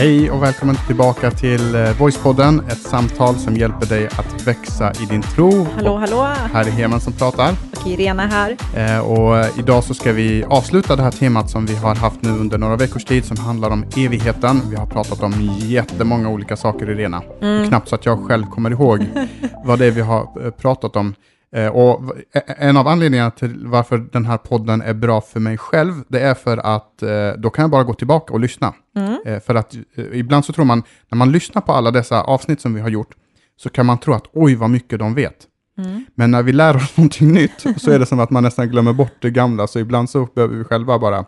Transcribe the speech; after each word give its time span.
Hej 0.00 0.30
och 0.30 0.42
välkommen 0.42 0.76
tillbaka 0.86 1.30
till 1.30 1.74
eh, 1.74 1.98
Voicepodden, 1.98 2.60
ett 2.60 2.82
samtal 2.82 3.34
som 3.34 3.56
hjälper 3.56 3.86
dig 3.86 4.06
att 4.06 4.46
växa 4.46 4.92
i 4.92 5.06
din 5.10 5.22
tro. 5.22 5.66
Hallå, 5.76 5.96
hallå! 5.96 6.22
Här 6.52 6.66
är 6.66 6.70
Heman 6.70 7.00
som 7.00 7.12
pratar. 7.12 7.54
Och 7.80 7.86
Irena 7.86 8.26
här. 8.26 8.56
Eh, 8.76 9.10
och 9.10 9.38
eh, 9.38 9.58
idag 9.58 9.84
så 9.84 9.94
ska 9.94 10.12
vi 10.12 10.44
avsluta 10.44 10.96
det 10.96 11.02
här 11.02 11.10
temat 11.10 11.50
som 11.50 11.66
vi 11.66 11.74
har 11.74 11.94
haft 11.94 12.22
nu 12.22 12.30
under 12.30 12.58
några 12.58 12.76
veckors 12.76 13.04
tid 13.04 13.24
som 13.24 13.36
handlar 13.36 13.70
om 13.70 13.84
evigheten. 13.96 14.60
Vi 14.70 14.76
har 14.76 14.86
pratat 14.86 15.22
om 15.22 15.32
jättemånga 15.58 16.28
olika 16.28 16.56
saker 16.56 16.90
Irena. 16.90 17.22
Mm. 17.42 17.68
Knappt 17.68 17.88
så 17.88 17.94
att 17.94 18.06
jag 18.06 18.28
själv 18.28 18.46
kommer 18.46 18.70
ihåg 18.70 19.06
vad 19.64 19.78
det 19.78 19.86
är 19.86 19.90
vi 19.90 20.00
har 20.00 20.50
pratat 20.50 20.96
om. 20.96 21.14
Eh, 21.56 21.66
och 21.68 22.04
v- 22.08 22.22
e- 22.34 22.40
en 22.46 22.76
av 22.76 22.88
anledningarna 22.88 23.30
till 23.30 23.66
varför 23.66 23.98
den 24.12 24.26
här 24.26 24.36
podden 24.36 24.82
är 24.82 24.94
bra 24.94 25.20
för 25.20 25.40
mig 25.40 25.58
själv, 25.58 25.94
det 26.08 26.20
är 26.20 26.34
för 26.34 26.56
att 26.56 27.02
eh, 27.02 27.32
då 27.38 27.50
kan 27.50 27.62
jag 27.62 27.70
bara 27.70 27.84
gå 27.84 27.94
tillbaka 27.94 28.32
och 28.32 28.40
lyssna. 28.40 28.74
Mm. 28.96 29.18
Eh, 29.26 29.40
för 29.40 29.54
att 29.54 29.74
ibland 30.12 30.44
så 30.44 30.52
tror 30.52 30.64
man, 30.64 30.82
när 31.10 31.16
man 31.16 31.32
lyssnar 31.32 31.62
på 31.62 31.72
alla 31.72 31.90
dessa 31.90 32.22
avsnitt 32.22 32.60
som 32.60 32.74
vi 32.74 32.80
har 32.80 32.88
gjort, 32.88 33.14
så 33.56 33.68
kan 33.68 33.86
man 33.86 33.98
tro 33.98 34.14
att 34.14 34.24
oj 34.32 34.54
vad 34.54 34.70
mycket 34.70 34.98
de 34.98 35.14
vet. 35.14 35.46
Mm. 35.78 36.04
Men 36.14 36.30
när 36.30 36.42
vi 36.42 36.52
lär 36.52 36.76
oss 36.76 36.92
någonting 36.96 37.32
nytt 37.32 37.66
så 37.76 37.90
är 37.90 37.98
det 37.98 38.06
som 38.06 38.20
att 38.20 38.30
man 38.30 38.42
nästan 38.42 38.68
glömmer 38.68 38.92
bort 38.92 39.14
det 39.20 39.30
gamla, 39.30 39.66
så 39.66 39.78
ibland 39.78 40.10
så 40.10 40.28
behöver 40.34 40.56
vi 40.56 40.64
själva 40.64 40.98
bara 40.98 41.24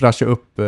fräscha 0.00 0.24
upp 0.24 0.58
eh, 0.58 0.64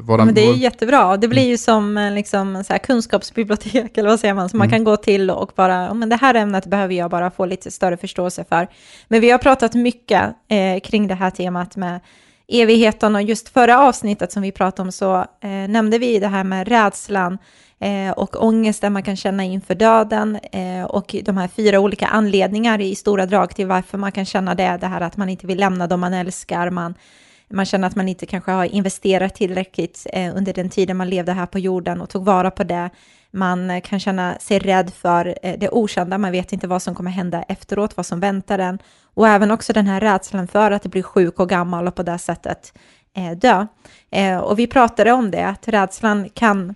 våran... 0.00 0.26
Men 0.26 0.34
det 0.34 0.46
är 0.46 0.54
jättebra. 0.54 1.16
Det 1.16 1.28
blir 1.28 1.46
ju 1.46 1.58
som 1.58 1.98
eh, 1.98 2.12
liksom, 2.12 2.64
så 2.64 2.72
här, 2.72 2.78
kunskapsbibliotek, 2.78 3.98
eller 3.98 4.08
vad 4.08 4.20
säger 4.20 4.34
man, 4.34 4.48
som 4.48 4.58
man 4.58 4.68
Mm. 4.68 4.78
kan 4.78 4.84
gå 4.84 4.96
till 4.96 5.30
och 5.30 5.52
bara, 5.56 5.84
ja, 5.84 5.94
men 5.94 6.08
det 6.08 6.16
här 6.16 6.34
ämnet 6.34 6.66
behöver 6.66 6.94
jag 6.94 7.10
bara 7.10 7.30
få 7.30 7.46
lite 7.46 7.70
större 7.70 7.96
förståelse 7.96 8.44
för. 8.48 8.68
Men 9.08 9.20
vi 9.20 9.30
har 9.30 9.38
pratat 9.38 9.74
mycket 9.74 10.22
eh, 10.48 10.80
kring 10.80 11.08
det 11.08 11.14
här 11.14 11.30
temat 11.30 11.76
med 11.76 12.00
evigheten 12.48 13.14
och 13.14 13.22
just 13.22 13.48
förra 13.48 13.80
avsnittet 13.80 14.32
som 14.32 14.42
vi 14.42 14.52
pratade 14.52 14.86
om 14.86 14.92
så 14.92 15.16
eh, 15.16 15.68
nämnde 15.68 15.98
vi 15.98 16.18
det 16.18 16.28
här 16.28 16.44
med 16.44 16.68
rädslan 16.68 17.38
eh, 17.80 18.10
och 18.10 18.44
ångesten 18.44 18.92
man 18.92 19.02
kan 19.02 19.16
känna 19.16 19.44
inför 19.44 19.74
döden 19.74 20.38
eh, 20.52 20.84
och 20.84 21.16
de 21.22 21.36
här 21.36 21.48
fyra 21.48 21.80
olika 21.80 22.06
anledningar 22.06 22.80
i 22.80 22.94
stora 22.94 23.26
drag 23.26 23.54
till 23.54 23.66
varför 23.66 23.98
man 23.98 24.12
kan 24.12 24.24
känna 24.24 24.54
det, 24.54 24.78
det 24.80 24.86
här 24.86 25.00
att 25.00 25.16
man 25.16 25.28
inte 25.28 25.46
vill 25.46 25.58
lämna 25.58 25.86
dem 25.86 26.00
man 26.00 26.14
älskar, 26.14 26.70
man 26.70 26.94
man 27.52 27.64
känner 27.66 27.86
att 27.86 27.96
man 27.96 28.08
inte 28.08 28.26
kanske 28.26 28.50
har 28.50 28.64
investerat 28.64 29.34
tillräckligt 29.34 30.06
eh, 30.12 30.36
under 30.36 30.52
den 30.52 30.70
tiden 30.70 30.96
man 30.96 31.10
levde 31.10 31.32
här 31.32 31.46
på 31.46 31.58
jorden 31.58 32.00
och 32.00 32.08
tog 32.08 32.24
vara 32.24 32.50
på 32.50 32.64
det. 32.64 32.90
Man 33.30 33.70
eh, 33.70 33.80
kan 33.80 34.00
känna 34.00 34.38
sig 34.38 34.58
rädd 34.58 34.92
för 34.94 35.38
eh, 35.42 35.58
det 35.58 35.68
okända, 35.68 36.18
man 36.18 36.32
vet 36.32 36.52
inte 36.52 36.66
vad 36.66 36.82
som 36.82 36.94
kommer 36.94 37.10
hända 37.10 37.42
efteråt, 37.42 37.96
vad 37.96 38.06
som 38.06 38.20
väntar 38.20 38.58
en. 38.58 38.78
Och 39.14 39.28
även 39.28 39.50
också 39.50 39.72
den 39.72 39.86
här 39.86 40.00
rädslan 40.00 40.48
för 40.48 40.70
att 40.70 40.86
bli 40.86 41.02
sjuk 41.02 41.40
och 41.40 41.48
gammal 41.48 41.88
och 41.88 41.94
på 41.94 42.02
det 42.02 42.18
sättet 42.18 42.72
eh, 43.16 43.38
dö. 43.38 43.66
Eh, 44.10 44.38
och 44.38 44.58
vi 44.58 44.66
pratade 44.66 45.12
om 45.12 45.30
det, 45.30 45.46
att 45.46 45.68
rädslan 45.68 46.28
kan 46.28 46.74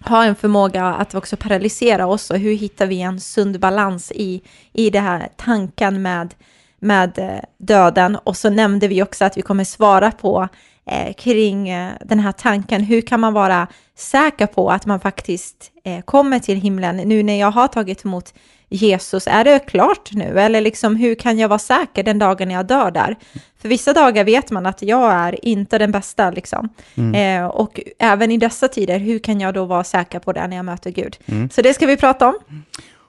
ha 0.00 0.24
en 0.24 0.34
förmåga 0.34 0.86
att 0.86 1.14
också 1.14 1.36
paralysera 1.36 2.06
oss 2.06 2.30
och 2.30 2.38
hur 2.38 2.54
hittar 2.54 2.86
vi 2.86 3.00
en 3.00 3.20
sund 3.20 3.60
balans 3.60 4.12
i, 4.12 4.42
i 4.72 4.90
det 4.90 5.00
här 5.00 5.28
tanken 5.36 6.02
med, 6.02 6.34
med 6.80 7.18
eh, 7.18 7.40
döden. 7.58 8.16
Och 8.16 8.36
så 8.36 8.50
nämnde 8.50 8.88
vi 8.88 9.02
också 9.02 9.24
att 9.24 9.36
vi 9.36 9.42
kommer 9.42 9.64
svara 9.64 10.12
på 10.12 10.48
eh, 10.90 11.12
kring 11.14 11.68
eh, 11.68 11.92
den 12.04 12.18
här 12.18 12.32
tanken, 12.32 12.82
hur 12.82 13.00
kan 13.00 13.20
man 13.20 13.32
vara 13.32 13.66
säker 13.96 14.46
på 14.46 14.70
att 14.70 14.86
man 14.86 15.00
faktiskt 15.00 15.70
eh, 15.84 16.00
kommer 16.00 16.38
till 16.38 16.60
himlen 16.60 16.96
nu 16.96 17.22
när 17.22 17.40
jag 17.40 17.50
har 17.50 17.68
tagit 17.68 18.04
emot 18.04 18.34
Jesus, 18.68 19.26
är 19.26 19.44
det 19.44 19.58
klart 19.58 20.12
nu? 20.12 20.40
Eller 20.40 20.60
liksom, 20.60 20.96
hur 20.96 21.14
kan 21.14 21.38
jag 21.38 21.48
vara 21.48 21.58
säker 21.58 22.02
den 22.02 22.18
dagen 22.18 22.50
jag 22.50 22.66
dör 22.66 22.90
där? 22.90 23.16
För 23.60 23.68
vissa 23.68 23.92
dagar 23.92 24.24
vet 24.24 24.50
man 24.50 24.66
att 24.66 24.82
jag 24.82 25.12
är 25.12 25.44
inte 25.44 25.78
den 25.78 25.92
bästa, 25.92 26.30
liksom. 26.30 26.68
Eh, 27.14 27.46
och 27.46 27.80
även 27.98 28.30
i 28.30 28.36
dessa 28.36 28.68
tider, 28.68 28.98
hur 28.98 29.18
kan 29.18 29.40
jag 29.40 29.54
då 29.54 29.64
vara 29.64 29.84
säker 29.84 30.18
på 30.18 30.32
det 30.32 30.46
när 30.46 30.56
jag 30.56 30.64
möter 30.64 30.90
Gud? 30.90 31.16
Så 31.52 31.62
det 31.62 31.74
ska 31.74 31.86
vi 31.86 31.96
prata 31.96 32.28
om. 32.28 32.34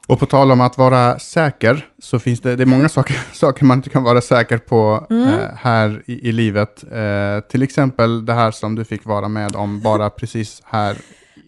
Och 0.07 0.19
på 0.19 0.25
tal 0.25 0.51
om 0.51 0.61
att 0.61 0.77
vara 0.77 1.19
säker, 1.19 1.85
så 2.01 2.19
finns 2.19 2.39
det, 2.41 2.55
det 2.55 2.63
är 2.63 2.67
många 2.67 2.89
saker, 2.89 3.17
saker 3.33 3.65
man 3.65 3.77
inte 3.77 3.89
kan 3.89 4.03
vara 4.03 4.21
säker 4.21 4.57
på 4.57 5.07
Mm. 5.09 5.27
eh, 5.27 5.39
här 5.57 6.01
i, 6.05 6.29
i 6.29 6.31
livet. 6.31 6.83
Eh, 6.91 7.39
till 7.51 7.63
exempel 7.63 8.25
det 8.25 8.33
här 8.33 8.51
som 8.51 8.75
du 8.75 8.85
fick 8.85 9.05
vara 9.05 9.27
med 9.27 9.55
om 9.55 9.79
bara 9.81 10.09
precis 10.19 10.61
här 10.65 10.97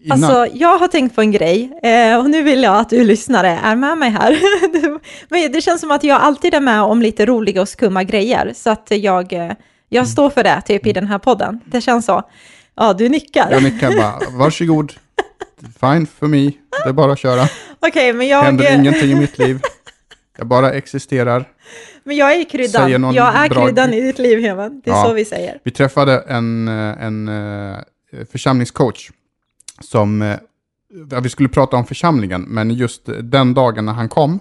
innan. 0.04 0.24
Alltså, 0.24 0.56
jag 0.56 0.78
har 0.78 0.88
tänkt 0.88 1.14
på 1.14 1.20
en 1.20 1.32
grej 1.32 1.80
eh, 1.82 2.18
och 2.18 2.30
nu 2.30 2.42
vill 2.42 2.62
jag 2.62 2.76
att 2.78 2.90
du 2.90 3.04
lyssnare 3.04 3.58
är 3.62 3.76
med 3.76 3.98
mig 3.98 4.10
här. 4.10 4.38
Men 5.28 5.52
det 5.52 5.60
känns 5.60 5.80
som 5.80 5.90
att 5.90 6.04
jag 6.04 6.20
alltid 6.20 6.54
är 6.54 6.60
med 6.60 6.82
om 6.82 7.02
lite 7.02 7.26
roliga 7.26 7.62
och 7.62 7.68
skumma 7.68 8.04
grejer, 8.04 8.52
så 8.54 8.70
att 8.70 8.86
jag, 8.90 9.32
eh, 9.32 9.52
jag 9.88 10.08
står 10.08 10.30
för 10.30 10.42
det 10.44 10.60
typ 10.66 10.86
i 10.86 10.92
den 10.92 11.06
här 11.06 11.18
podden. 11.18 11.60
Det 11.64 11.80
känns 11.80 12.06
så. 12.06 12.22
Ja, 12.76 12.92
du 12.92 13.08
nickar. 13.08 13.48
Jag 13.50 13.62
nickar 13.62 13.96
bara, 13.96 14.18
varsågod, 14.38 14.92
fine 15.80 16.06
för 16.06 16.26
mig, 16.26 16.58
det 16.84 16.88
är 16.88 16.92
bara 16.92 17.12
att 17.12 17.18
köra. 17.18 17.48
Okej, 17.80 18.12
men 18.12 18.28
jag, 18.28 18.42
händer 18.42 18.74
ingenting 18.74 19.10
i 19.10 19.14
mitt 19.14 19.38
liv. 19.38 19.60
Jag 20.38 20.46
bara 20.46 20.72
existerar. 20.72 21.48
men 22.04 22.16
jag 22.16 22.34
är 22.34 22.44
kryddan. 22.44 23.14
Jag 23.14 23.34
är 23.36 23.48
bra- 23.48 23.66
kryddan 23.66 23.92
i 23.94 24.00
ditt 24.00 24.18
liv, 24.18 24.40
Heman. 24.40 24.80
Det 24.84 24.90
är 24.90 24.94
Ja. 24.94 25.04
så 25.04 25.12
vi 25.12 25.24
säger. 25.24 25.58
Vi 25.64 25.70
träffade 25.70 26.18
en, 26.18 26.68
eh, 26.68 27.02
en 27.04 27.28
eh, 27.28 27.76
församlingscoach 28.32 29.10
som, 29.80 30.22
eh, 30.22 30.36
vi 31.22 31.28
skulle 31.28 31.48
prata 31.48 31.76
om 31.76 31.86
församlingen, 31.86 32.42
men 32.42 32.70
just 32.70 33.02
den 33.22 33.54
dagen 33.54 33.84
när 33.86 33.92
han 33.92 34.08
kom 34.08 34.40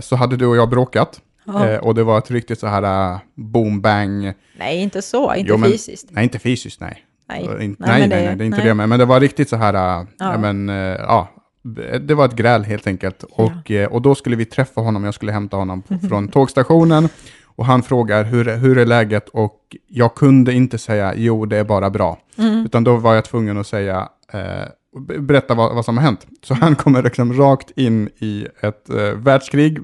så 0.00 0.16
hade 0.16 0.36
du 0.36 0.46
och 0.46 0.56
jag 0.56 0.70
bråkat. 0.70 1.20
Eh, 1.46 1.76
och 1.76 1.94
det 1.94 2.02
var 2.04 2.18
ett 2.18 2.30
riktigt 2.30 2.60
så 2.60 2.66
här 2.66 3.18
boom 3.34 3.80
bang. 3.80 4.32
Nej, 4.58 4.78
inte 4.78 5.02
så. 5.02 5.34
Inte 5.34 5.48
Jo, 5.50 5.56
men- 5.56 5.70
fysiskt. 5.70 6.06
Nej, 6.10 6.24
inte 6.24 6.38
fysiskt, 6.38 6.80
nej. 6.80 7.04
Nej. 7.32 7.44
Eh, 7.44 7.50
Nej, 7.58 7.74
nej, 7.78 8.08
det- 8.08 8.16
nej, 8.16 8.36
det 8.36 8.44
är 8.44 8.46
inte 8.46 8.58
nej. 8.58 8.66
det. 8.66 8.74
Men, 8.74 8.88
men 8.88 8.98
det 8.98 9.04
var 9.04 9.20
riktigt 9.20 9.48
så 9.48 9.56
här, 9.56 9.74
äh, 9.74 9.80
Ja. 9.80 10.06
ja. 10.18 10.38
men, 10.38 10.68
äh, 10.68 10.74
ja, 10.76 11.28
det 12.00 12.14
var 12.14 12.24
ett 12.24 12.36
gräl 12.36 12.64
helt 12.64 12.86
enkelt. 12.86 13.22
Och, 13.30 13.70
äh, 13.70 13.88
och 13.92 14.02
då 14.02 14.14
skulle 14.14 14.36
vi 14.36 14.44
träffa 14.44 14.80
honom, 14.80 15.04
jag 15.04 15.14
skulle 15.14 15.32
hämta 15.32 15.56
honom 15.56 15.82
från 16.08 16.28
tågstationen. 16.32 17.08
Och 17.56 17.66
han 17.66 17.82
frågar 17.82 18.24
hur, 18.24 18.56
hur 18.56 18.78
är 18.78 18.86
läget 18.86 19.28
och 19.28 19.58
jag 19.88 20.14
kunde 20.14 20.52
inte 20.52 20.78
säga 20.78 21.14
jo 21.16 21.46
det 21.46 21.56
är 21.58 21.64
bara 21.64 21.90
bra. 21.90 22.18
Mm. 22.38 22.64
Utan 22.64 22.84
då 22.84 22.96
var 22.96 23.14
jag 23.14 23.24
tvungen 23.24 23.58
att 23.58 23.66
säga, 23.66 24.08
eh, 24.32 24.40
berätta 25.20 25.54
vad, 25.54 25.74
vad 25.74 25.84
som 25.84 25.96
har 25.96 26.04
hänt. 26.04 26.26
Så 26.42 26.54
han 26.54 26.74
kommer 26.74 27.02
liksom 27.02 27.32
rakt 27.34 27.70
in 27.78 28.08
i 28.18 28.46
ett 28.60 28.90
eh, 28.90 28.96
världskrig 29.16 29.78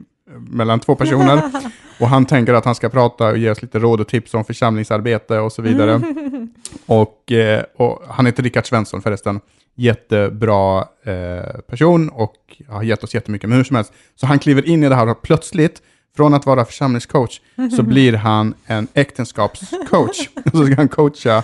mellan 0.50 0.80
två 0.80 0.94
personer. 0.94 1.42
Och 1.98 2.08
han 2.08 2.26
tänker 2.26 2.54
att 2.54 2.64
han 2.64 2.74
ska 2.74 2.88
prata 2.88 3.28
och 3.28 3.38
ge 3.38 3.50
oss 3.50 3.62
lite 3.62 3.78
råd 3.78 4.00
och 4.00 4.08
tips 4.08 4.34
om 4.34 4.44
församlingsarbete 4.44 5.38
och 5.38 5.52
så 5.52 5.62
vidare. 5.62 6.00
Och, 6.86 7.32
eh, 7.32 7.64
och 7.76 8.02
han 8.08 8.26
heter 8.26 8.42
Rickard 8.42 8.66
Svensson 8.66 9.02
förresten. 9.02 9.40
Jättebra 9.74 10.88
eh, 11.04 11.60
person 11.66 12.08
och 12.08 12.34
har 12.68 12.82
gett 12.82 13.04
oss 13.04 13.14
jättemycket. 13.14 13.48
Men 13.48 13.56
hur 13.56 13.64
som 13.64 13.76
helst, 13.76 13.92
så 14.16 14.26
han 14.26 14.38
kliver 14.38 14.68
in 14.68 14.84
i 14.84 14.88
det 14.88 14.94
här 14.94 15.08
och 15.08 15.22
plötsligt, 15.22 15.82
från 16.16 16.34
att 16.34 16.46
vara 16.46 16.64
församlingscoach, 16.64 17.40
så 17.76 17.82
blir 17.92 18.12
han 18.12 18.54
en 18.66 18.88
äktenskapscoach. 18.94 20.28
så 20.52 20.66
ska 20.66 20.74
han 20.76 20.88
coacha 20.88 21.42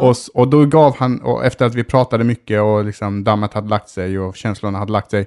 oss. 0.00 0.28
Och 0.28 0.48
då 0.48 0.64
gav 0.64 0.96
han, 0.96 1.20
och 1.20 1.44
efter 1.44 1.66
att 1.66 1.74
vi 1.74 1.84
pratade 1.84 2.24
mycket 2.24 2.60
och 2.60 2.84
liksom 2.84 3.24
dammet 3.24 3.54
hade 3.54 3.68
lagt 3.68 3.88
sig 3.88 4.18
och 4.18 4.36
känslorna 4.36 4.78
hade 4.78 4.92
lagt 4.92 5.10
sig, 5.10 5.26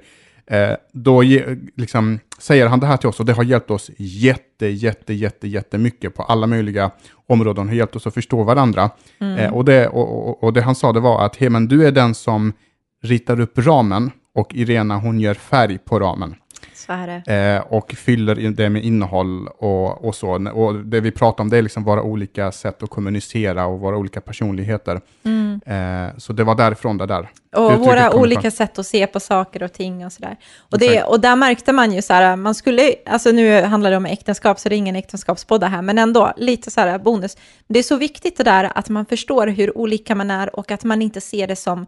då 0.94 1.24
ge, 1.24 1.46
liksom, 1.76 2.20
säger 2.40 2.68
han 2.68 2.80
det 2.80 2.88
här 2.88 2.98
till 2.98 3.10
oss 3.10 3.20
och 3.20 3.26
det 3.26 3.34
har 3.34 3.44
hjälpt 3.44 3.72
oss 3.72 3.92
jätte, 3.98 4.68
jätte, 4.68 5.14
jätte, 5.14 5.48
jättemycket 5.48 6.16
på 6.16 6.24
alla 6.24 6.48
möjliga 6.48 6.92
områden, 7.28 7.68
har 7.68 7.76
hjälpt 7.76 7.96
oss 7.96 8.08
att 8.08 8.14
förstå 8.14 8.44
varandra. 8.44 8.90
Eh, 9.38 9.54
och, 9.54 9.66
det, 9.66 9.88
och, 9.88 10.30
och, 10.30 10.44
och 10.44 10.54
det 10.54 10.62
han 10.62 10.76
sa 10.76 10.94
det 10.94 11.00
var 11.00 11.26
att, 11.26 11.36
hej 11.36 11.50
men 11.50 11.68
du 11.68 11.88
är 11.88 11.92
den 11.92 12.16
som 12.16 12.54
ritar 13.04 13.40
upp 13.40 13.58
ramen 13.58 14.12
och 14.36 14.56
Irena 14.56 14.98
hon 14.98 15.20
gör 15.20 15.34
färg 15.34 15.78
på 15.78 16.00
ramen. 16.00 16.36
Så 16.88 16.94
är 16.94 17.08
det. 17.26 17.34
Eh, 17.34 17.74
och 17.74 17.92
fyller 17.92 18.36
det 18.36 18.70
med 18.70 18.84
innehåll 18.84 19.48
och, 19.48 20.06
och 20.06 20.16
så. 20.16 20.52
Och 20.54 20.76
det 20.76 21.00
vi 21.00 21.12
pratar 21.12 21.44
om 21.44 21.50
det 21.50 21.58
är 21.58 21.62
liksom 21.62 21.84
våra 21.84 22.02
olika 22.02 22.52
sätt 22.52 22.84
att 22.84 22.90
kommunicera 22.90 23.66
och 23.66 23.80
våra 23.80 23.98
olika 23.98 24.22
personligheter. 24.22 25.02
Eh, 25.66 26.18
så 26.18 26.34
det 26.34 26.44
var 26.44 26.56
därifrån 26.56 26.98
det 26.98 27.06
där. 27.06 27.30
Och 27.56 27.72
uttrycket 27.72 27.88
våra 27.88 28.14
olika 28.14 28.52
sätt 28.52 28.80
att 28.80 28.86
se 28.86 29.08
på 29.08 29.20
saker 29.20 29.64
och 29.64 29.74
ting 29.74 30.06
och 30.06 30.12
sådär. 30.12 30.36
Och, 30.60 30.80
det, 30.80 31.04
och 31.04 31.20
där 31.20 31.36
märkte 31.36 31.74
man 31.74 31.92
ju 31.92 32.02
så 32.02 32.14
här, 32.14 32.36
man 32.36 32.56
skulle, 32.56 32.94
alltså 33.06 33.32
nu 33.32 33.62
handlar 33.62 33.92
det 33.92 33.98
om 33.98 34.06
äktenskap 34.06 34.60
så 34.60 34.70
det 34.70 34.76
är 34.76 34.78
ingen 34.78 34.96
äktenskapspodd 34.96 35.64
här, 35.64 35.82
men 35.82 35.98
ändå 35.98 36.34
lite 36.38 36.72
så 36.72 36.82
här 36.82 37.00
bonus. 37.00 37.38
Det 37.68 37.80
är 37.80 37.84
så 37.84 37.96
viktigt 37.96 38.38
det 38.38 38.44
där 38.44 38.72
att 38.76 38.90
man 38.90 39.06
förstår 39.06 39.48
hur 39.48 39.78
olika 39.78 40.16
man 40.16 40.32
är 40.32 40.56
och 40.56 40.72
att 40.72 40.84
man 40.84 41.02
inte 41.02 41.22
ser 41.22 41.48
det 41.48 41.56
som 41.56 41.86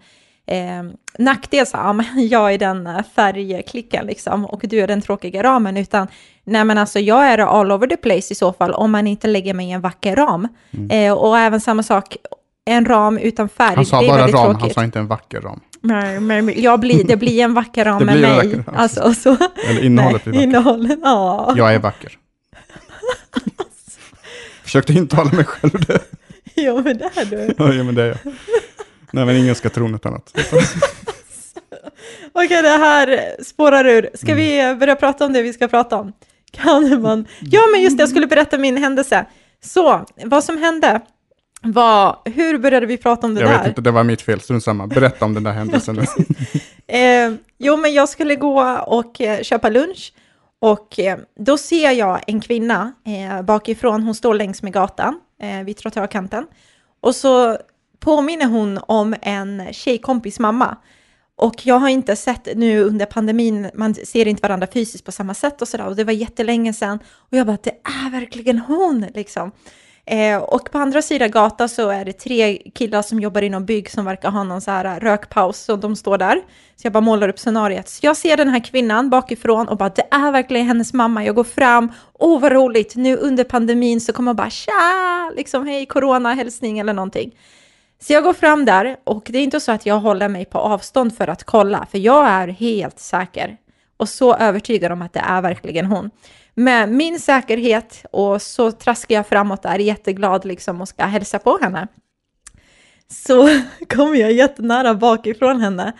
eh, 0.51 0.84
nackdel, 1.18 1.66
så, 1.68 1.78
ja, 1.78 1.94
men 1.94 2.06
jag 2.28 2.54
är 2.54 2.57
den 2.57 2.88
eh, 2.88 3.00
färgklicken 3.16 4.06
liksom 4.06 4.46
och 4.46 4.62
du 4.63 4.80
är 4.80 4.88
den 4.88 5.01
tråkiga 5.01 5.44
ramen, 5.44 5.78
utan 5.78 6.07
nej 6.44 6.63
men 6.63 6.78
alltså 6.78 7.00
jag 7.00 7.28
är 7.28 7.38
all 7.38 7.72
over 7.72 7.88
the 7.88 7.98
place 7.98 8.34
i 8.34 8.36
så 8.36 8.54
fall 8.54 8.74
om 8.74 8.92
man 8.92 9.07
inte 9.07 9.28
lägger 9.28 9.54
mig 9.54 9.68
i 9.68 9.72
en 9.72 9.81
vacker 9.81 10.16
ram. 10.16 10.48
Eh, 10.90 11.13
och 11.13 11.38
även 11.40 11.62
samma 11.62 11.84
sak, 11.84 12.18
en 12.66 12.86
ram 12.86 13.18
utan 13.18 13.50
färg, 13.50 13.68
Mm. 13.68 13.75
Han 13.75 13.86
sa 13.86 14.00
det 14.01 14.07
är 14.07 14.10
bara 14.10 14.22
ram, 14.28 14.31
tråkigt. 14.31 14.62
han 14.62 14.69
sa 14.69 14.84
inte 14.84 15.00
en 15.00 15.07
vacker 15.07 15.42
ram. 15.42 15.60
Nej, 15.81 16.19
men 16.19 16.62
jag 16.62 16.80
blir, 16.80 17.04
det 17.04 17.18
blir 17.18 17.44
en 17.44 17.54
vacker 17.54 17.86
ram 17.86 17.98
med 18.06 18.22
mig. 18.22 18.36
vacker. 18.36 18.63
Alltså, 18.75 19.13
så, 19.13 19.38
Eller 19.69 19.84
innehållet 19.84 20.24
blir 20.24 20.34
vackert. 20.34 20.44
innehållet, 20.44 21.00
ja. 21.04 21.54
Jag 21.57 21.74
är 21.74 21.80
vacker. 21.80 22.12
Försökte 24.63 24.94
intala 24.94 25.31
mig 25.31 25.45
själv 25.45 25.86
det. 25.88 26.00
Jo, 26.56 26.81
men 26.84 26.98
det 26.98 27.10
är 27.16 27.25
du. 27.25 27.54
ja, 27.78 27.84
men 27.84 27.95
det 27.95 28.04
är 28.04 28.07
jag. 28.07 28.18
Nej, 29.12 29.26
men 29.26 29.36
ingen 29.36 29.56
ska 29.56 29.70
tro 29.70 29.88
något 29.88 30.06
annat. 30.06 30.34
Okej, 32.34 32.62
det 32.62 32.70
här 32.70 33.36
spårar 33.44 33.86
ur. 33.86 34.10
Ska 34.14 34.34
vi 34.34 34.76
börja 34.80 34.96
prata 34.96 35.26
om 35.26 35.34
det 35.34 35.42
vi 35.42 35.54
ska 35.54 35.68
prata 35.68 35.98
om? 35.98 36.14
Kan 36.52 37.02
man? 37.02 37.26
Ja, 37.42 37.62
men 37.72 37.82
just 37.82 37.98
det, 37.98 38.02
jag 38.02 38.10
skulle 38.10 38.28
berätta 38.28 38.58
min 38.58 38.78
händelse. 38.78 39.26
Så, 39.64 40.06
vad 40.24 40.44
som 40.44 40.58
hände 40.58 41.02
var, 41.62 42.18
hur 42.26 42.58
började 42.58 42.86
vi 42.86 42.98
prata 42.98 43.28
om 43.28 43.36
det 43.36 43.42
jag 43.42 43.50
där? 43.50 43.58
vet 43.58 43.68
inte, 43.68 43.82
det 43.82 43.92
var 43.92 44.04
mitt 44.04 44.22
fel. 44.22 44.42
Strunt 44.42 44.64
samma. 44.64 44.88
Berätta 44.88 45.26
om 45.26 45.34
den 45.34 45.44
där 45.44 45.52
händelsen. 45.52 46.06
Eh, 46.92 47.34
jo, 47.58 47.78
men 47.78 47.94
jag 47.94 48.10
skulle 48.10 48.36
gå 48.36 48.62
och 48.88 49.22
eh, 49.22 49.42
köpa 49.42 49.70
lunch 49.70 50.14
och 50.60 51.00
eh, 51.00 51.18
då 51.40 51.58
ser 51.58 51.92
jag 51.92 52.22
en 52.28 52.42
kvinna 52.42 52.94
eh, 53.06 53.42
bakifrån. 53.42 54.04
Hon 54.04 54.16
står 54.16 54.34
längs 54.34 54.64
med 54.64 54.74
gatan 54.74 55.20
eh, 55.42 55.64
vid 55.64 55.78
trottoarkanten 55.78 56.48
och 57.02 57.16
så 57.16 57.58
påminner 58.00 58.46
hon 58.46 58.80
om 58.88 59.16
en 59.22 59.74
tjejkompis 59.74 60.40
mamma. 60.40 60.78
Och 61.36 61.66
jag 61.66 61.80
har 61.80 61.90
inte 61.90 62.16
sett 62.16 62.48
nu 62.56 62.84
under 62.84 63.06
pandemin, 63.06 63.69
man 63.74 63.96
ser 63.96 64.28
inte 64.28 64.42
varandra 64.42 64.68
fysiskt 64.74 65.06
på 65.06 65.12
samma 65.12 65.34
sätt 65.34 65.62
och 65.62 65.68
sådär. 65.68 65.88
Och 65.88 65.96
det 65.96 66.04
var 66.04 66.13
jättelänge 66.13 66.74
sedan. 66.74 67.00
Och 67.06 67.38
jag 67.38 67.48
bara, 67.48 67.57
det 67.63 67.69
är 67.84 68.12
verkligen 68.12 68.60
hon 68.60 69.06
liksom. 69.13 69.51
Eh, 70.06 70.38
och 70.38 70.72
på 70.72 70.78
andra 70.78 71.01
sidan 71.01 71.31
gatan 71.31 71.69
så 71.69 71.90
är 71.90 72.06
det 72.06 72.13
tre 72.13 72.57
killar 72.75 73.01
som 73.01 73.19
jobbar 73.19 73.42
inom 73.42 73.66
bygg 73.66 73.92
som 73.92 74.06
verkar 74.06 74.31
ha 74.31 74.44
någon 74.44 74.62
så 74.62 74.72
här 74.72 74.86
eh, 74.86 75.00
rökpaus, 75.00 75.60
så 75.60 75.75
de 75.75 75.95
står 75.95 76.18
där. 76.18 76.36
Så 76.75 76.86
jag 76.86 76.94
bara 76.94 77.02
målar 77.02 77.30
upp 77.30 77.40
scenariet. 77.40 77.90
Så 77.90 78.06
jag 78.06 78.18
ser 78.18 78.38
den 78.38 78.48
här 78.48 78.63
kvinnan 78.63 79.10
bakifrån 79.10 79.68
och 79.68 79.78
bara, 79.78 79.90
det 79.90 80.07
är 80.12 80.31
verkligen 80.31 80.68
hennes 80.68 80.94
mamma. 80.94 81.25
Jag 81.25 81.36
går 81.36 81.44
fram, 81.44 81.92
åh 82.13 82.40
vad 82.42 82.52
roligt, 82.52 82.95
nu 82.95 83.18
under 83.18 83.44
pandemin 83.44 84.02
så 84.02 84.13
kommer 84.13 84.30
jag 84.30 84.36
bara, 84.36 84.50
tja, 84.50 85.31
liksom 85.36 85.68
hej, 85.68 85.86
corona, 85.86 86.34
hälsning 86.34 86.80
eller 86.80 86.94
någonting. 86.94 87.31
Så 88.01 88.13
jag 88.13 88.24
går 88.24 88.34
fram 88.34 88.66
där 88.66 88.98
och 89.04 89.28
det 89.30 89.38
är 89.38 89.44
inte 89.44 89.60
så 89.60 89.72
att 89.72 89.86
jag 89.86 90.00
håller 90.00 90.28
mig 90.28 90.46
på 90.46 90.57
avstånd 90.57 91.18
för 91.18 91.28
att 91.28 91.44
kolla, 91.44 91.88
för 91.92 91.98
jag 91.98 92.28
är 92.28 92.48
helt 92.48 93.00
säker 93.00 93.57
och 93.98 94.10
så 94.10 94.36
övertygad 94.36 94.92
om 94.92 95.01
att 95.01 95.13
det 95.13 95.19
är 95.19 95.42
verkligen 95.42 95.86
hon. 95.86 96.10
Med 96.54 96.90
min 96.90 97.19
säkerhet 97.19 98.06
och 98.12 98.42
så 98.42 98.72
traskar 98.72 99.16
jag 99.16 99.28
framåt 99.28 99.62
där 99.63 99.80
jätteglad 99.80 100.46
liksom 100.46 100.81
och 100.81 100.88
ska 100.88 101.06
hälsa 101.06 101.40
på 101.40 101.60
henne. 101.62 101.88
Så 103.12 103.50
kommer 103.96 104.16
jag 104.16 104.31
jättenära 104.31 104.94
bakifrån 104.94 105.62
henne 105.62 105.94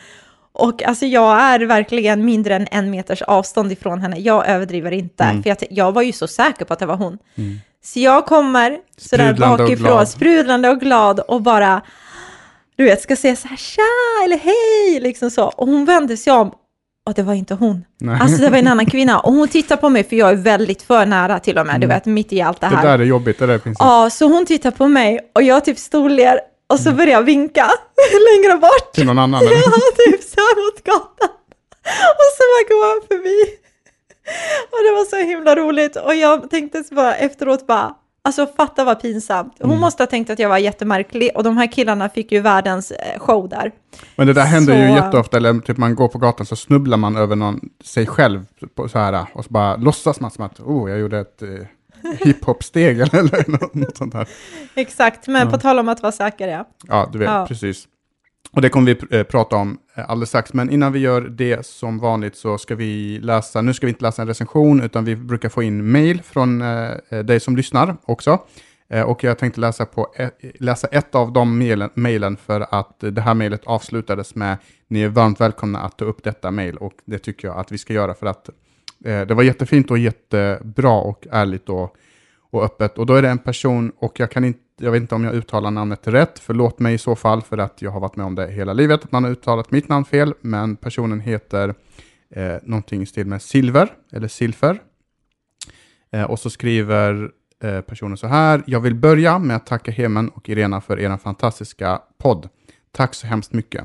och 0.52 0.84
alltså 0.84 1.06
jag 1.06 1.42
är 1.42 1.60
verkligen 1.60 2.26
mindre 2.26 2.56
än 2.56 2.68
en 2.72 2.92
meters 2.92 3.22
avstånd 3.22 3.72
ifrån 3.72 4.02
henne. 4.02 4.20
Jag 4.20 4.48
överdriver 4.48 4.92
inte, 4.92 5.24
Mm. 5.24 5.44
för 5.44 5.50
jag, 5.50 5.58
jag 5.70 5.92
var 5.92 6.02
ju 6.02 6.12
så 6.12 6.28
säker 6.28 6.66
på 6.66 6.74
att 6.74 6.80
det 6.80 6.86
var 6.86 6.96
hon. 6.98 7.18
Så 7.84 8.00
jag 8.00 8.26
kommer 8.26 8.78
sådär 8.98 9.24
Sprudlande 9.26 9.64
och 9.64 9.70
bakifrån, 9.70 9.88
glad. 9.88 10.10
sprudlande 10.10 10.70
och 10.70 10.80
glad 10.80 11.20
och 11.20 11.42
bara, 11.42 11.82
du 12.78 12.84
vet, 12.84 13.02
ska 13.02 13.16
säga 13.16 13.36
så 13.36 13.48
här 13.48 13.58
tja 13.58 13.82
eller 14.26 14.38
hej, 14.38 15.00
liksom 15.00 15.32
så. 15.32 15.44
Och 15.46 15.68
hon 15.68 15.86
vände 15.86 16.18
sig 16.18 16.34
om 16.34 16.52
och 17.08 17.14
det 17.14 17.24
var 17.24 17.34
inte 17.34 17.54
hon. 17.54 17.86
Nej. 18.00 18.18
Alltså 18.22 18.42
det 18.42 18.50
var 18.50 18.58
en 18.58 18.68
annan 18.68 18.86
kvinna 18.92 19.20
och 19.20 19.34
hon 19.34 19.48
tittar 19.48 19.78
på 19.78 19.90
mig 19.90 20.04
för 20.04 20.16
jag 20.16 20.30
är 20.30 20.36
väldigt 20.36 20.82
för 20.82 21.06
nära 21.06 21.40
till 21.40 21.58
och 21.58 21.66
med, 21.68 21.82
du 21.82 21.88
vet, 21.88 22.06
mitt 22.06 22.34
i 22.34 22.42
allt 22.42 22.62
det 22.62 22.68
Det 22.70 22.76
här. 22.76 22.88
där 22.88 23.00
är 23.00 23.04
jobbigt, 23.04 23.40
det 23.40 23.46
där 23.48 23.54
är 23.54 23.58
princip. 23.60 23.78
Ja, 23.80 24.10
så 24.10 24.26
hon 24.28 24.46
tittar 24.46 24.72
på 24.72 24.88
mig 24.88 25.32
och 25.36 25.44
jag 25.44 25.66
typ 25.66 25.78
storler 25.80 26.40
och 26.74 26.80
så 26.80 26.92
börjar 26.92 27.12
jag 27.14 27.24
vinka 27.24 27.66
längre 28.36 28.58
bort. 28.58 28.94
Till 28.94 29.06
någon 29.06 29.20
annan. 29.20 29.42
eller? 29.48 29.52
Ja, 29.52 29.72
typ 30.06 30.24
så 30.24 30.36
här 30.40 30.66
mot 30.66 30.84
gatan. 30.84 31.30
Och 32.20 32.30
så 32.38 32.44
bara 32.52 32.64
går 32.70 32.88
jag 32.88 33.08
förbi. 33.08 33.44
Och 34.72 34.78
det 34.86 34.92
var 34.92 35.06
så 35.06 35.16
himla 35.16 35.56
roligt. 35.56 35.96
Och 35.96 36.16
jag 36.16 36.50
tänkte 36.50 36.84
så 36.84 36.96
bara 36.96 37.16
efteråt 37.16 37.68
bara, 37.68 37.96
alltså 38.22 38.48
fatta 38.58 38.84
vad 38.84 39.02
pinsamt. 39.02 39.54
Hon 39.60 39.70
Mm. 39.70 39.82
måste 39.82 40.04
ha 40.04 40.08
tänkt 40.08 40.30
att 40.30 40.40
jag 40.40 40.50
var 40.50 40.58
jättemärklig 40.58 41.32
och 41.36 41.44
de 41.44 41.58
här 41.58 41.72
killarna 41.72 42.10
fick 42.10 42.32
ju 42.32 42.40
världens 42.40 42.92
eh, 42.92 43.20
show 43.20 43.50
där. 43.50 43.72
Men 44.16 44.28
det 44.28 44.34
där 44.34 44.46
händer 44.46 44.82
ju 44.88 44.90
Så- 44.90 44.96
jätteofta, 45.06 45.38
eller 45.38 45.60
typ 45.60 45.78
man 45.78 45.96
går 45.96 46.08
på 46.08 46.18
gatan 46.18 46.46
så 46.46 46.56
snubblar 46.56 46.98
man 46.98 47.18
över 47.18 47.36
någon, 47.36 47.60
sig 47.84 48.08
själv 48.08 48.46
så 48.92 49.00
här, 49.00 49.26
och 49.34 49.46
så 49.46 49.50
bara 49.54 49.76
låtsas 49.76 50.20
man 50.20 50.32
som 50.32 50.46
att 50.46 50.60
oh, 50.60 50.90
jag 50.90 51.00
gjorde 51.00 51.20
ett 51.20 51.42
eh, 51.42 51.50
hiphop-steg 52.26 53.00
eller, 53.00 53.16
eller 53.20 53.50
något, 53.62 53.74
något 53.74 53.98
sånt 53.98 54.14
där. 54.14 54.28
Exakt, 54.76 55.28
men 55.28 55.42
Ja. 55.48 55.52
på 55.52 55.58
tal 55.58 55.80
om 55.80 55.90
att 55.90 56.02
vara 56.02 56.12
säker 56.12 56.48
ja. 56.48 56.66
Ja, 56.88 57.10
du 57.14 57.20
vet, 57.20 57.28
Ja. 57.30 57.46
precis. 57.48 57.86
Och 58.52 58.62
det 58.62 58.70
kommer 58.70 58.96
vi 58.96 59.18
eh, 59.18 59.24
prata 59.24 59.56
om 59.56 59.78
eh, 59.96 60.10
alldeles 60.10 60.30
strax. 60.30 60.54
Men 60.54 60.70
innan 60.70 60.94
vi 60.94 61.00
gör 61.00 61.22
det 61.22 61.66
som 61.66 62.00
vanligt 62.00 62.36
så 62.36 62.58
ska 62.58 62.76
vi 62.76 63.20
läsa, 63.20 63.62
nu 63.62 63.74
ska 63.74 63.86
vi 63.86 63.92
inte 63.92 64.04
läsa 64.04 64.22
en 64.22 64.28
recension, 64.28 64.82
utan 64.82 65.06
vi 65.06 65.16
brukar 65.16 65.50
få 65.50 65.64
in 65.64 65.92
mail 65.92 66.22
från 66.22 66.62
eh, 66.62 66.92
eh 67.10 67.20
dig 67.20 67.40
som 67.40 67.56
lyssnar 67.56 67.98
också. 68.06 68.40
Eh, 68.90 69.04
och 69.04 69.24
jag 69.24 69.38
tänkte 69.38 69.62
läsa, 69.62 69.86
på 69.86 70.14
ett, 70.16 70.34
läsa 70.60 70.88
ett 70.88 71.16
av 71.16 71.34
de 71.34 71.60
mailen, 71.60 71.90
mailen 71.94 72.38
för 72.38 72.66
att 72.72 73.00
det 73.00 73.22
här 73.22 73.34
mailet 73.34 73.62
avslutades 73.66 74.36
med 74.36 74.58
ni 74.88 75.02
är 75.02 75.10
varmt 75.10 75.42
välkomna 75.42 75.80
att 75.80 75.98
ta 75.98 76.06
upp 76.06 76.24
detta 76.24 76.52
mail 76.52 76.78
och 76.78 76.94
det 77.06 77.18
tycker 77.18 77.48
jag 77.48 77.58
att 77.58 77.72
vi 77.72 77.78
ska 77.78 77.94
göra 77.94 78.14
för 78.14 78.26
att 78.26 78.50
eh, 79.06 79.22
det 79.22 79.34
var 79.34 79.44
jättefint 79.44 79.92
och 79.92 79.98
jättebra 79.98 80.92
och 80.92 81.28
ärligt 81.32 81.70
och, 81.70 81.96
och 82.52 82.64
öppet. 82.64 82.98
Och 82.98 83.06
då 83.06 83.14
är 83.14 83.22
det 83.22 83.30
en 83.30 83.38
person, 83.38 83.92
och 83.98 84.20
jag 84.20 84.32
kan 84.32 84.46
inte, 84.46 84.60
jag 84.80 84.92
vet 84.92 85.02
inte 85.02 85.16
om 85.16 85.24
jag 85.24 85.36
uttalar 85.36 85.72
namnet 85.72 86.08
rätt, 86.08 86.40
förlåt 86.40 86.80
mig 86.80 86.94
i 86.94 86.98
så 86.98 87.16
fall 87.16 87.42
för 87.42 87.58
att 87.58 87.82
jag 87.82 87.92
har 87.92 88.00
varit 88.00 88.16
med 88.16 88.26
om 88.26 88.36
det 88.36 88.52
hela 88.52 88.74
livet, 88.74 89.04
att 89.04 89.12
man 89.12 89.24
har 89.24 89.32
uttalat 89.32 89.72
mitt 89.72 89.90
namn 89.90 90.06
fel, 90.06 90.34
men 90.42 90.76
personen 90.76 91.20
heter 91.20 91.74
eh, 92.36 92.56
någonting 92.64 93.02
i 93.02 93.06
stil 93.06 93.28
med 93.28 93.42
Silver, 93.42 93.94
eller 94.12 94.28
Silfer. 94.28 94.80
Eh, 96.12 96.24
och 96.24 96.40
så 96.40 96.50
skriver 96.50 97.32
eh, 97.64 97.82
personen 97.82 98.18
så 98.18 98.28
här, 98.28 98.64
jag 98.68 98.80
vill 98.80 98.96
börja 98.96 99.40
med 99.40 99.56
att 99.56 99.66
tacka 99.66 99.92
Hemen 99.92 100.30
och 100.30 100.50
Irena 100.50 100.82
för 100.82 101.00
er 101.00 101.18
fantastiska 101.18 102.02
podd. 102.18 102.50
Tack 102.92 103.14
så 103.14 103.28
hemskt 103.28 103.54
mycket. 103.54 103.84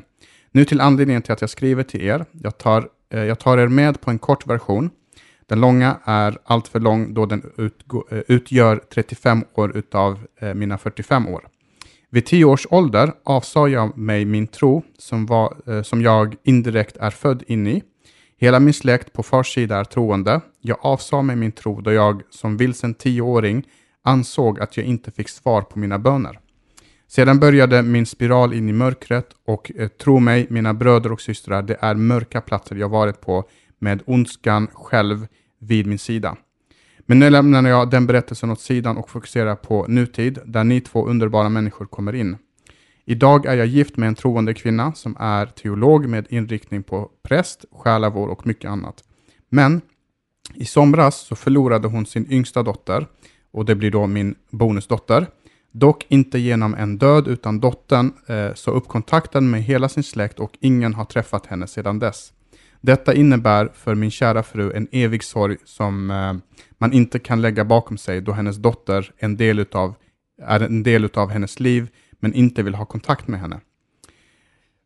Nu 0.53 0.65
till 0.65 0.81
anledningen 0.81 1.23
till 1.23 1.33
att 1.33 1.41
jag 1.41 1.51
skriver 1.51 1.83
till 1.83 2.03
er. 2.03 2.25
Jag 2.33 2.59
tar, 2.59 2.89
eh, 3.11 3.25
jag 3.25 3.39
tar 3.39 3.59
er 3.59 3.69
med 3.69 4.01
på 4.01 4.11
en 4.11 4.19
kort 4.19 4.47
version. 4.47 4.91
Den 5.47 5.61
långa 5.61 5.99
är 6.05 6.39
alltför 6.45 6.81
lång 6.81 7.15
då 7.15 7.27
den 7.27 7.43
utgår, 7.57 8.05
eh, 8.11 8.23
utgör 8.29 8.81
35 8.95 9.45
år 9.55 9.77
utav 9.77 10.19
eh, 10.41 10.55
mina 10.55 10.79
45 10.79 11.29
år. 11.29 11.49
Vid 12.11 12.27
10 12.27 12.45
års 12.45 12.67
ålder 12.71 13.13
avsade 13.25 13.71
jag 13.71 13.99
mig 13.99 14.25
min 14.25 14.47
tro 14.47 14.83
som, 14.99 15.27
var, 15.27 15.57
eh, 15.67 15.83
som 15.83 16.03
jag 16.03 16.37
indirekt 16.45 16.97
är 16.97 17.11
född 17.11 17.43
in 17.47 17.67
i. 17.67 17.83
Hela 18.37 18.61
min 18.61 18.75
släkt 18.75 19.13
på 19.13 19.23
fars 19.23 19.55
sida 19.55 19.77
är 19.77 19.85
troende. 19.85 20.41
Jag 20.61 20.79
avsade 20.81 21.23
mig 21.23 21.37
min 21.37 21.53
tro 21.53 21.81
då 21.81 21.93
jag 21.93 22.23
som 22.31 22.57
vilsen 22.57 22.95
tioåring 22.95 23.65
ansåg 24.03 24.61
att 24.61 24.77
jag 24.77 24.87
inte 24.87 25.11
fick 25.11 25.29
svar 25.29 25.63
på 25.63 25.79
mina 25.79 25.99
böner. 25.99 26.39
Sedan 27.09 27.41
började 27.41 27.83
min 27.83 28.07
spiral 28.07 28.55
in 28.55 28.69
i 28.69 28.73
mörkret 28.73 29.29
och 29.47 29.73
eh, 29.77 29.89
tro 29.89 30.19
mig, 30.19 30.47
mina 30.51 30.75
bröder 30.75 31.13
och 31.13 31.21
systrar, 31.21 31.63
det 31.63 31.77
är 31.81 31.95
mörka 31.95 32.41
platser 32.41 32.77
jag 32.77 32.89
varit 32.89 33.21
på 33.21 33.49
med 33.85 34.03
ondskan 34.07 34.69
själv 34.73 35.27
vid 35.59 35.87
min 35.87 35.99
sida. 35.99 36.37
Men 37.07 37.19
nu 37.19 37.31
lämnar 37.31 37.69
jag 37.69 37.91
den 37.91 38.07
berättelsen 38.07 38.51
åt 38.51 38.61
sidan 38.61 38.97
och 38.97 39.11
fokuserar 39.11 39.57
på 39.57 39.87
nutid, 39.89 40.39
där 40.45 40.65
ni 40.65 40.81
två 40.81 41.07
underbara 41.07 41.49
människor 41.49 41.87
kommer 41.87 42.15
in. 42.15 42.37
Idag 43.05 43.47
är 43.47 43.55
jag 43.55 43.67
gift 43.67 43.97
med 43.97 44.09
en 44.09 44.15
troende 44.15 44.55
kvinna 44.55 44.93
som 44.93 45.17
är 45.21 45.47
teolog 45.47 46.09
med 46.09 46.27
inriktning 46.31 46.83
på 46.83 47.11
präst, 47.23 47.65
själavård 47.73 48.31
och 48.31 48.47
mycket 48.47 48.71
annat. 48.71 49.05
Men 49.49 49.81
i 50.55 50.65
somras 50.65 51.17
så 51.17 51.37
förlorade 51.37 51.89
hon 51.89 52.07
sin 52.07 52.33
yngsta 52.33 52.63
dotter 52.63 53.07
och 53.53 53.65
det 53.65 53.75
blir 53.75 53.91
då 53.91 54.07
min 54.07 54.35
bonusdotter. 54.51 55.27
Dock 55.73 56.07
inte 56.09 56.39
genom 56.39 56.75
en 56.75 56.99
död 56.99 57.29
utan 57.29 57.61
dottern 57.61 58.13
eh, 58.27 58.55
sa 58.55 58.71
upp 58.71 58.89
kontakten 58.89 59.51
med 59.51 59.63
hela 59.63 59.89
sin 59.89 60.03
släkt 60.03 60.41
och 60.41 60.53
ingen 60.61 60.95
har 60.95 61.05
träffat 61.05 61.47
henne 61.47 61.67
sedan 61.67 61.99
dess. 61.99 62.33
Detta 62.85 63.15
innebär 63.15 63.71
för 63.75 63.95
min 63.95 64.11
kära 64.11 64.43
fru 64.43 64.73
en 64.73 64.89
evig 64.93 65.25
sorg 65.25 65.57
som 65.65 66.11
eh, 66.11 66.35
man 66.79 66.93
inte 66.93 67.19
kan 67.19 67.43
lägga 67.43 67.65
bakom 67.65 67.99
sig 67.99 68.21
då 68.21 68.33
hennes 68.33 68.57
dotter 68.57 69.13
en 69.17 69.37
del 69.37 69.59
utav, 69.59 69.95
är 70.43 70.61
en 70.61 70.83
del 70.83 71.09
av 71.15 71.31
hennes 71.31 71.61
liv 71.61 71.89
men 72.21 72.35
inte 72.35 72.63
vill 72.63 72.75
ha 72.75 72.85
kontakt 72.85 73.29
med 73.29 73.41
henne. 73.41 73.61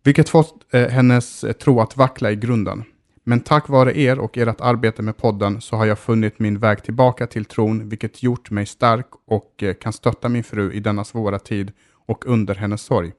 Vilket 0.04 0.28
fått 0.28 0.74
eh, 0.74 0.88
hennes 0.88 1.44
eh, 1.44 1.52
tro 1.52 1.80
att 1.80 1.96
vackla 1.96 2.30
i 2.30 2.36
grunden. 2.36 2.84
Men 3.24 3.40
tack 3.40 3.68
vare 3.68 3.98
er 3.98 4.18
och 4.18 4.38
ert 4.38 4.60
arbete 4.60 5.02
med 5.02 5.16
podden 5.16 5.60
så 5.60 5.76
har 5.76 5.86
jag 5.86 5.98
funnit 5.98 6.38
min 6.38 6.58
väg 6.58 6.82
tillbaka 6.82 7.26
till 7.26 7.44
tron, 7.44 7.88
vilket 7.88 8.22
gjort 8.22 8.50
mig 8.50 8.66
stark 8.66 9.06
och 9.26 9.62
eh, 9.62 9.74
kan 9.74 9.92
stötta 9.92 10.28
min 10.28 10.44
fru 10.44 10.72
i 10.72 10.80
denna 10.80 11.04
svåra 11.04 11.38
tid 11.38 11.72
och 12.06 12.26
under 12.26 12.54
hennes 12.54 12.82
sorg. 12.82 13.12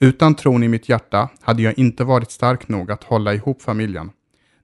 Utan 0.00 0.34
tron 0.34 0.62
i 0.62 0.68
mitt 0.68 0.88
hjärta 0.88 1.28
hade 1.40 1.62
jag 1.62 1.78
inte 1.78 2.04
varit 2.04 2.30
stark 2.30 2.68
nog 2.68 2.90
att 2.90 3.04
hålla 3.04 3.34
ihop 3.34 3.62
familjen, 3.62 4.10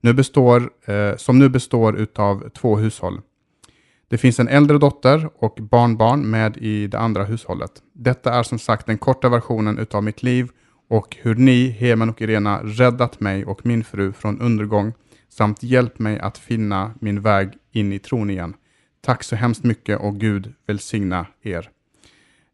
nu 0.01 0.13
består, 0.13 0.71
eh, 0.85 1.17
som 1.17 1.39
nu 1.39 1.49
består 1.49 1.97
utav 1.97 2.49
två 2.49 2.77
hushåll. 2.77 3.21
Det 4.09 4.19
finns 4.19 4.41
en 4.41 4.49
äldre 4.49 4.79
dotter 4.79 5.31
och 5.35 5.59
barnbarn 5.61 6.31
med 6.31 6.57
i 6.57 6.87
det 6.87 6.99
andra 6.99 7.25
hushållet. 7.25 7.71
Detta 7.93 8.33
är 8.33 8.43
som 8.43 8.59
sagt 8.59 8.87
den 8.87 8.99
korta 8.99 9.29
versionen 9.29 9.79
utav 9.79 10.05
mitt 10.05 10.23
liv 10.23 10.49
och 10.89 11.17
hur 11.21 11.35
ni, 11.35 11.69
Hemen 11.69 12.11
och 12.11 12.23
Irena, 12.23 12.61
räddat 12.63 13.21
mig 13.21 13.45
och 13.45 13.67
min 13.67 13.85
fru 13.85 14.13
från 14.13 14.41
undergång 14.41 14.93
samt 15.29 15.63
hjälpt 15.63 15.99
mig 15.99 16.19
att 16.19 16.39
finna 16.39 16.95
min 17.01 17.21
väg 17.21 17.53
in 17.73 17.93
i 17.93 17.99
tron 17.99 18.31
igen. 18.31 18.55
Tack 19.01 19.23
så 19.23 19.37
hemskt 19.37 19.65
mycket 19.65 20.01
och 20.01 20.21
Gud 20.21 20.55
välsigna 20.67 21.27
er. 21.43 21.71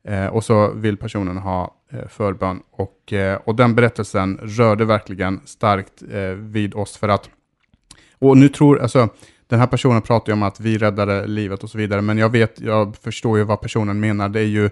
Eh, 0.05 0.27
och 0.27 0.45
så 0.45 0.73
vill 0.73 0.97
personen 0.97 1.37
ha 1.37 1.78
förbön. 2.09 2.63
Och, 2.71 3.13
eh, 3.13 3.39
och 3.45 3.55
den 3.55 3.75
berättelsen 3.75 4.39
rörde 4.43 4.85
verkligen 4.85 5.41
starkt 5.45 6.03
eh, 6.13 6.21
vid 6.31 6.75
oss 6.75 6.97
för 6.97 7.09
att, 7.09 7.31
och 8.19 8.37
nu 8.37 8.49
tror, 8.49 8.81
alltså, 8.81 9.09
den 9.47 9.59
här 9.59 9.67
personen 9.67 10.03
pratar 10.03 10.33
ju 10.33 10.33
om 10.33 10.43
att 10.43 10.61
vi 10.61 10.79
räddade 10.79 11.27
livet 11.27 11.63
och 11.65 11.71
så 11.71 11.79
vidare, 11.79 12.03
men 12.03 12.19
jag 12.19 12.29
vet, 12.33 12.61
jag 12.61 12.97
förstår 12.97 13.39
ju 13.39 13.45
vad 13.45 13.61
personen 13.61 14.01
menar. 14.01 14.29
Det 14.29 14.41
är 14.41 14.45
ju 14.45 14.71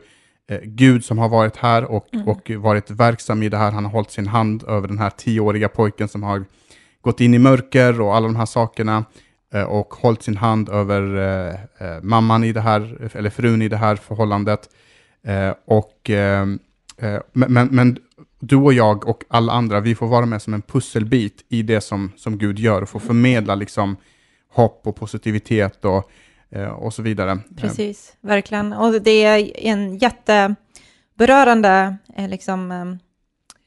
eh, 0.49 0.61
Gud 0.65 1.05
som 1.05 1.19
har 1.19 1.29
varit 1.29 1.57
här 1.57 1.85
och, 1.85 2.07
Mm. 2.13 2.29
och 2.29 2.51
varit 2.51 2.91
verksam 2.91 3.43
i 3.43 3.49
det 3.49 3.57
här. 3.57 3.71
Han 3.71 3.85
har 3.85 3.93
hållit 3.93 4.11
sin 4.11 4.27
hand 4.27 4.65
över 4.69 4.89
den 4.89 4.99
här 4.99 5.11
tioåriga 5.11 5.69
pojken 5.69 6.09
som 6.09 6.23
har 6.23 6.45
gått 7.01 7.21
in 7.21 7.35
i 7.35 7.39
mörker 7.39 8.01
och 8.01 8.17
alla 8.17 8.27
de 8.27 8.37
här 8.37 8.47
sakerna 8.47 9.05
eh, 9.55 9.63
och 9.63 9.95
hållit 9.95 10.23
sin 10.23 10.37
hand 10.37 10.69
över 10.69 11.17
eh, 11.17 11.55
eh, 11.79 12.03
mamman 12.03 12.45
i 12.45 12.53
det 12.53 12.61
här, 12.61 13.11
eller 13.15 13.31
frun 13.31 13.63
i 13.63 13.69
det 13.69 13.77
här 13.77 13.97
förhållandet. 13.97 14.69
Eh, 15.27 15.55
och, 15.67 16.11
eh, 16.11 16.43
eh, 16.43 16.47
men, 17.33 17.53
men, 17.53 17.69
men 17.69 17.99
du 18.41 18.57
och 18.57 18.73
jag 18.73 19.09
och 19.09 19.25
alla 19.29 19.53
andra, 19.53 19.81
vi 19.81 19.95
får 19.95 20.07
vara 20.07 20.27
med 20.27 20.43
som 20.43 20.55
en 20.55 20.63
pusselbit 20.63 21.45
i 21.49 21.63
det 21.63 21.81
som, 21.81 22.13
som 22.17 22.39
Gud 22.39 22.59
gör 22.59 22.83
och 22.83 22.89
få 22.89 22.99
förmedla 22.99 23.55
liksom 23.55 23.97
hopp 24.49 24.87
och 24.87 24.97
positivitet 24.97 25.85
och, 25.85 26.11
eh, 26.51 26.69
och 26.69 26.95
så 26.95 27.03
vidare. 27.03 27.31
Eh, 27.31 27.39
Precis, 27.57 28.17
verkligen. 28.21 28.73
Och 28.73 29.03
det 29.03 29.25
är 29.25 29.57
en 29.57 29.99
jätteberörande 29.99 31.97
eh, 32.17 32.29
liksom, 32.29 32.73
eh, 32.73 32.85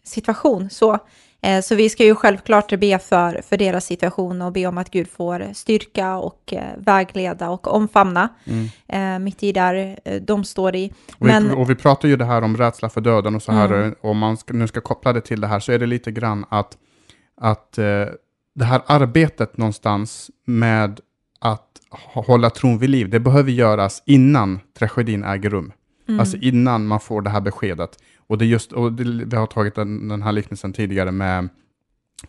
situation. 0.03 0.69
Så. 0.69 1.00
Eh, 1.41 1.62
så 1.62 1.75
vi 1.75 1.89
ska 1.89 2.03
ju 2.05 2.15
självklart 2.15 2.79
be 2.79 3.00
för, 3.00 3.41
för 3.41 3.58
deras 3.58 3.86
situation 3.86 4.41
och 4.41 4.51
be 4.51 4.65
om 4.65 4.77
att 4.77 4.89
Gud 4.91 5.08
får 5.10 5.53
styrka 5.53 6.15
och 6.15 6.53
eh, 6.53 6.63
vägleda 6.77 7.50
och 7.50 7.67
omfamna 7.75 8.29
Mm. 8.46 8.67
eh, 8.88 9.19
mitt 9.19 9.43
i 9.43 9.51
där 9.51 10.00
de 10.19 10.43
står 10.43 10.75
i. 10.75 10.93
Och, 11.19 11.25
Men, 11.25 11.50
vi, 11.50 11.55
och 11.55 11.69
vi 11.69 11.75
pratar 11.75 12.08
ju 12.08 12.15
det 12.15 12.25
här 12.25 12.41
om 12.43 12.58
rädsla 12.58 12.89
för 12.89 13.01
döden 13.01 13.36
och 13.36 13.43
så 13.43 13.51
här, 13.51 13.65
Mm. 13.74 13.96
och 14.01 14.10
om 14.10 14.17
man 14.17 14.38
ska, 14.38 14.53
nu 14.53 14.67
ska 14.67 14.81
koppla 14.81 15.13
det 15.13 15.22
till 15.22 15.41
det 15.41 15.48
här, 15.48 15.60
så 15.60 15.72
är 15.72 15.79
det 15.79 15.86
lite 15.86 16.12
grann 16.12 16.46
att, 16.50 16.77
att 17.41 17.72
det 18.55 18.65
här 18.65 18.81
arbetet 18.86 19.58
någonstans 19.58 20.31
med 20.46 21.00
att 21.39 21.65
hålla 22.13 22.50
tron 22.50 22.77
vid 22.77 22.89
liv, 22.89 23.10
det 23.10 23.19
behöver 23.19 23.51
göras 23.51 24.03
innan 24.05 24.60
tragedin 24.79 25.24
äger 25.24 25.50
rum. 25.50 25.72
mm, 26.08 26.19
Alltså 26.19 26.38
innan 26.38 26.88
man 26.88 27.00
får 27.00 27.22
det 27.22 27.29
här 27.29 27.41
beskedet. 27.41 27.89
Och 28.29 28.38
det 28.38 28.45
är 28.45 28.48
just, 28.48 28.71
och 28.71 28.93
det, 28.93 29.25
vi 29.25 29.36
har 29.36 29.48
tagit 29.48 29.75
den, 29.75 30.07
den 30.07 30.21
här 30.21 30.31
liknelsen 30.31 30.74
tidigare 30.74 31.12
med 31.12 31.50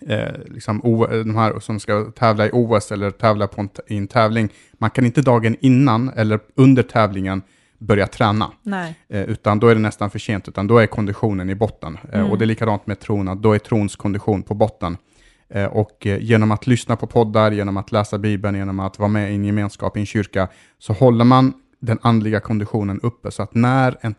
eh, 0.01 0.33
liksom 0.47 0.85
o, 0.85 1.07
de 1.07 1.37
här 1.37 1.61
som 1.61 1.81
ska 1.81 2.05
tävla 2.05 2.47
i 2.47 2.51
OS 2.53 2.93
eller 2.93 3.11
tävla 3.11 3.47
på 3.47 3.61
en, 3.61 3.69
i 3.89 3.97
en 3.97 4.09
tävling. 4.09 4.49
Man 4.79 4.91
kan 4.91 5.07
inte 5.07 5.23
dagen 5.23 5.57
innan 5.61 6.09
eller 6.09 6.41
under 6.55 6.83
tävlingen 6.83 7.43
börja 7.79 8.07
träna. 8.07 8.53
nej, 8.63 8.95
Eh, 9.09 9.23
utan 9.23 9.59
då 9.59 9.69
är 9.69 9.75
det 9.75 9.81
nästan 9.81 10.11
för 10.11 10.19
sent, 10.19 10.49
utan 10.49 10.67
då 10.67 10.79
är 10.79 10.87
konditionen 10.87 11.51
i 11.51 11.55
botten. 11.55 11.99
Eh, 12.13 12.21
Mm. 12.21 12.33
Och 12.33 12.39
det 12.39 12.45
är 12.45 12.47
likadant 12.47 12.87
med 12.87 13.01
tron, 13.01 13.29
att 13.29 13.43
då 13.43 13.53
är 13.53 13.59
trons 13.59 13.97
kondition 13.97 14.43
på 14.43 14.55
botten. 14.55 14.97
Eh, 15.55 15.65
och 15.65 16.07
eh, 16.07 16.23
genom 16.23 16.51
att 16.51 16.67
lyssna 16.67 16.97
på 16.97 17.07
poddar, 17.07 17.51
genom 17.51 17.77
att 17.77 17.93
läsa 17.93 18.19
Bibeln, 18.19 18.57
genom 18.57 18.81
att 18.81 18.99
vara 18.99 19.09
med 19.09 19.33
i 19.33 19.35
en 19.35 19.45
gemenskap 19.45 19.97
i 19.97 20.01
en 20.01 20.07
kyrka, 20.07 20.49
så 20.79 20.93
håller 20.93 21.25
man 21.25 21.53
den 21.81 21.99
andliga 22.03 22.41
konditionen 22.41 23.01
uppe. 23.01 23.31
Så 23.31 23.43
att 23.43 23.55
när 23.55 23.97
en 24.01 24.15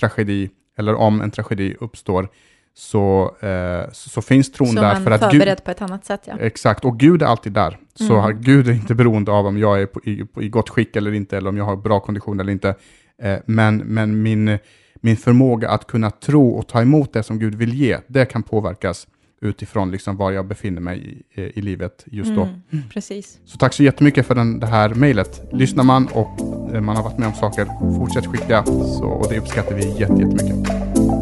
tragedi, 0.00 0.50
eller 0.78 0.94
om 0.94 1.20
en 1.20 1.30
tragedi 1.30 1.74
uppstår, 1.80 2.28
så, 2.74 3.36
eh, 3.40 3.92
så, 3.92 4.08
så 4.08 4.22
finns 4.22 4.52
tron 4.52 4.68
så 4.68 4.74
där. 4.80 4.92
man 4.94 5.02
För 5.02 5.10
att 5.10 5.20
Gud, 5.20 5.30
förberedd 5.30 5.64
på 5.64 5.70
ett 5.70 5.82
annat 5.82 6.04
sätt. 6.04 6.20
Ja. 6.24 6.38
Exakt, 6.40 6.84
och 6.84 6.98
Gud 6.98 7.22
är 7.22 7.26
alltid 7.26 7.52
där. 7.52 7.78
Så 7.94 8.04
Mm. 8.04 8.16
har- 8.22 8.32
Gud 8.32 8.68
är 8.68 8.72
inte 8.72 8.94
beroende 8.94 9.32
av 9.32 9.46
om 9.46 9.58
jag 9.58 9.82
är 9.82 9.86
på, 9.86 10.00
i, 10.04 10.24
på, 10.24 10.42
i 10.42 10.48
gott 10.48 10.68
skick 10.68 10.96
eller 10.96 11.12
inte, 11.14 11.36
eller 11.36 11.50
om 11.50 11.56
jag 11.56 11.64
har 11.64 11.76
bra 11.76 12.00
kondition 12.00 12.40
eller 12.40 12.52
inte. 12.52 12.74
Eh, 13.22 13.36
men 13.46 13.76
men 13.76 14.22
min, 14.22 14.58
min 14.94 15.16
förmåga 15.16 15.70
att 15.70 15.86
kunna 15.86 16.10
tro 16.10 16.48
och 16.50 16.66
ta 16.68 16.82
emot 16.82 17.12
det 17.12 17.22
som 17.22 17.38
Gud 17.38 17.54
vill 17.54 17.74
ge, 17.74 17.98
det 18.06 18.24
kan 18.24 18.42
påverkas 18.42 19.06
utifrån 19.40 19.90
liksom 19.90 20.16
var 20.16 20.32
jag 20.32 20.46
befinner 20.46 20.80
mig 20.80 21.22
i, 21.34 21.40
i 21.40 21.60
livet 21.62 22.04
just 22.06 22.34
då. 22.34 22.42
Mm, 22.42 22.84
precis. 22.90 23.38
Så 23.44 23.58
tack 23.58 23.72
så 23.72 23.82
jättemycket 23.82 24.26
för 24.26 24.34
den, 24.34 24.60
det 24.60 24.66
här 24.66 24.94
mejlet. 24.94 25.42
Lyssnar 25.52 25.84
man 25.84 26.06
och 26.06 26.40
eh, 26.74 26.80
man 26.80 26.96
har 26.96 27.02
varit 27.02 27.18
med 27.18 27.28
om 27.28 27.34
saker, 27.34 27.64
fortsätt 27.98 28.26
skicka, 28.26 28.64
så, 28.64 29.04
och 29.04 29.28
det 29.30 29.38
uppskattar 29.38 29.74
vi 29.74 29.82
jätte, 29.82 30.22
jättemycket. 30.22 31.15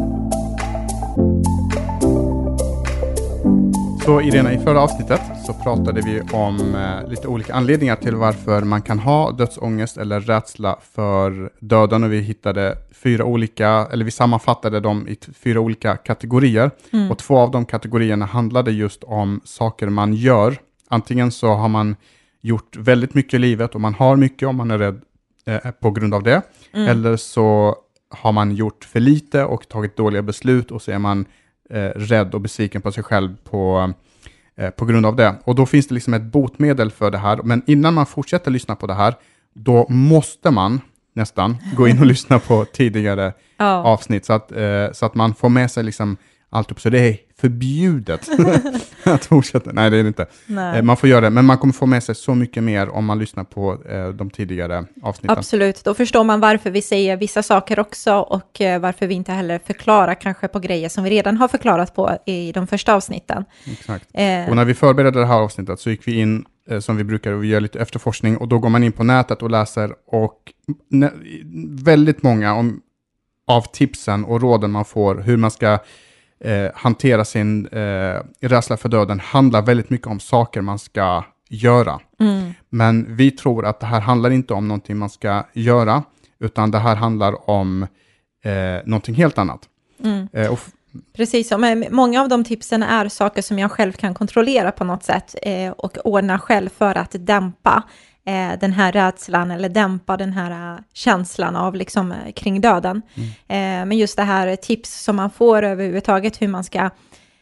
Så 4.05 4.21
Irena, 4.21 4.53
i 4.53 4.57
förra 4.57 4.81
avsnittet 4.81 5.21
så 5.45 5.53
pratade 5.53 6.01
vi 6.01 6.21
om 6.21 6.75
eh, 6.75 7.09
lite 7.09 7.27
olika 7.27 7.53
anledningar 7.53 7.95
till 7.95 8.15
varför 8.15 8.61
man 8.61 8.81
kan 8.81 8.99
ha 8.99 9.31
dödsångest 9.31 9.97
eller 9.97 10.19
rädsla 10.19 10.79
för 10.81 11.51
döden 11.59 12.03
och 12.03 12.13
vi 12.13 12.19
hittade 12.19 12.77
fyra 12.91 13.25
olika, 13.25 13.87
eller 13.91 14.05
vi 14.05 14.11
sammanfattade 14.11 14.79
dem 14.79 15.07
i 15.07 15.17
fyra 15.33 15.59
olika 15.59 15.97
kategorier. 15.97 16.71
Mm. 16.93 17.11
Och 17.11 17.17
två 17.17 17.37
av 17.37 17.51
de 17.51 17.65
kategorierna 17.65 18.25
handlade 18.25 18.71
just 18.71 19.03
om 19.03 19.41
saker 19.43 19.89
man 19.89 20.13
gör. 20.13 20.57
Antingen 20.89 21.31
så 21.31 21.53
har 21.53 21.69
man 21.69 21.95
gjort 22.41 22.77
väldigt 22.77 23.13
mycket 23.13 23.33
i 23.33 23.39
livet 23.39 23.75
och 23.75 23.81
man 23.81 23.93
har 23.93 24.15
mycket 24.15 24.47
om 24.47 24.55
man 24.55 24.71
är 24.71 24.77
rädd 24.77 25.01
eh, 25.45 25.71
på 25.71 25.91
grund 25.91 26.13
av 26.13 26.23
det. 26.23 26.41
Mm. 26.73 26.87
Eller 26.87 27.17
så 27.17 27.75
har 28.09 28.31
man 28.31 28.55
gjort 28.55 28.85
för 28.85 28.99
lite 28.99 29.45
och 29.45 29.67
tagit 29.67 29.97
dåliga 29.97 30.21
beslut 30.21 30.71
och 30.71 30.81
så 30.81 30.91
är 30.91 30.99
man 30.99 31.25
eh, 31.69 31.79
rädd 31.95 32.33
och 32.35 32.41
besviken 32.41 32.81
på 32.81 32.91
sig 32.91 33.03
själv 33.03 33.35
på, 33.43 33.93
eh, 34.57 34.69
på 34.69 34.85
grund 34.85 35.05
av 35.05 35.15
det. 35.15 35.35
Och 35.43 35.55
då 35.55 35.65
finns 35.65 35.87
det 35.87 35.93
liksom 35.93 36.13
ett 36.13 36.21
botemedel 36.23 36.91
för 36.91 37.11
det 37.11 37.17
här. 37.17 37.39
Men 37.43 37.61
innan 37.67 37.93
man 37.93 38.05
fortsätter 38.05 38.51
lyssna 38.51 38.75
på 38.75 38.87
det 38.87 38.93
här, 38.93 39.13
då 39.53 39.85
måste 39.89 40.51
man 40.51 40.81
nästan 41.13 41.57
gå 41.77 41.87
in 41.87 41.99
och 41.99 42.05
lyssna 42.15 42.39
på 42.39 42.65
tidigare 42.65 43.33
Ja. 43.57 43.65
avsnitt 43.83 44.25
så 44.25 44.33
att, 44.33 44.51
eh, 44.51 44.91
så 44.93 45.05
att 45.05 45.15
man 45.15 45.33
får 45.35 45.49
med 45.49 45.71
sig 45.71 45.83
liksom 45.83 46.17
allt 46.49 46.71
upp. 46.71 46.79
Så 46.81 46.89
det 46.89 46.99
är 46.99 47.17
förbjudet 47.37 48.29
att 49.03 49.25
fortsätta. 49.25 49.71
Nej, 49.73 49.89
det 49.89 49.97
är 49.97 50.03
det 50.03 50.07
inte. 50.07 50.25
Nej. 50.45 50.77
Eh, 50.77 50.83
man 50.83 50.97
får 50.97 51.09
göra 51.09 51.21
det, 51.21 51.29
men 51.29 51.45
man 51.45 51.57
kommer 51.57 51.73
få 51.73 51.85
med 51.85 52.03
sig 52.03 52.15
så 52.15 52.35
mycket 52.35 52.63
mer 52.63 52.89
om 52.89 53.05
man 53.05 53.19
lyssnar 53.19 53.43
på 53.43 53.77
eh, 53.89 54.07
de 54.09 54.29
tidigare 54.29 54.85
avsnitten. 55.03 55.37
Absolut, 55.37 55.83
då 55.83 55.93
förstår 55.93 56.23
man 56.23 56.39
varför 56.39 56.71
vi 56.71 56.81
säger 56.81 57.17
vissa 57.17 57.43
saker 57.43 57.79
också 57.79 58.15
och 58.15 58.61
eh, 58.61 58.79
varför 58.81 59.07
vi 59.07 59.13
inte 59.15 59.31
heller 59.31 59.59
förklarar 59.65 60.15
kanske 60.21 60.47
på 60.47 60.59
grejer 60.59 60.89
som 60.89 61.03
vi 61.03 61.09
redan 61.09 61.37
har 61.37 61.47
förklarat 61.47 61.95
på 61.95 62.17
i 62.25 62.51
de 62.51 62.67
första 62.67 62.93
avsnitten. 62.93 63.45
Exakt. 63.71 64.09
Eh, 64.13 64.49
Och 64.49 64.55
när 64.55 64.65
vi 64.65 64.73
förberedde 64.73 65.19
det 65.19 65.25
här 65.25 65.39
avsnittet 65.39 65.79
så 65.79 65.89
gick 65.89 66.07
vi 66.07 66.19
in, 66.19 66.45
som 66.79 66.97
vi 66.97 67.03
brukar, 67.03 67.31
och 67.31 67.43
vi 67.43 67.47
gör 67.47 67.61
lite 67.61 67.79
efterforskning 67.79 68.37
och 68.37 68.47
då 68.47 68.59
går 68.59 68.69
man 68.69 68.83
in 68.83 68.91
på 68.91 69.03
nätet 69.03 69.41
och 69.41 69.51
läser 69.51 69.93
och 70.07 70.39
väldigt 71.83 72.23
många 72.23 72.53
om, 72.53 72.81
av 73.47 73.61
tipsen 73.61 74.25
och 74.25 74.41
råden 74.41 74.71
man 74.71 74.85
får, 74.85 75.15
hur 75.15 75.37
man 75.37 75.51
ska 75.51 75.79
eh, 76.39 76.71
hantera 76.75 77.25
sin 77.25 77.67
eh, 77.67 78.21
rädsla 78.41 78.77
för 78.77 78.89
döden, 78.89 79.19
handlar 79.19 79.61
väldigt 79.61 79.89
mycket 79.89 80.07
om 80.07 80.19
saker 80.19 80.61
man 80.61 80.79
ska 80.79 81.23
göra. 81.49 81.99
mm, 82.19 82.53
Men 82.69 83.15
vi 83.15 83.31
tror 83.31 83.65
att 83.65 83.79
det 83.79 83.85
här 83.85 84.01
handlar 84.01 84.29
inte 84.29 84.53
om 84.53 84.67
någonting 84.67 84.97
man 84.97 85.09
ska 85.09 85.45
göra, 85.53 86.03
utan 86.39 86.71
det 86.71 86.79
här 86.79 86.95
handlar 86.95 87.49
om 87.49 87.87
eh, 88.43 88.51
någonting 88.85 89.15
helt 89.15 89.37
annat. 89.37 89.61
mm. 90.03 90.27
Eh, 90.33 90.53
Precis, 91.15 91.51
men 91.51 91.85
många 91.91 92.21
av 92.21 92.29
de 92.29 92.43
tipsen 92.43 92.83
är 92.83 93.09
saker 93.09 93.41
som 93.41 93.59
jag 93.59 93.71
själv 93.71 93.91
kan 93.91 94.13
kontrollera 94.13 94.71
på 94.71 94.83
något 94.83 95.03
sätt 95.03 95.35
eh, 95.41 95.71
och 95.71 95.97
ordna 96.03 96.39
själv 96.39 96.69
för 96.69 96.97
att 96.97 97.15
dämpa 97.19 97.83
eh, 98.25 98.59
den 98.59 98.73
här 98.73 98.91
rädslan 98.91 99.51
eller 99.51 99.69
dämpa 99.69 100.17
den 100.17 100.33
här 100.33 100.73
eh, 100.73 100.79
känslan 100.93 101.55
av 101.55 101.75
liksom 101.75 102.11
eh, 102.11 102.31
kring 102.31 102.61
döden. 102.61 103.01
Eh, 103.47 103.57
men 103.57 103.91
just 103.91 104.17
det 104.17 104.23
här 104.23 104.55
tips 104.55 105.03
som 105.03 105.15
man 105.15 105.29
får 105.29 105.63
överhuvudtaget 105.63 106.41
hur 106.41 106.47
man 106.47 106.63
ska 106.63 106.89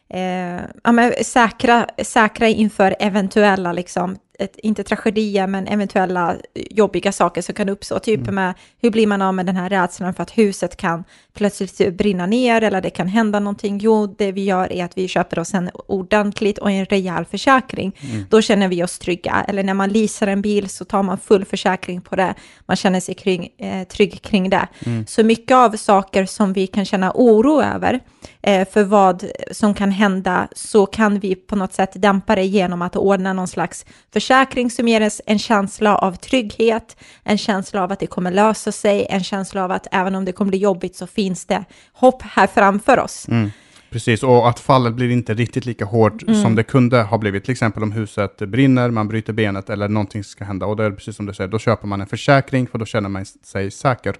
eh, 0.09 0.61
ja, 0.83 1.11
säkra, 1.23 1.87
säkra 2.03 2.47
inför 2.47 2.95
eventuella, 2.99 3.73
liksom, 3.73 4.17
ett, 4.43 4.57
inte 4.57 4.83
tragedier, 4.83 5.47
men 5.47 5.67
eventuella 5.67 6.35
jobbiga 6.53 7.11
saker 7.11 7.41
som 7.41 7.55
kan 7.55 7.69
uppstå. 7.69 7.99
Typ 7.99 8.25
med 8.25 8.53
hur 8.81 8.91
blir 8.91 9.07
man 9.07 9.21
av 9.21 9.33
med 9.33 9.45
den 9.45 9.55
här 9.55 9.69
rädslan 9.69 10.13
för 10.13 10.23
att 10.23 10.37
huset 10.37 10.77
kan 10.77 11.03
plötsligt 11.33 11.97
brinna 11.97 12.25
ner 12.25 12.61
eller 12.61 12.81
det 12.81 12.89
kan 12.89 13.07
hända 13.07 13.39
någonting. 13.39 13.77
Jo, 13.77 14.15
det 14.17 14.31
vi 14.31 14.43
gör 14.43 14.71
är 14.71 14.85
att 14.85 14.97
vi 14.97 15.07
köper 15.07 15.39
oss 15.39 15.53
en 15.53 15.69
ordentligt 15.73 16.57
och 16.57 16.71
en 16.71 16.85
rejäl 16.85 17.25
försäkring. 17.25 17.95
Då 18.29 18.41
känner 18.41 18.67
vi 18.67 18.83
oss 18.83 18.99
trygga. 18.99 19.45
Eller 19.47 19.63
när 19.63 19.73
man 19.73 19.89
leasar 19.89 20.27
en 20.27 20.41
bil 20.41 20.69
så 20.69 20.85
tar 20.85 21.03
man 21.03 21.17
full 21.17 21.45
försäkring 21.45 22.01
på 22.01 22.15
det. 22.15 22.33
Man 22.65 22.77
känner 22.77 22.99
sig 22.99 23.15
kring, 23.15 23.49
eh, 23.57 23.87
trygg 23.87 24.21
kring 24.21 24.49
det. 24.49 24.67
Så 25.07 25.23
mycket 25.23 25.55
av 25.55 25.71
saker 25.77 26.25
som 26.25 26.53
vi 26.53 26.67
kan 26.67 26.85
känna 26.85 27.11
oro 27.15 27.61
över 27.61 27.99
eh, 28.41 28.67
för 28.67 28.83
vad 28.83 29.25
som 29.51 29.73
kan 29.73 29.91
hända 29.91 30.47
så 30.51 30.85
kan 30.85 31.19
vi 31.19 31.35
på 31.35 31.55
något 31.55 31.73
sätt 31.73 31.91
dämpa 31.95 32.35
det 32.35 32.45
genom 32.45 32.81
att 32.81 32.95
ordna 32.95 33.33
någon 33.33 33.47
slags 33.47 33.85
försäkring 34.13 34.32
som 34.69 34.87
ger 34.87 35.05
oss 35.05 35.21
en 35.25 35.39
känsla 35.39 35.95
av 35.95 36.15
trygghet, 36.15 36.97
en 37.23 37.37
känsla 37.37 37.83
av 37.83 37.91
att 37.91 37.99
det 37.99 38.07
kommer 38.07 38.31
lösa 38.31 38.71
sig, 38.71 39.07
en 39.09 39.23
känsla 39.23 39.63
av 39.63 39.71
att 39.71 39.87
även 39.91 40.15
om 40.15 40.25
det 40.25 40.31
kommer 40.31 40.49
bli 40.49 40.57
jobbigt 40.57 40.95
så 40.95 41.07
finns 41.07 41.45
det 41.45 41.65
hopp 41.93 42.21
här 42.21 42.47
framför 42.47 42.99
oss. 42.99 43.27
Mm, 43.27 43.51
precis, 43.89 44.23
och 44.23 44.49
att 44.49 44.59
fallet 44.59 44.93
blir 44.93 45.09
inte 45.09 45.33
riktigt 45.33 45.65
lika 45.65 45.85
hårt 45.85 46.23
Mm. 46.23 46.41
som 46.41 46.55
det 46.55 46.63
kunde 46.63 47.03
ha 47.03 47.17
blivit. 47.17 47.43
Till 47.43 47.51
exempel 47.51 47.83
om 47.83 47.91
huset 47.91 48.37
brinner, 48.37 48.89
man 48.89 49.07
bryter 49.07 49.33
benet 49.33 49.69
eller 49.69 49.89
någonting 49.89 50.23
ska 50.23 50.43
hända. 50.43 50.65
Och 50.65 50.75
det 50.75 50.83
är 50.83 50.91
precis 50.91 51.15
som 51.15 51.25
du 51.25 51.33
säger, 51.33 51.47
då 51.47 51.59
köper 51.59 51.87
man 51.87 52.01
en 52.01 52.07
försäkring 52.07 52.67
för 52.67 52.77
då 52.77 52.85
känner 52.85 53.09
man 53.09 53.25
sig 53.25 53.71
säker. 53.71 54.15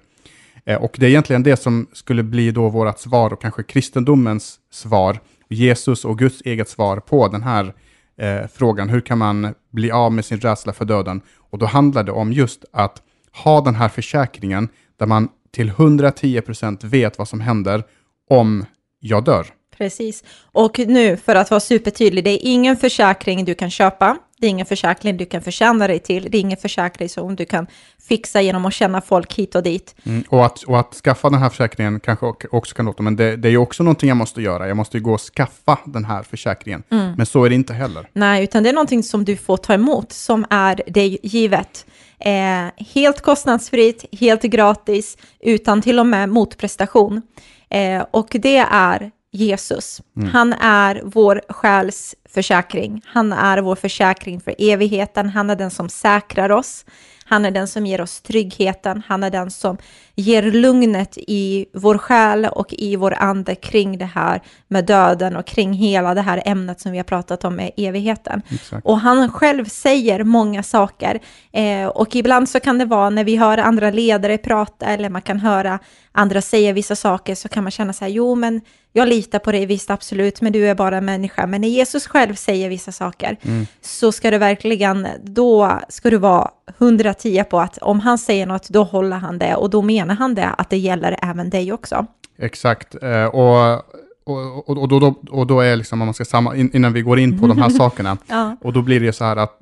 Eh, 0.66 0.82
och 0.82 0.96
det 0.98 1.06
är 1.06 1.10
egentligen 1.10 1.42
det 1.42 1.56
som 1.56 1.86
skulle 1.92 2.22
bli 2.22 2.50
då 2.50 2.68
vårt 2.68 2.98
svar 2.98 3.32
och 3.32 3.42
kanske 3.42 3.62
kristendomens 3.62 4.58
svar, 4.72 5.18
Jesus 5.48 6.04
och 6.04 6.18
Guds 6.18 6.42
eget 6.44 6.68
svar 6.68 6.96
på 6.96 7.28
den 7.28 7.42
här 7.42 7.74
eh, 8.18 8.46
frågan, 8.52 8.88
hur 8.88 9.00
kan 9.00 9.18
man 9.18 9.54
bli 9.70 9.90
av 9.90 10.12
med 10.12 10.24
sin 10.24 10.40
rädsla 10.40 10.72
för 10.72 10.84
döden? 10.84 11.20
Och 11.50 11.58
då 11.58 11.66
handlar 11.66 12.04
det 12.04 12.12
om 12.12 12.32
just 12.32 12.64
att 12.72 13.02
ha 13.42 13.60
den 13.60 13.74
här 13.74 13.88
försäkringen 13.88 14.68
där 14.96 15.06
man 15.06 15.28
till 15.50 15.70
110% 15.70 16.86
vet 16.86 17.18
vad 17.18 17.28
som 17.28 17.40
händer 17.40 17.82
om 18.30 18.66
jag 19.00 19.24
dör. 19.24 19.46
Precis. 19.78 20.24
Och 20.52 20.78
nu, 20.78 21.16
för 21.16 21.34
att 21.34 21.50
vara 21.50 21.60
supertydlig, 21.60 22.24
det 22.24 22.30
är 22.30 22.38
ingen 22.42 22.76
försäkring 22.76 23.44
du 23.44 23.54
kan 23.54 23.70
köpa. 23.70 24.18
Det 24.44 24.48
är 24.48 24.50
ingen 24.50 24.66
försäkring 24.66 25.16
du 25.16 25.26
kan 25.26 25.42
förtjäna 25.42 25.86
dig 25.86 25.98
till. 25.98 26.28
Det 26.30 26.38
är 26.38 26.40
ingen 26.40 26.56
försäkring 26.56 27.08
som 27.08 27.36
du 27.36 27.44
kan 27.44 27.66
fixa 28.08 28.40
genom 28.40 28.66
att 28.66 28.74
känna 28.74 29.00
folk 29.00 29.34
hit 29.34 29.54
och 29.54 29.62
dit. 29.62 29.94
Mm, 30.06 30.24
och, 30.28 30.46
att, 30.46 30.62
och 30.62 30.80
att 30.80 30.94
skaffa 30.94 31.30
den 31.30 31.38
här 31.38 31.48
försäkringen 31.48 32.00
kanske 32.00 32.26
också 32.50 32.74
kan 32.74 32.86
låta, 32.86 33.02
men 33.02 33.16
det, 33.16 33.36
det 33.36 33.48
är 33.48 33.50
ju 33.50 33.58
också 33.58 33.82
någonting 33.82 34.08
jag 34.08 34.16
måste 34.16 34.42
göra. 34.42 34.68
Jag 34.68 34.76
måste 34.76 34.96
ju 34.96 35.02
gå 35.02 35.12
och 35.12 35.20
skaffa 35.20 35.78
den 35.84 36.04
här 36.04 36.22
försäkringen. 36.22 36.82
Mm. 36.90 37.14
Men 37.16 37.26
så 37.26 37.44
är 37.44 37.48
det 37.48 37.54
inte 37.54 37.74
heller. 37.74 38.08
Nej, 38.12 38.44
utan 38.44 38.62
det 38.62 38.68
är 38.68 38.72
någonting 38.72 39.02
som 39.02 39.24
du 39.24 39.36
får 39.36 39.56
ta 39.56 39.74
emot, 39.74 40.12
som 40.12 40.46
är 40.50 40.82
dig 40.86 41.18
givet. 41.22 41.86
Eh, 42.18 42.84
helt 42.94 43.20
kostnadsfritt, 43.20 44.04
helt 44.20 44.42
gratis, 44.42 45.18
utan 45.40 45.82
till 45.82 45.98
och 45.98 46.06
med 46.06 46.28
motprestation. 46.28 47.22
Eh, 47.70 48.04
och 48.10 48.28
det 48.30 48.58
är 48.70 49.10
Jesus. 49.32 50.02
Mm. 50.16 50.28
Han 50.28 50.52
är 50.52 51.02
vår 51.04 51.40
själs 51.48 52.14
försäkring. 52.34 53.02
Han 53.06 53.32
är 53.32 53.58
vår 53.58 53.76
försäkring 53.76 54.40
för 54.40 54.54
evigheten. 54.58 55.28
Han 55.28 55.50
är 55.50 55.56
den 55.56 55.70
som 55.70 55.88
säkrar 55.88 56.50
oss. 56.50 56.84
Han 57.26 57.44
är 57.44 57.50
den 57.50 57.68
som 57.68 57.86
ger 57.86 58.00
oss 58.00 58.20
tryggheten. 58.20 59.02
Han 59.06 59.22
är 59.22 59.30
den 59.30 59.50
som 59.50 59.78
ger 60.14 60.42
lugnet 60.42 61.18
i 61.18 61.66
vår 61.74 61.98
själ 61.98 62.44
och 62.44 62.72
i 62.72 62.96
vår 62.96 63.14
ande 63.14 63.54
kring 63.54 63.98
det 63.98 64.04
här 64.04 64.40
med 64.68 64.84
döden 64.84 65.36
och 65.36 65.46
kring 65.46 65.72
hela 65.72 66.14
det 66.14 66.20
här 66.20 66.42
ämnet 66.46 66.80
som 66.80 66.92
vi 66.92 66.98
har 66.98 67.04
pratat 67.04 67.44
om 67.44 67.56
med 67.56 67.70
evigheten. 67.76 68.42
Exakt. 68.50 68.86
Och 68.86 68.98
han 68.98 69.32
själv 69.32 69.64
säger 69.64 70.24
många 70.24 70.62
saker. 70.62 71.20
Eh, 71.52 71.86
och 71.86 72.16
ibland 72.16 72.48
så 72.48 72.60
kan 72.60 72.78
det 72.78 72.84
vara 72.84 73.10
när 73.10 73.24
vi 73.24 73.36
hör 73.36 73.58
andra 73.58 73.90
ledare 73.90 74.38
prata 74.38 74.86
eller 74.86 75.10
man 75.10 75.22
kan 75.22 75.40
höra 75.40 75.78
andra 76.12 76.42
säga 76.42 76.72
vissa 76.72 76.96
saker 76.96 77.34
så 77.34 77.48
kan 77.48 77.64
man 77.64 77.70
känna 77.70 77.92
så 77.92 78.04
här, 78.04 78.12
jo 78.12 78.34
men 78.34 78.60
jag 78.92 79.08
litar 79.08 79.38
på 79.38 79.52
dig 79.52 79.66
visst 79.66 79.90
absolut, 79.90 80.40
men 80.40 80.52
du 80.52 80.68
är 80.68 80.74
bara 80.74 81.00
människa. 81.00 81.46
Men 81.46 81.60
när 81.60 81.68
Jesus 81.68 82.06
själv 82.06 82.23
säger 82.32 82.68
vissa 82.68 82.92
saker 82.92 83.36
mm. 83.42 83.66
så 83.80 84.12
ska 84.12 84.30
du 84.30 84.38
verkligen, 84.38 85.08
då 85.22 85.80
ska 85.88 86.10
du 86.10 86.18
vara 86.18 86.50
110 86.78 87.44
på 87.50 87.60
att 87.60 87.78
om 87.78 88.00
han 88.00 88.18
säger 88.18 88.46
något, 88.46 88.68
då 88.68 88.82
håller 88.82 89.16
han 89.16 89.38
det 89.38 89.56
och 89.56 89.70
då 89.70 89.82
menar 89.82 90.14
han 90.14 90.34
det, 90.34 90.48
att 90.48 90.70
det 90.70 90.78
gäller 90.78 91.16
även 91.22 91.50
dig 91.50 91.72
också. 91.72 92.06
Exakt, 92.38 93.02
eh, 93.02 93.24
och 93.24 93.84
och, 94.26 94.68
och, 94.68 94.78
och, 94.78 94.88
då, 94.88 95.14
och 95.30 95.46
då 95.46 95.60
är 95.60 95.76
liksom, 95.76 96.02
om 96.02 96.06
man 96.06 96.14
ska 96.14 96.24
samma, 96.24 96.56
innan 96.56 96.92
vi 96.92 97.02
går 97.02 97.18
in 97.18 97.40
på 97.40 97.46
de 97.46 97.58
här 97.58 97.68
sakerna, 97.78 98.16
ja. 98.26 98.56
och 98.60 98.72
då 98.72 98.82
blir 98.82 99.00
det 99.00 99.12
så 99.12 99.24
här 99.24 99.36
att 99.36 99.58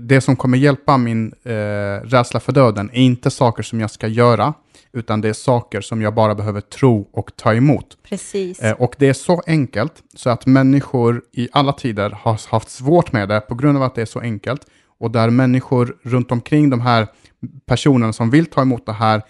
det 0.00 0.20
som 0.20 0.36
kommer 0.36 0.58
hjälpa 0.58 0.98
min 0.98 1.32
eh, 1.42 1.52
rädsla 2.04 2.40
för 2.40 2.52
döden 2.52 2.90
är 2.92 3.02
inte 3.02 3.30
saker 3.30 3.62
som 3.62 3.80
jag 3.80 3.90
ska 3.90 4.06
göra, 4.06 4.54
utan 4.92 5.20
det 5.20 5.28
är 5.28 5.32
saker 5.32 5.80
som 5.80 6.02
jag 6.02 6.14
bara 6.14 6.34
behöver 6.34 6.60
tro 6.60 7.08
och 7.12 7.36
ta 7.36 7.54
emot. 7.54 7.98
Precis. 8.08 8.60
Eh, 8.60 8.72
och 8.72 8.94
det 8.98 9.08
är 9.08 9.12
så 9.12 9.42
enkelt 9.46 9.92
så 10.14 10.30
att 10.30 10.46
människor 10.46 11.22
i 11.32 11.48
alla 11.52 11.72
tider 11.72 12.10
har 12.10 12.50
haft 12.50 12.70
svårt 12.70 13.12
med 13.12 13.28
det 13.28 13.40
på 13.40 13.54
grund 13.54 13.76
av 13.76 13.82
att 13.82 13.94
det 13.94 14.02
är 14.02 14.06
så 14.06 14.20
enkelt. 14.20 14.66
Och 14.98 15.10
där 15.10 15.30
människor 15.30 15.96
runt 16.02 16.32
omkring 16.32 16.70
de 16.70 16.80
här 16.80 17.06
personerna 17.66 18.12
som 18.12 18.30
vill 18.30 18.46
ta 18.46 18.62
emot 18.62 18.86
det 18.86 18.92
här 18.92 19.22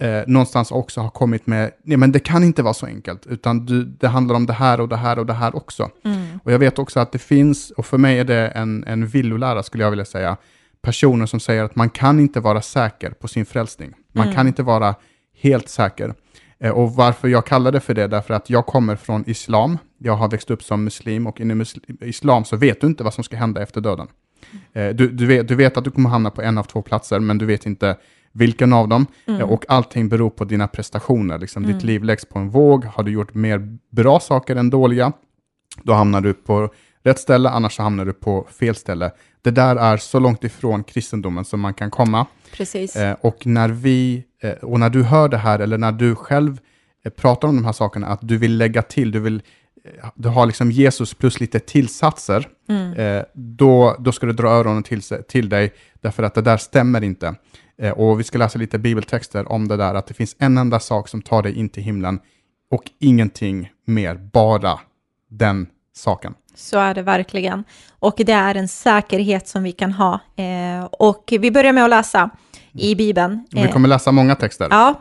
eh, 0.00 0.22
någonstans 0.26 0.70
också 0.70 1.00
har 1.00 1.10
kommit 1.10 1.46
med, 1.46 1.70
nej 1.82 1.96
men 1.96 2.12
det 2.12 2.20
kan 2.20 2.44
inte 2.44 2.62
vara 2.62 2.74
så 2.74 2.86
enkelt, 2.86 3.26
utan 3.26 3.66
du, 3.66 3.84
det 3.84 4.08
handlar 4.08 4.34
om 4.34 4.46
det 4.46 4.52
här 4.52 4.80
och 4.80 4.88
det 4.88 4.96
här 4.96 5.18
och 5.18 5.26
det 5.26 5.32
här 5.32 5.56
också. 5.56 5.90
Mm. 6.04 6.40
Och 6.44 6.52
jag 6.52 6.58
vet 6.58 6.78
också 6.78 7.00
att 7.00 7.12
det 7.12 7.18
finns, 7.18 7.70
och 7.70 7.86
för 7.86 7.98
mig 7.98 8.18
är 8.18 8.24
det 8.24 8.48
en, 8.48 8.84
en 8.84 9.06
villolära 9.06 9.62
skulle 9.62 9.84
jag 9.84 9.90
vilja 9.90 10.04
säga, 10.04 10.36
personer 10.82 11.26
som 11.26 11.40
säger 11.40 11.64
att 11.64 11.76
man 11.76 11.90
kan 11.90 12.20
inte 12.20 12.40
vara 12.40 12.62
säker 12.62 13.10
på 13.10 13.28
sin 13.28 13.46
frälsning. 13.46 13.94
Man 14.12 14.24
mm. 14.24 14.36
kan 14.36 14.46
inte 14.46 14.62
vara 14.62 14.94
helt 15.42 15.68
säker. 15.68 16.14
Eh, 16.60 16.70
och 16.70 16.94
varför 16.94 17.28
jag 17.28 17.46
kallar 17.46 17.72
det 17.72 17.80
för 17.80 17.94
det, 17.94 18.06
därför 18.06 18.34
att 18.34 18.50
jag 18.50 18.66
kommer 18.66 18.96
från 18.96 19.24
islam. 19.26 19.78
Jag 19.98 20.16
har 20.16 20.28
växt 20.28 20.50
upp 20.50 20.62
som 20.62 20.84
muslim 20.84 21.26
och 21.26 21.40
inom 21.40 21.64
islam 22.00 22.44
så 22.44 22.56
vet 22.56 22.80
du 22.80 22.86
inte 22.86 23.04
vad 23.04 23.14
som 23.14 23.24
ska 23.24 23.36
hända 23.36 23.62
efter 23.62 23.80
döden. 23.80 24.06
Eh, 24.72 24.88
du, 24.88 25.08
du, 25.08 25.26
vet, 25.26 25.48
du 25.48 25.54
vet 25.54 25.76
att 25.76 25.84
du 25.84 25.90
kommer 25.90 26.10
hamna 26.10 26.30
på 26.30 26.42
en 26.42 26.58
av 26.58 26.62
två 26.62 26.82
platser, 26.82 27.20
men 27.20 27.38
du 27.38 27.46
vet 27.46 27.66
inte 27.66 27.96
vilken 28.32 28.72
av 28.72 28.88
dem. 28.88 29.06
Mm. 29.26 29.42
Och 29.42 29.64
allting 29.68 30.08
beror 30.08 30.30
på 30.30 30.44
dina 30.44 30.68
prestationer. 30.68 31.38
Liksom, 31.38 31.64
mm. 31.64 31.74
Ditt 31.74 31.84
liv 31.84 32.04
läggs 32.04 32.24
på 32.24 32.38
en 32.38 32.50
våg. 32.50 32.84
Har 32.84 33.02
du 33.02 33.10
gjort 33.10 33.34
mer 33.34 33.78
bra 33.90 34.20
saker 34.20 34.56
än 34.56 34.70
dåliga, 34.70 35.12
då 35.82 35.92
hamnar 35.92 36.20
du 36.20 36.34
på 36.34 36.70
rätt 37.02 37.18
ställe, 37.18 37.48
annars 37.48 37.78
hamnar 37.78 38.04
du 38.04 38.12
på 38.12 38.46
fel 38.60 38.74
ställe. 38.74 39.10
Det 39.42 39.50
där 39.50 39.76
är 39.76 39.96
så 39.96 40.18
långt 40.18 40.44
ifrån 40.44 40.84
kristendomen 40.84 41.44
som 41.44 41.60
man 41.60 41.74
kan 41.74 41.90
komma. 41.90 42.26
Precis. 42.52 42.96
Eh, 42.96 43.16
och, 43.20 43.46
när 43.46 43.68
vi, 43.68 44.24
eh, 44.42 44.50
och 44.50 44.80
när 44.80 44.90
du 44.90 45.02
hör 45.02 45.28
det 45.28 45.36
här, 45.36 45.58
eller 45.58 45.78
när 45.78 45.92
du 45.92 46.14
själv 46.14 46.58
eh, 47.04 47.10
pratar 47.10 47.48
om 47.48 47.56
de 47.56 47.64
här 47.64 47.72
sakerna, 47.72 48.06
att 48.06 48.20
du 48.22 48.36
vill 48.36 48.56
lägga 48.56 48.82
till, 48.82 49.10
du 49.10 49.20
vill 49.20 49.42
eh, 49.84 50.08
du 50.14 50.28
har 50.28 50.46
liksom 50.46 50.70
Jesus 50.70 51.14
plus 51.14 51.40
lite 51.40 51.60
tillsatser, 51.60 52.48
mm. 52.68 52.92
eh, 52.92 53.24
då, 53.34 53.96
då 53.98 54.12
ska 54.12 54.26
du 54.26 54.32
dra 54.32 54.48
öronen 54.48 54.82
till, 54.82 55.02
till 55.28 55.48
dig, 55.48 55.72
därför 56.00 56.22
att 56.22 56.34
det 56.34 56.42
där 56.42 56.56
stämmer 56.56 57.04
inte. 57.04 57.34
Eh, 57.80 57.92
och 57.92 58.20
vi 58.20 58.24
ska 58.24 58.38
läsa 58.38 58.58
lite 58.58 58.78
bibeltexter 58.78 59.52
om 59.52 59.68
det 59.68 59.76
där, 59.76 59.94
att 59.94 60.06
det 60.06 60.14
finns 60.14 60.36
en 60.38 60.58
enda 60.58 60.80
sak 60.80 61.08
som 61.08 61.22
tar 61.22 61.42
dig 61.42 61.58
in 61.58 61.68
till 61.68 61.82
himlen 61.82 62.20
och 62.70 62.90
ingenting 62.98 63.70
mer, 63.86 64.14
bara 64.14 64.80
den 65.30 65.66
saken. 65.96 66.34
Så 66.54 66.78
är 66.78 66.94
det 66.94 67.02
verkligen. 67.02 67.64
Och 67.98 68.14
det 68.16 68.32
är 68.32 68.54
en 68.54 68.68
säkerhet 68.68 69.48
som 69.48 69.62
vi 69.62 69.72
kan 69.72 69.92
ha. 69.92 70.20
Eh, 70.36 70.84
och 70.84 71.32
vi 71.40 71.50
börjar 71.50 71.72
med 71.72 71.84
att 71.84 71.90
läsa 71.90 72.30
i 72.72 72.94
Bibeln. 72.94 73.46
vi 73.50 73.68
kommer 73.68 73.88
läsa 73.88 74.12
många 74.12 74.34
texter. 74.34 74.68
Ja, 74.70 75.00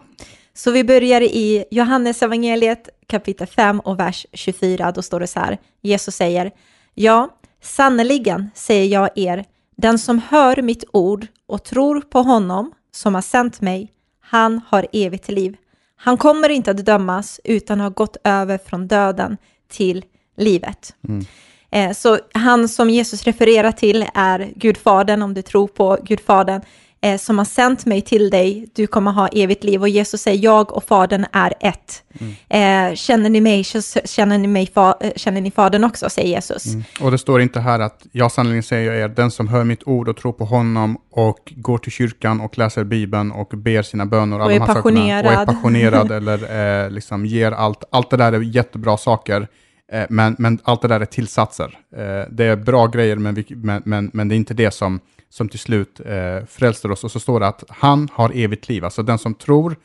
så 0.54 0.72
vi 0.72 0.84
börjar 0.84 1.22
i 1.22 1.66
Johannes 1.72 2.24
evangeliet 2.24 2.90
kapitel 3.08 3.48
5 3.48 3.80
och 3.80 4.00
vers 4.00 4.26
24. 4.34 4.92
Då 4.92 5.02
står 5.02 5.20
det 5.20 5.28
så 5.28 5.40
här, 5.40 5.58
Jesus 5.82 6.16
säger, 6.16 6.52
ja, 6.94 7.30
sannerligen 7.62 8.50
säger 8.56 8.86
jag 8.86 9.10
er, 9.16 9.46
den 9.80 10.00
som 10.00 10.20
hör 10.20 10.62
mitt 10.62 10.84
ord 10.94 11.28
och 11.48 11.64
tror 11.64 12.02
på 12.02 12.20
honom 12.22 12.72
som 12.92 13.16
har 13.16 13.22
sänt 13.22 13.62
mig, 13.62 13.92
han 14.22 14.62
har 14.68 14.88
evigt 14.94 15.30
liv. 15.30 15.56
Han 15.96 16.18
kommer 16.18 16.50
inte 16.50 16.72
att 16.72 16.86
dömas 16.86 17.40
utan 17.44 17.80
har 17.80 17.90
gått 17.90 18.18
över 18.24 18.58
från 18.58 18.88
döden 18.88 19.38
till 19.72 20.06
livet. 20.38 20.96
Mm. 21.08 21.26
Eh, 21.72 21.96
så 21.96 22.20
han 22.34 22.70
som 22.70 22.90
Jesus 22.90 23.24
refererar 23.24 23.72
till 23.72 24.06
är 24.14 24.54
Gudfadern, 24.56 25.22
om 25.22 25.34
du 25.34 25.42
tror 25.42 25.68
på 25.68 25.98
Gudfadern, 26.04 26.62
eh, 27.02 27.18
som 27.18 27.38
har 27.38 27.46
sänt 27.46 27.86
mig 27.86 28.02
till 28.02 28.30
dig, 28.30 28.70
du 28.76 28.88
kommer 28.88 29.12
ha 29.12 29.28
evigt 29.28 29.64
liv. 29.64 29.82
Och 29.82 29.90
Jesus 29.90 30.22
säger, 30.22 30.44
jag 30.44 30.74
och 30.74 30.84
Fadern 30.84 31.26
är 31.32 31.54
ett. 31.60 32.04
Mm. 32.20 32.92
Eh, 32.92 32.96
känner 32.96 33.30
ni 33.30 33.42
mig, 33.42 33.64
känner 34.06 34.38
ni, 34.38 34.48
mig 34.48 34.72
fa, 34.74 34.98
eh, 35.02 35.12
känner 35.16 35.42
ni 35.42 35.52
Fadern 35.52 35.84
också, 35.84 36.10
säger 36.10 36.30
Jesus. 36.30 36.66
Mm. 36.66 36.84
Och 37.02 37.12
det 37.12 37.18
står 37.18 37.42
inte 37.42 37.60
här 37.60 37.80
att, 37.80 38.06
jag 38.12 38.32
sannerligen 38.32 38.64
säger 38.64 38.92
er, 38.92 39.08
den 39.08 39.32
som 39.32 39.48
hör 39.48 39.64
mitt 39.64 39.84
ord 39.88 40.10
och 40.10 40.18
tror 40.18 40.34
på 40.34 40.46
honom 40.46 40.98
och 41.12 41.54
går 41.56 41.78
till 41.78 41.92
kyrkan 41.92 42.42
och 42.42 42.58
läser 42.58 42.84
Bibeln 42.84 43.32
och 43.32 43.50
ber 43.50 43.82
sina 43.82 44.06
böner, 44.06 44.40
och, 44.40 44.54
är 44.54 44.60
passionerad. 44.60 45.26
och 45.26 45.32
är 45.32 45.46
passionerad 45.46 46.12
eller 46.18 46.84
eh, 46.84 46.90
liksom 46.90 47.26
ger 47.26 47.52
allt, 47.52 47.84
allt 47.92 48.10
det 48.10 48.18
där 48.18 48.34
är 48.34 48.40
jättebra 48.40 48.98
saker. 48.98 49.48
Eh, 49.92 50.06
men, 50.10 50.36
men 50.40 50.60
allt 50.64 50.82
det 50.82 50.88
där 50.88 51.00
är 51.00 51.06
tillsatser. 51.06 51.78
Eh, 51.96 52.24
det 52.32 52.46
är 52.46 52.56
bra 52.56 52.88
grejer, 52.88 53.16
men, 53.16 53.36
vi, 53.36 53.46
men, 53.50 53.82
men, 53.86 54.12
men, 54.14 54.28
det 54.28 54.36
är 54.36 54.38
inte 54.38 54.54
det 54.54 54.72
som, 54.72 55.00
som 55.30 55.50
till 55.50 55.60
slut 55.60 56.02
eh, 56.06 56.46
frälser 56.46 56.92
oss. 56.92 57.04
Och 57.04 57.12
så 57.12 57.20
står 57.20 57.40
det 57.40 57.48
att 57.48 57.64
han 57.70 58.10
har 58.14 58.32
evigt 58.36 58.70
liv. 58.70 58.86
Alltså 58.86 59.04
den 59.04 59.18
som 59.18 59.34
tror 59.34 59.76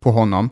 på 0.00 0.10
honom, 0.10 0.50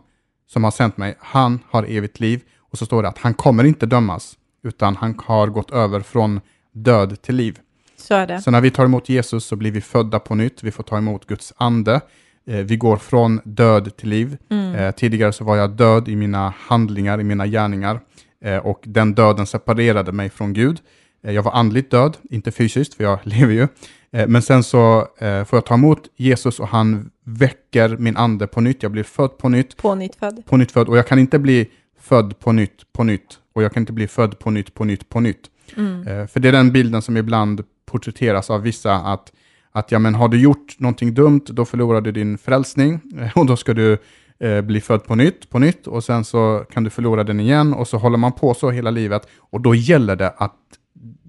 som 0.49 0.65
har 0.65 0.71
sänt 0.71 0.97
mig, 0.97 1.15
han 1.21 1.59
har 1.71 1.85
evigt 1.89 2.21
liv. 2.21 2.41
Och 2.59 2.79
så 2.79 2.87
står 2.87 3.03
det 3.03 3.09
att 3.09 3.19
han 3.19 3.35
kommer 3.35 3.65
inte 3.65 3.87
dömas, 3.87 4.37
utan 4.65 4.97
han 4.97 5.19
har 5.25 5.47
gått 5.47 5.71
över 5.71 6.01
från 6.01 6.41
död 6.73 7.23
till 7.23 7.35
liv. 7.35 7.59
Så 7.97 8.15
är 8.15 8.27
det. 8.27 8.41
Så 8.41 8.51
när 8.51 8.61
vi 8.61 8.71
tar 8.71 8.85
emot 8.85 9.09
Jesus 9.09 9.45
så 9.45 9.57
blir 9.57 9.71
vi 9.71 9.81
födda 9.81 10.19
på 10.19 10.35
nytt, 10.35 10.63
vi 10.63 10.71
får 10.71 10.83
ta 10.83 10.99
emot 10.99 11.27
Guds 11.27 11.53
ande. 11.57 12.01
Vi 12.45 12.77
går 12.77 12.97
från 12.97 13.41
död 13.45 13.97
till 13.97 14.09
liv. 14.09 14.37
Mm. 14.51 14.93
tidigare 14.93 15.33
så 15.33 15.45
var 15.45 15.57
jag 15.57 15.71
död 15.71 16.09
i 16.09 16.17
mina 16.17 16.55
handlingar, 16.59 17.21
i 17.21 17.25
mina 17.25 17.47
gärningar. 17.47 18.01
Eh, 18.43 18.57
och 18.57 18.81
den 18.87 19.15
döden 19.15 19.47
separerade 19.47 20.13
mig 20.13 20.31
från 20.31 20.53
Gud. 20.53 20.81
Eh, 21.25 21.33
jag 21.33 21.43
var 21.43 21.53
andligt 21.53 21.91
död, 21.91 22.17
inte 22.31 22.53
fysiskt, 22.53 22.95
för 22.95 23.05
jag 23.05 23.19
lever 23.25 23.53
ju. 23.53 23.69
Eh, 24.13 24.29
men 24.29 24.43
sen 24.43 24.63
så 24.63 25.07
får 25.19 25.57
jag 25.57 25.67
ta 25.67 25.75
emot 25.75 26.09
Jesus 26.17 26.61
och 26.61 26.69
han 26.69 27.11
väcker 27.25 27.97
min 27.97 28.17
ande 28.17 28.47
på 28.47 28.61
nytt. 28.61 28.83
Jag 28.83 28.93
blir 28.93 29.03
född 29.03 29.39
på 29.39 29.49
nytt. 29.49 29.77
På 29.77 29.95
nytt 29.95 30.17
född. 30.17 30.43
På 30.47 30.57
nytt 30.57 30.73
född. 30.73 30.89
Och 30.89 30.97
jag 30.97 31.07
kan 31.07 31.19
inte 31.19 31.39
bli 31.39 31.71
född 32.01 32.39
på 32.39 32.53
nytt, 32.53 32.93
på 32.93 33.05
nytt. 33.05 33.39
Och 33.53 33.63
jag 33.63 33.73
kan 33.73 33.81
inte 33.83 33.93
bli 33.93 34.09
född 34.09 34.39
på 34.39 34.51
nytt, 34.51 34.75
på 34.75 34.85
nytt, 34.85 35.09
på 35.09 35.21
nytt. 35.21 35.51
Mm. 35.77 36.29
För 36.29 36.41
det 36.41 36.49
är 36.49 36.53
den 36.53 36.73
bilden 36.73 37.03
som 37.03 37.17
ibland 37.17 37.65
porträtteras 37.87 38.51
av 38.51 38.63
vissa, 38.63 38.95
att, 38.95 39.33
att 39.73 39.93
ja, 39.93 39.99
men 39.99 40.15
har 40.15 40.29
du 40.29 40.41
gjort 40.41 40.79
någonting 40.79 41.15
dumt, 41.15 41.45
då 41.47 41.65
förlorar 41.65 42.01
du 42.01 42.13
din 42.13 42.39
frälsning 42.39 43.01
och 43.35 43.47
då 43.47 43.57
ska 43.57 43.75
du 43.75 43.99
eh, 44.43 44.61
bli 44.61 44.81
född 44.81 45.05
på 45.05 45.15
nytt, 45.15 45.51
på 45.51 45.59
nytt 45.59 45.87
och 45.87 46.05
sen 46.05 46.25
så 46.25 46.65
kan 46.73 46.85
du 46.85 46.91
förlora 46.91 47.25
den 47.25 47.41
igen 47.41 47.75
och 47.75 47.89
så 47.89 47.99
håller 47.99 48.19
man 48.19 48.33
på 48.33 48.55
så 48.55 48.71
hela 48.71 48.91
livet 48.91 49.29
och 49.39 49.61
då 49.61 49.75
gäller 49.75 50.17
det 50.17 50.31
att 50.37 50.57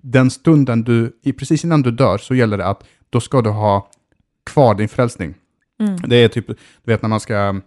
den 0.06 0.32
stunden 0.32 0.84
du, 0.84 1.12
precis 1.40 1.64
innan 1.64 1.82
du 1.82 1.92
dör, 1.92 2.18
så 2.18 2.36
gäller 2.36 2.58
det 2.58 2.66
att 2.66 2.84
då 3.10 3.20
ska 3.20 3.42
du 3.42 3.50
ha 3.50 3.90
kvar 4.46 4.76
din 4.76 4.90
frälsning. 4.90 5.34
Mm. 5.80 5.96
Det 6.08 6.16
är 6.16 6.28
typ, 6.28 6.48
du 6.48 6.56
vet 6.84 7.02
när 7.02 7.10
man 7.10 7.20
ska, 7.20 7.62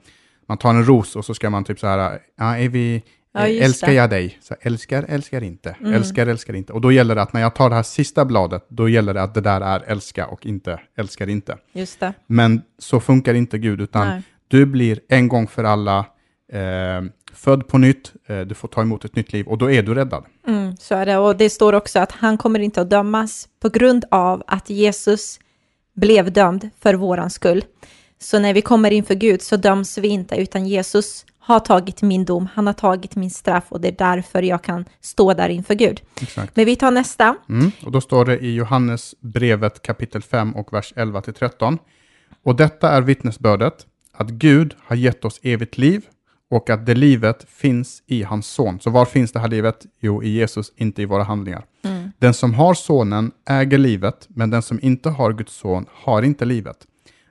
man 0.49 0.59
tar 0.59 0.71
en 0.71 0.85
ros 0.85 1.17
och 1.17 1.25
så 1.25 1.35
ska 1.35 1.51
man 1.51 1.65
typ 1.65 1.79
så 1.81 1.87
här, 1.87 2.19
ja, 2.39 2.57
är 2.59 2.69
vi, 2.69 3.03
Ja, 3.33 3.47
älskar 3.49 3.87
det. 3.87 3.95
jag 3.95 4.11
dig? 4.11 4.39
Så 4.43 4.55
älskar, 4.61 5.05
älskar 5.09 5.43
inte, 5.43 5.77
Mm. 5.81 5.93
älskar, 5.95 6.27
älskar 6.27 6.55
inte. 6.55 6.73
Och 6.73 6.81
då 6.81 6.93
gäller 6.93 7.15
det 7.15 7.23
att 7.23 7.33
när 7.33 7.41
jag 7.41 7.55
tar 7.55 7.69
det 7.71 7.77
här 7.77 7.83
sista 7.83 8.25
bladet, 8.25 8.67
då 8.69 8.89
gäller 8.89 9.15
det 9.15 9.23
att 9.23 9.35
det 9.35 9.41
där 9.41 9.61
är 9.61 9.81
älska 9.87 10.27
och 10.27 10.47
inte 10.47 10.81
älskar 10.97 11.29
inte. 11.29 11.57
Just 11.73 12.01
det. 12.01 12.13
Men 12.27 12.63
så 12.79 13.01
funkar 13.01 13.35
inte 13.35 13.59
Gud, 13.59 13.81
utan 13.81 14.07
Nej. 14.09 14.23
Du 14.49 14.67
blir 14.67 15.01
en 15.09 15.29
gång 15.29 15.49
för 15.49 15.65
alla 15.65 15.99
eh, 16.53 17.03
född 17.33 17.69
på 17.69 17.79
nytt, 17.79 18.13
eh, 18.27 18.41
du 18.41 18.55
får 18.55 18.69
ta 18.69 18.83
emot 18.83 19.05
ett 19.05 19.17
nytt 19.17 19.33
liv 19.33 19.47
och 19.47 19.59
då 19.59 19.71
är 19.71 19.83
du 19.83 19.95
räddad. 19.95 20.25
Mm, 20.47 20.77
så 20.77 20.95
är 20.95 21.07
det. 21.07 21.17
Och 21.17 21.37
det 21.37 21.51
står 21.51 21.73
också 21.73 21.99
att 21.99 22.13
han 22.13 22.39
kommer 22.39 22.61
inte 22.61 22.81
att 22.81 22.91
dömas 22.91 23.49
på 23.61 23.69
grund 23.69 24.05
av 24.11 24.43
att 24.47 24.71
Jesus 24.71 25.41
blev 25.95 26.33
dömd 26.33 26.71
för 26.81 26.95
våran 26.95 27.31
skull. 27.31 27.65
Så 28.19 28.39
när 28.39 28.55
vi 28.55 28.63
kommer 28.63 28.91
inför 28.91 29.15
Gud 29.15 29.43
så 29.43 29.57
döms 29.57 29.99
vi 29.99 30.09
inte, 30.09 30.37
utan 30.37 30.67
Jesus 30.67 31.27
har 31.39 31.61
tagit 31.61 32.03
min 32.03 32.25
dom, 32.25 32.49
han 32.55 32.67
har 32.67 32.75
tagit 32.75 33.17
min 33.17 33.31
straff 33.31 33.65
och 33.69 33.81
det 33.81 33.89
är 33.89 33.97
därför 33.99 34.43
jag 34.43 34.63
kan 34.63 34.85
stå 35.01 35.35
där 35.35 35.49
inför 35.49 35.75
Gud. 35.75 36.01
Exakt. 36.21 36.57
Men 36.57 36.65
vi 36.65 36.77
tar 36.77 36.91
nästa. 36.91 37.37
Mm. 37.49 37.71
Och 37.85 37.93
då 37.93 38.01
står 38.01 38.25
det 38.25 38.39
i 38.39 38.55
Johannes 38.55 39.15
brevet 39.21 39.83
kapitel 39.83 40.23
5 40.23 40.57
och 40.57 40.73
vers 40.73 40.93
11 40.97 41.21
till 41.21 41.35
13. 41.35 41.79
Och 42.43 42.57
detta 42.57 42.91
är 42.91 43.03
vittnesbördet, 43.03 43.87
att 44.17 44.31
Gud 44.31 44.75
har 44.79 44.97
gett 44.97 45.25
oss 45.25 45.41
evigt 45.43 45.79
liv 45.79 46.03
och 46.51 46.71
att 46.71 46.87
det 46.87 46.95
livet 46.95 47.47
finns 47.49 48.03
i 48.07 48.23
hans 48.23 48.47
son. 48.47 48.81
Så 48.81 48.91
var 48.91 49.05
finns 49.05 49.33
det 49.33 49.41
här 49.41 49.49
livet? 49.49 49.87
Jo, 50.01 50.23
i 50.23 50.29
Jesus, 50.29 50.73
inte 50.77 51.03
i 51.03 51.05
våra 51.05 51.23
handlingar. 51.23 51.65
Den 52.19 52.35
som 52.35 52.55
har 52.55 52.75
sonen 52.75 53.33
äger 53.49 53.79
livet, 53.79 54.27
men 54.29 54.51
den 54.51 54.63
som 54.63 54.79
inte 54.83 55.11
har 55.11 55.33
Guds 55.33 55.55
son 55.55 55.87
har 55.93 56.23
inte 56.23 56.45
livet. 56.45 56.77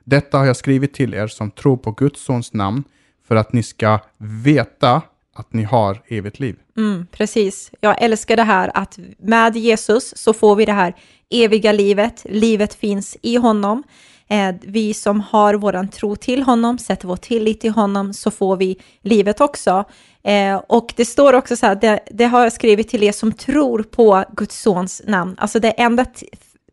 Detta 0.04 0.38
har 0.38 0.46
jag 0.46 0.56
skrivit 0.56 0.94
till 0.94 1.14
er 1.14 1.26
som 1.26 1.50
tror 1.50 1.76
på 1.76 1.92
Guds 1.92 2.24
sons 2.24 2.52
namn, 2.52 2.84
för 3.28 3.36
att 3.36 3.52
ni 3.52 3.62
ska 3.62 3.98
veta 4.18 5.02
att 5.34 5.52
ni 5.52 5.62
har 5.62 6.02
evigt 6.06 6.40
liv. 6.40 6.56
Mm, 6.76 7.06
precis. 7.10 7.70
Jag 7.80 8.02
älskar 8.02 8.36
det 8.36 8.42
här 8.42 8.70
att 8.74 8.98
med 9.18 9.56
Jesus 9.56 10.16
så 10.16 10.32
får 10.32 10.56
vi 10.56 10.64
det 10.64 10.72
här 10.72 10.94
eviga 11.30 11.72
livet. 11.72 12.26
Livet 12.28 12.74
finns 12.74 13.16
i 13.22 13.36
honom. 13.36 13.82
Eh, 14.28 14.54
vi 14.62 14.94
som 14.94 15.20
har 15.20 15.54
våran 15.54 15.88
tro 15.88 16.16
till 16.16 16.42
honom, 16.42 16.78
sätter 16.78 17.08
vår 17.08 17.16
tillit 17.16 17.60
till 17.60 17.70
honom, 17.70 18.14
så 18.14 18.30
får 18.30 18.56
vi 18.56 18.78
livet 19.02 19.40
också. 19.40 19.84
Eh, 20.22 20.56
och 20.56 20.94
det 20.96 21.04
står 21.04 21.32
också 21.32 21.56
så 21.56 21.66
här, 21.66 21.74
det, 21.74 22.00
det 22.10 22.24
har 22.24 22.42
jag 22.42 22.52
skrivit 22.52 22.88
till 22.88 23.02
er 23.02 23.12
som 23.12 23.32
tror 23.32 23.82
på 23.82 24.24
Guds 24.32 24.60
sons 24.60 25.02
namn. 25.06 25.34
Alltså 25.38 25.58
det 25.58 25.70
enda 25.70 26.04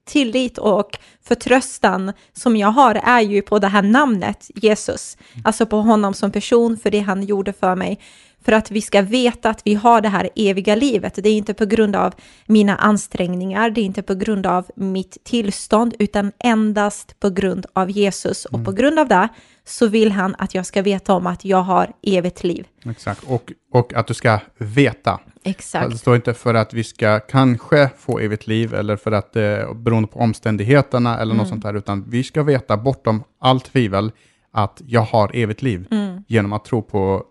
tillit 0.05 0.57
och 0.57 0.97
förtröstan 1.23 2.13
som 2.33 2.57
jag 2.57 2.67
har 2.67 2.95
är 2.95 3.21
ju 3.21 3.41
på 3.41 3.59
det 3.59 3.67
här 3.67 3.81
namnet 3.81 4.51
Jesus. 4.55 5.17
Alltså 5.43 5.65
på 5.65 5.77
honom 5.77 6.13
som 6.13 6.31
person, 6.31 6.77
för 6.77 6.91
det 6.91 6.99
han 6.99 7.23
gjorde 7.23 7.53
för 7.53 7.75
mig. 7.75 7.99
För 8.45 8.51
att 8.51 8.71
vi 8.71 8.81
ska 8.81 9.01
veta 9.01 9.49
att 9.49 9.61
vi 9.65 9.73
har 9.73 10.01
det 10.01 10.09
här 10.09 10.29
eviga 10.35 10.75
livet. 10.75 11.13
Det 11.23 11.29
är 11.29 11.37
inte 11.37 11.53
på 11.53 11.65
grund 11.65 11.95
av 11.95 12.13
mina 12.45 12.75
ansträngningar, 12.75 13.69
det 13.69 13.81
är 13.81 13.85
inte 13.85 14.01
på 14.01 14.15
grund 14.15 14.45
av 14.45 14.65
mitt 14.75 15.17
tillstånd, 15.23 15.95
utan 15.99 16.31
endast 16.39 17.19
på 17.19 17.29
grund 17.29 17.65
av 17.73 17.91
Jesus. 17.91 18.45
Och 18.45 18.65
på 18.65 18.71
grund 18.71 18.99
av 18.99 19.07
det 19.07 19.27
så 19.65 19.87
vill 19.87 20.11
han 20.11 20.35
att 20.37 20.55
jag 20.55 20.65
ska 20.65 20.81
veta 20.81 21.13
om 21.13 21.27
att 21.27 21.45
jag 21.45 21.61
har 21.61 21.91
evigt 22.01 22.43
liv. 22.43 22.67
Exakt, 22.85 23.23
och, 23.23 23.51
och 23.73 23.93
att 23.93 24.07
du 24.07 24.13
ska 24.13 24.39
veta. 24.57 25.19
Exakt. 25.43 25.91
Det 25.91 25.97
står 25.97 26.15
inte 26.15 26.33
för 26.33 26.53
att 26.53 26.73
vi 26.73 26.83
ska 26.83 27.19
kanske 27.19 27.89
få 27.97 28.19
evigt 28.19 28.47
liv 28.47 28.73
eller 28.73 28.95
för 28.97 29.11
att 29.11 29.35
eh, 29.35 29.73
beroende 29.73 30.07
på 30.07 30.19
omständigheterna 30.19 31.13
eller 31.15 31.23
Mm. 31.33 31.37
något 31.37 31.47
sånt 31.47 31.63
där, 31.63 31.73
utan 31.73 32.05
vi 32.09 32.23
ska 32.23 32.43
veta 32.43 32.77
bortom 32.77 33.23
allt 33.39 33.65
tvivel 33.65 34.11
att 34.51 34.81
jag 34.87 35.01
har 35.01 35.31
evigt 35.33 35.61
liv 35.61 35.87
Mm. 35.91 36.23
genom 36.27 36.53
att 36.53 36.65
tro 36.65 36.81
på 36.81 37.23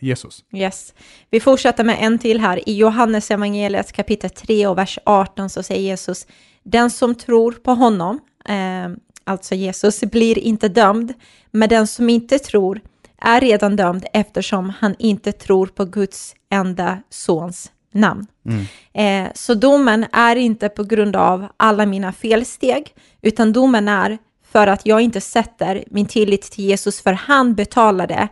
Jesus. 0.00 0.44
Yes. 0.52 0.94
Vi 1.30 1.40
fortsätter 1.40 1.84
med 1.84 1.96
en 2.00 2.18
till 2.18 2.40
här. 2.40 2.68
I 2.68 2.76
Johannes 2.76 3.30
evangeliet 3.30 3.92
kapitel 3.92 4.30
3 4.30 4.66
och 4.66 4.78
vers 4.78 4.98
18 5.04 5.50
så 5.50 5.62
säger 5.62 5.82
Jesus, 5.82 6.26
den 6.62 6.90
som 6.90 7.14
tror 7.14 7.52
på 7.52 7.70
honom, 7.70 8.20
eh, 8.48 8.88
alltså 9.24 9.54
Jesus, 9.54 10.00
blir 10.00 10.38
inte 10.38 10.68
dömd, 10.68 11.14
men 11.50 11.68
den 11.68 11.86
som 11.86 12.10
inte 12.10 12.38
tror 12.38 12.80
är 13.20 13.40
redan 13.40 13.76
dömd 13.76 14.06
eftersom 14.12 14.72
han 14.80 14.94
inte 14.98 15.32
tror 15.32 15.66
på 15.66 15.84
Guds 15.84 16.34
enda 16.50 16.98
sons 17.10 17.72
namn. 17.92 18.26
Eh, 18.92 19.28
så 19.34 19.54
domen 19.54 20.06
är 20.12 20.36
inte 20.36 20.68
på 20.68 20.84
grund 20.84 21.16
av 21.16 21.46
alla 21.56 21.86
mina 21.86 22.12
felsteg, 22.12 22.94
utan 23.22 23.52
domen 23.52 23.88
är 23.88 24.18
för 24.52 24.66
att 24.66 24.86
jag 24.86 25.00
inte 25.00 25.20
sätter 25.20 25.84
min 25.86 26.06
tillit 26.06 26.42
till 26.42 26.64
Jesus, 26.64 27.02
för 27.02 27.12
han 27.12 27.54
betalade 27.54 28.28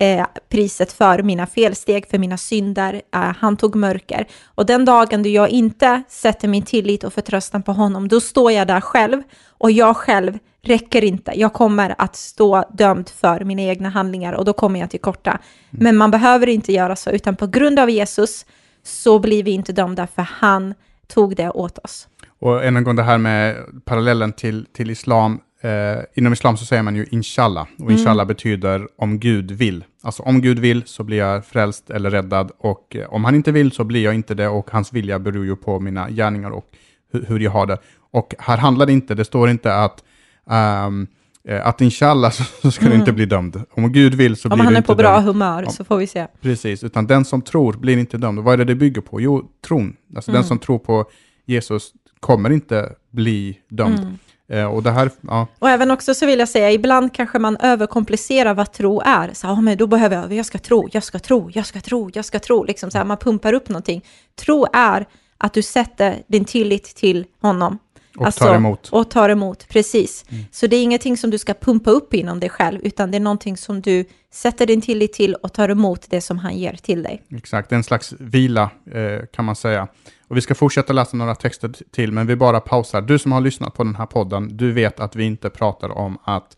eh, 0.00 0.26
priset 0.48 0.92
för 0.92 1.22
mina 1.22 1.46
felsteg, 1.46 2.06
för 2.06 2.18
mina 2.18 2.36
synder. 2.36 3.02
Eh, 3.14 3.20
han 3.20 3.56
tog 3.56 3.76
mörker. 3.76 4.26
Och 4.44 4.66
den 4.66 4.84
dagen 4.84 5.22
då 5.22 5.28
jag 5.28 5.48
inte 5.48 6.02
sätter 6.08 6.48
min 6.48 6.62
tillit 6.62 7.04
och 7.04 7.12
förtröstan 7.12 7.62
på 7.62 7.72
honom, 7.72 8.08
då 8.08 8.20
står 8.20 8.52
jag 8.52 8.66
där 8.66 8.80
själv 8.80 9.22
och 9.48 9.70
jag 9.70 9.96
själv 9.96 10.38
räcker 10.62 11.04
inte. 11.04 11.32
Jag 11.34 11.52
kommer 11.52 11.94
att 11.98 12.16
stå 12.16 12.64
dömd 12.72 13.08
för 13.08 13.44
mina 13.44 13.62
egna 13.62 13.88
handlingar 13.88 14.32
och 14.32 14.44
då 14.44 14.52
kommer 14.52 14.80
jag 14.80 14.90
till 14.90 15.00
korta. 15.00 15.38
Men 15.70 15.96
man 15.96 16.10
behöver 16.10 16.48
inte 16.48 16.72
göra 16.72 16.96
så, 16.96 17.10
utan 17.10 17.36
på 17.36 17.46
grund 17.46 17.78
av 17.78 17.90
Jesus 17.90 18.46
så 18.82 19.18
blir 19.18 19.42
vi 19.42 19.50
inte 19.50 19.72
dömda, 19.72 20.06
för 20.06 20.22
han 20.22 20.74
tog 21.06 21.36
det 21.36 21.50
åt 21.50 21.78
oss. 21.78 22.08
Och 22.38 22.64
än 22.64 22.76
en 22.76 22.84
gång 22.84 22.96
det 22.96 23.02
här 23.02 23.18
med 23.18 23.56
parallellen 23.84 24.32
till, 24.32 24.66
till 24.72 24.90
islam. 24.90 25.40
Eh, 25.62 26.02
inom 26.14 26.32
islam 26.32 26.56
så 26.56 26.64
säger 26.64 26.82
man 26.82 26.96
ju 26.96 27.06
inshallah. 27.10 27.66
Och 27.78 27.92
inshallah 27.92 28.26
betyder 28.26 28.88
om 28.96 29.18
Gud 29.20 29.50
vill. 29.50 29.84
Alltså 30.02 30.22
om 30.22 30.40
Gud 30.40 30.58
vill 30.58 30.82
så 30.86 31.04
blir 31.04 31.18
jag 31.18 31.44
frälst 31.46 31.90
eller 31.90 32.10
räddad. 32.10 32.50
Och 32.58 32.96
eh, 32.96 33.06
om 33.14 33.24
han 33.24 33.34
inte 33.34 33.52
vill 33.52 33.72
så 33.72 33.84
blir 33.84 34.04
jag 34.04 34.14
inte 34.14 34.34
det. 34.34 34.48
Och 34.48 34.70
hans 34.70 34.92
vilja 34.92 35.18
beror 35.18 35.44
ju 35.44 35.56
på 35.56 35.80
mina 35.80 36.10
gärningar 36.10 36.50
och 36.50 36.64
hu- 37.12 37.24
hur 37.28 37.40
jag 37.40 37.50
har 37.50 37.66
det. 37.66 37.78
Och 38.12 38.34
här 38.38 38.56
handlar 38.58 38.86
det 38.86 38.92
inte, 38.92 39.14
det 39.14 39.24
står 39.24 39.50
inte 39.50 39.74
att 39.74 40.04
eh, 40.50 41.66
att 41.66 41.80
inshallah 41.80 42.30
så 42.62 42.70
ska 42.70 42.88
du 42.88 42.94
inte 42.94 43.12
bli 43.12 43.26
dömd. 43.26 43.62
Om 43.72 43.92
Gud 43.92 44.14
vill 44.14 44.36
så 44.36 44.48
Om 44.48 44.54
blir 44.54 44.64
han 44.64 44.72
du 44.72 44.76
är 44.76 44.78
inte 44.78 44.86
på 44.86 44.94
bra 44.94 45.12
dömd. 45.14 45.26
humör 45.26 45.64
så 45.70 45.84
får 45.84 45.96
vi 45.98 46.06
se. 46.06 46.26
Precis, 46.40 46.84
utan 46.84 47.06
den 47.06 47.24
som 47.24 47.42
tror 47.42 47.72
blir 47.72 47.98
inte 47.98 48.18
dömd. 48.18 48.38
Och 48.38 48.44
vad 48.44 48.54
är 48.54 48.58
det 48.58 48.64
det 48.64 48.74
bygger 48.74 49.00
på? 49.00 49.20
Jo, 49.20 49.50
tron. 49.66 49.96
Alltså 50.16 50.32
den 50.32 50.44
som 50.44 50.58
tror 50.58 50.78
på 50.78 51.04
Jesus 51.46 51.92
kommer 52.20 52.50
inte 52.50 52.92
bli 53.10 53.58
dömd. 53.70 53.98
Eh, 53.98 54.06
Eh, 54.50 54.64
och 54.64 54.82
det 54.82 54.90
här, 54.90 55.10
ja, 55.20 55.46
Och 55.58 55.70
även 55.70 55.90
också 55.90 56.14
så 56.14 56.26
vill 56.26 56.38
jag 56.38 56.48
säga, 56.48 56.70
ibland 56.70 57.14
kanske 57.14 57.38
man 57.38 57.56
överkomplicerar 57.56 58.54
vad 58.54 58.72
tro 58.72 59.00
är. 59.00 59.30
Så, 59.34 59.46
ja, 59.46 59.60
men 59.60 59.76
då 59.76 59.86
behöver 59.86 60.16
jag, 60.16 60.32
jag 60.32 60.46
ska 60.46 60.58
tro, 60.58 60.88
jag 60.92 61.04
ska 61.04 61.18
tro, 61.18 61.50
jag 61.54 61.66
ska 61.66 61.80
tro, 61.80 62.10
jag 62.14 62.24
ska 62.24 62.38
tro. 62.38 62.64
Liksom 62.64 62.90
så 62.90 62.98
här, 62.98 63.04
man 63.04 63.16
pumpar 63.16 63.52
upp 63.52 63.68
någonting. 63.68 64.04
Tro 64.44 64.66
är 64.72 65.06
att 65.38 65.52
du 65.52 65.62
sätter 65.62 66.22
din 66.26 66.44
tillit 66.44 66.84
till 66.84 67.26
honom. 67.40 67.78
Och 68.16 68.34
tar 68.34 68.54
emot. 68.54 68.88
Och 68.88 69.10
tar 69.10 69.28
emot, 69.28 69.68
precis. 69.68 70.24
Så 70.50 70.66
det 70.66 70.76
är 70.76 70.82
ingenting 70.82 71.16
som 71.16 71.30
du 71.30 71.38
ska 71.38 71.54
pumpa 71.54 71.90
upp 71.90 72.14
inom 72.14 72.40
dig 72.40 72.50
själv, 72.50 72.80
utan 72.82 73.10
det 73.10 73.16
är 73.16 73.20
någonting 73.20 73.56
som 73.56 73.80
du 73.80 74.04
sätter 74.32 74.66
din 74.66 74.80
tillit 74.80 75.12
till 75.12 75.34
och 75.34 75.52
tar 75.52 75.68
emot 75.68 76.06
det 76.10 76.20
som 76.20 76.38
han 76.38 76.56
ger 76.56 76.72
till 76.72 77.02
dig. 77.02 77.22
exakt. 77.36 77.72
En 77.72 77.84
slags 77.84 78.14
vila 78.18 78.70
eh, 78.92 79.26
kan 79.32 79.44
man 79.44 79.56
säga. 79.56 79.88
Och 80.28 80.36
vi 80.36 80.40
ska 80.40 80.54
fortsätta 80.54 80.92
läsa 80.92 81.16
några 81.16 81.34
texter 81.34 81.72
till, 81.90 82.12
men 82.12 82.26
vi 82.26 82.36
bara 82.36 82.60
pausar. 82.60 83.00
Du 83.00 83.18
som 83.18 83.32
har 83.32 83.40
lyssnat 83.40 83.74
på 83.74 83.84
den 83.84 83.94
här 83.94 84.06
podden, 84.06 84.56
du 84.56 84.72
vet 84.72 85.00
att 85.00 85.16
vi 85.16 85.24
inte 85.24 85.50
pratar 85.50 85.88
om 85.88 86.18
att 86.24 86.56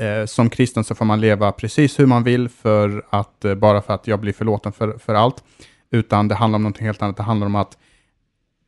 eh, 0.00 0.26
som 0.26 0.50
kristen 0.50 0.84
så 0.84 0.94
får 0.94 1.04
man 1.04 1.20
leva 1.20 1.52
precis 1.52 1.98
hur 1.98 2.06
man 2.06 2.24
vill 2.24 2.48
för 2.48 3.06
att, 3.10 3.44
eh, 3.44 3.54
bara 3.54 3.82
för 3.82 3.94
att 3.94 4.06
jag 4.06 4.20
blir 4.20 4.32
förlåten 4.32 4.72
för, 4.72 4.98
för 4.98 5.14
allt. 5.14 5.44
Utan 5.90 6.28
det 6.28 6.34
handlar 6.34 6.56
om 6.56 6.62
någonting 6.62 6.86
helt 6.86 7.02
annat. 7.02 7.16
Det 7.16 7.22
handlar 7.22 7.46
om 7.46 7.54
att 7.54 7.76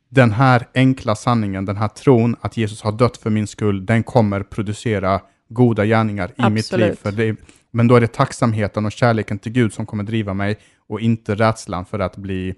den 0.09 0.31
här 0.31 0.67
enkla 0.73 1.15
sanningen, 1.15 1.65
den 1.65 1.77
här 1.77 1.87
tron 1.87 2.35
att 2.41 2.57
Jesus 2.57 2.81
har 2.81 2.91
dött 2.91 3.17
för 3.17 3.29
min 3.29 3.47
skull, 3.47 3.85
den 3.85 4.03
kommer 4.03 4.43
producera 4.43 5.21
goda 5.49 5.85
gärningar 5.85 6.31
i 6.37 6.49
mitt 6.49 6.71
liv. 6.71 6.91
Absolut. 6.91 7.17
Det, 7.17 7.35
men 7.71 7.87
då 7.87 7.95
är 7.95 8.01
det 8.01 8.07
tacksamheten 8.07 8.85
och 8.85 8.91
kärleken 8.91 9.39
till 9.39 9.51
Gud 9.51 9.73
som 9.73 9.85
kommer 9.85 10.03
driva 10.03 10.33
mig 10.33 10.57
och 10.87 11.01
inte 11.01 11.35
rädslan 11.35 11.85
för 11.85 11.99
att 11.99 12.17
bli, 12.17 12.55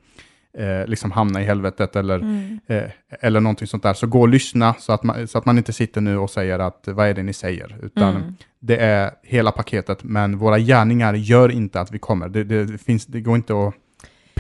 eh, 0.58 0.88
liksom 0.88 1.12
hamna 1.12 1.42
i 1.42 1.46
helvetet 1.46 1.96
eller, 1.96 2.20
eh, 2.68 2.84
eller 3.10 3.40
någonting 3.40 3.68
sånt 3.68 3.84
där. 3.84 3.94
Så 3.94 4.08
gå 4.08 4.22
och 4.22 4.28
lyssna 4.28 4.74
så 4.80 4.94
att, 4.94 5.04
man, 5.04 5.28
så 5.28 5.38
att 5.38 5.46
man 5.46 5.58
inte 5.58 5.74
sitter 5.74 6.02
nu 6.02 6.18
och 6.18 6.30
säger 6.30 6.60
att 6.60 6.88
vad 6.88 7.08
är 7.08 7.14
det 7.14 7.24
ni 7.24 7.34
säger, 7.34 7.78
utan 7.82 8.36
det 8.60 8.78
är 8.78 9.12
hela 9.24 9.52
paketet. 9.52 10.04
Men 10.04 10.38
våra 10.38 10.60
gärningar 10.60 11.14
gör 11.14 11.50
inte 11.50 11.82
att 11.82 11.92
vi 11.92 12.00
kommer. 12.00 12.30
Det, 12.30 12.44
det, 12.44 12.78
finns, 12.78 13.06
det 13.06 13.22
går 13.22 13.36
inte 13.36 13.54
att 13.54 13.74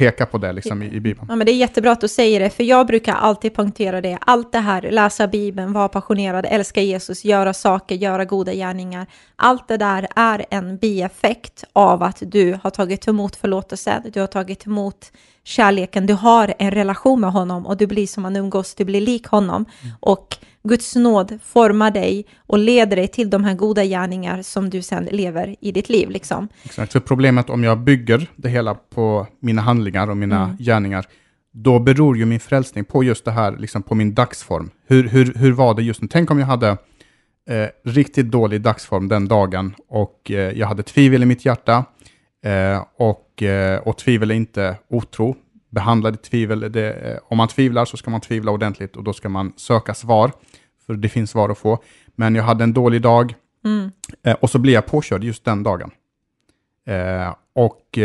pekar 0.02 0.26
på 0.26 0.38
det 0.38 0.52
liksom 0.52 0.84
i, 0.84 0.86
i 0.86 1.00
Bibeln. 1.00 1.26
Ja, 1.30 1.36
men 1.36 1.46
det 1.46 1.52
är 1.52 1.56
jättebra 1.56 1.92
att 1.92 2.02
du 2.02 2.08
säger 2.08 2.40
det, 2.40 2.50
för 2.50 2.64
jag 2.64 2.88
brukar 2.88 3.14
alltid 3.14 3.56
punktera 3.56 4.02
det. 4.02 4.18
Allt 4.22 4.52
det 4.52 4.60
här, 4.60 4.92
läsa 4.92 5.28
Bibeln, 5.28 5.74
vara 5.74 5.88
passionerad, 5.88 6.46
älska 6.50 6.82
Jesus, 6.82 7.26
göra 7.26 7.54
saker, 7.54 7.96
göra 7.96 8.26
goda 8.26 8.54
gärningar. 8.54 9.08
Allt 9.36 9.68
det 9.68 9.78
där 9.78 10.08
är 10.16 10.46
en 10.50 10.78
bieffekt 10.78 11.64
av 11.74 12.04
att 12.04 12.18
du 12.22 12.60
har 12.64 12.70
tagit 12.70 13.08
emot 13.08 13.36
förlåtelse, 13.36 14.02
du 14.14 14.20
har 14.20 14.28
tagit 14.28 14.66
emot 14.66 15.12
kärleken, 15.43 16.06
du 16.06 16.13
har 16.13 16.54
en 16.60 16.71
relation 16.71 17.21
med 17.21 17.32
honom 17.32 17.65
och 17.65 17.77
du 17.77 17.88
blir 17.88 18.08
som 18.08 18.23
man 18.23 18.36
umgås, 18.36 18.75
du 18.75 18.86
blir 18.86 19.01
lik 19.01 19.27
honom. 19.27 19.65
Mm. 19.82 19.95
Och 19.99 20.38
Guds 20.63 20.95
nåd 20.95 21.39
formar 21.43 21.91
dig 21.91 22.25
och 22.47 22.58
leder 22.58 22.95
dig 22.95 23.08
till 23.08 23.30
de 23.30 23.43
här 23.43 23.56
goda 23.56 23.86
gärningar 23.86 24.41
som 24.41 24.69
du 24.69 24.82
sen 24.82 25.06
lever 25.12 25.56
i 25.62 25.71
ditt 25.71 25.89
liv. 25.89 26.10
Liksom. 26.10 26.47
Exakt, 26.63 26.91
för 26.91 26.99
problemet 26.99 27.49
om 27.49 27.63
jag 27.63 27.80
bygger 27.80 28.27
det 28.36 28.49
hela 28.49 28.73
på 28.73 29.27
mina 29.39 29.62
handlingar 29.62 30.10
och 30.10 30.17
mina 30.17 30.43
mm. 30.43 30.58
gärningar, 30.60 31.06
då 31.54 31.80
beror 31.80 32.17
ju 32.17 32.25
min 32.25 32.39
frälsning 32.39 32.86
på 32.86 33.04
just 33.04 33.25
det 33.25 33.32
här, 33.32 33.58
liksom 33.58 33.84
på 33.84 33.95
min 33.95 34.13
dagsform. 34.13 34.69
Hur, 34.88 35.08
hur, 35.08 35.34
hur 35.34 35.51
var 35.51 35.73
det 35.73 35.84
just 35.84 36.01
nu? 36.01 36.08
Tänk 36.08 36.32
om 36.32 36.39
jag 36.39 36.47
hade 36.47 36.69
eh, 37.49 37.67
riktigt 37.86 38.32
dålig 38.32 38.62
dagsform 38.62 39.08
den 39.08 39.27
dagen 39.27 39.75
och 39.88 40.32
eh, 40.32 40.58
jag 40.58 40.67
hade 40.67 40.84
tvivel 40.84 41.23
i 41.23 41.25
mitt 41.25 41.45
hjärta 41.45 41.86
eh, 42.45 42.86
och, 42.97 43.27
eh, 43.41 43.80
och 43.80 43.97
tvivel 43.97 44.32
är 44.32 44.36
inte 44.36 44.77
otro. 44.88 45.36
Behandlade 45.69 46.17
tvivel, 46.17 46.71
det, 46.71 46.93
eh, 46.93 47.17
om 47.23 47.38
man 47.38 47.47
tvivlar 47.47 47.86
så 47.86 47.97
ska 47.97 48.12
man 48.12 48.21
tvivla 48.21 48.51
ordentligt 48.51 48.95
och 48.95 49.04
då 49.04 49.13
ska 49.13 49.30
man 49.30 49.54
söka 49.56 49.93
svar 49.93 50.32
för 50.86 50.93
det 50.93 51.10
finns 51.10 51.32
svar 51.32 51.49
att 51.49 51.58
få. 51.58 51.84
Men 52.15 52.36
jag 52.36 52.43
hade 52.43 52.63
en 52.63 52.73
dålig 52.73 53.01
dag 53.01 53.36
mm. 53.65 53.91
eh, 54.23 54.36
och 54.41 54.49
så 54.49 54.60
blev 54.60 54.73
jag 54.73 54.86
påkörd 54.86 55.23
just 55.23 55.45
den 55.45 55.63
dagen. 55.63 55.91
Och, 57.54 57.99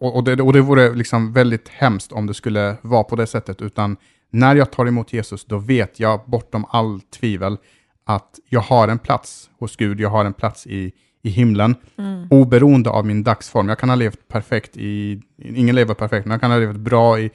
och, 0.00 0.24
det, 0.24 0.42
och 0.42 0.52
det 0.52 0.60
vore 0.60 0.94
liksom 0.94 1.32
väldigt 1.32 1.68
hemskt 1.68 2.12
om 2.12 2.26
det 2.26 2.34
skulle 2.34 2.76
vara 2.82 3.04
på 3.04 3.16
det 3.16 3.26
sättet, 3.26 3.62
utan 3.62 3.96
när 4.30 4.56
jag 4.56 4.70
tar 4.70 4.86
emot 4.86 5.12
Jesus, 5.12 5.44
då 5.44 5.58
vet 5.58 6.00
jag 6.00 6.20
bortom 6.26 6.66
all 6.68 7.00
tvivel 7.00 7.56
att 8.04 8.38
jag 8.48 8.60
har 8.60 8.88
en 8.88 8.98
plats 8.98 9.50
hos 9.58 9.76
Gud, 9.76 10.00
jag 10.00 10.10
har 10.10 10.24
en 10.24 10.32
plats 10.32 10.66
i, 10.66 10.92
i 11.24 11.30
himlen, 11.30 11.74
mm. 11.98 12.26
oberoende 12.30 12.90
av 12.90 13.06
min 13.06 13.22
dagsform. 13.22 13.68
Jag 13.68 13.78
kan 13.78 13.88
ha 13.88 13.96
levt 13.96 14.28
perfekt 14.28 14.76
i, 14.76 15.22
ingen 15.38 15.76
lever 15.76 15.94
perfekt, 15.94 16.26
men 16.26 16.32
jag 16.32 16.40
kan 16.40 16.50
ha 16.50 16.58
levt 16.58 16.76
bra 16.76 17.20
i 17.20 17.30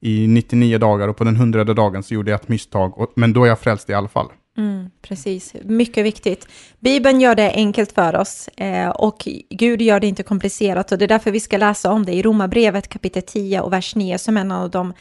i 0.00 0.26
99 0.26 0.78
dagar 0.78 1.08
och 1.08 1.16
på 1.16 1.24
den 1.24 1.36
hundrade 1.36 1.74
dagen 1.74 2.02
så 2.02 2.14
gjorde 2.14 2.30
jag 2.30 2.40
ett 2.40 2.48
misstag, 2.48 2.98
och, 2.98 3.12
men 3.14 3.32
då 3.32 3.44
är 3.44 3.48
jag 3.48 3.60
frälst 3.60 3.90
i 3.90 3.94
alla 3.94 4.08
fall. 4.08 4.26
Mm, 4.58 4.90
precis, 5.02 5.54
mycket 5.62 6.04
viktigt. 6.04 6.48
Bibeln 6.80 7.20
gör 7.20 7.34
det 7.34 7.52
enkelt 7.54 7.92
för 7.92 8.16
oss 8.16 8.48
eh, 8.48 8.88
och 8.88 9.28
Gud 9.50 9.82
gör 9.82 10.00
det 10.00 10.06
inte 10.06 10.22
komplicerat 10.22 10.92
och 10.92 10.98
det 10.98 11.04
är 11.04 11.08
därför 11.08 11.30
vi 11.30 11.40
ska 11.40 11.56
läsa 11.56 11.92
om 11.92 12.06
det 12.06 12.12
i 12.12 12.22
Romarbrevet 12.22 12.88
kapitel 12.88 13.22
10 13.22 13.60
och 13.60 13.72
vers 13.72 13.94
9 13.94 14.18
som 14.18 14.36
en 14.36 14.52
av 14.52 14.70
de 14.70 14.92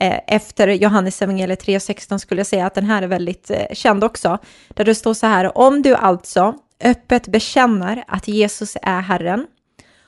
eh, 0.00 0.18
efter 0.26 0.68
Johannes 0.68 1.22
evangeliet 1.22 1.66
3.16 1.66 2.18
skulle 2.18 2.40
jag 2.40 2.46
säga 2.46 2.66
att 2.66 2.74
den 2.74 2.84
här 2.84 3.02
är 3.02 3.06
väldigt 3.06 3.50
eh, 3.50 3.66
känd 3.72 4.04
också. 4.04 4.38
Där 4.68 4.84
det 4.84 4.94
står 4.94 5.14
så 5.14 5.26
här, 5.26 5.58
om 5.58 5.82
du 5.82 5.94
alltså 5.94 6.54
öppet 6.84 7.28
bekänner 7.28 8.04
att 8.06 8.28
Jesus 8.28 8.76
är 8.82 9.00
Herren 9.00 9.46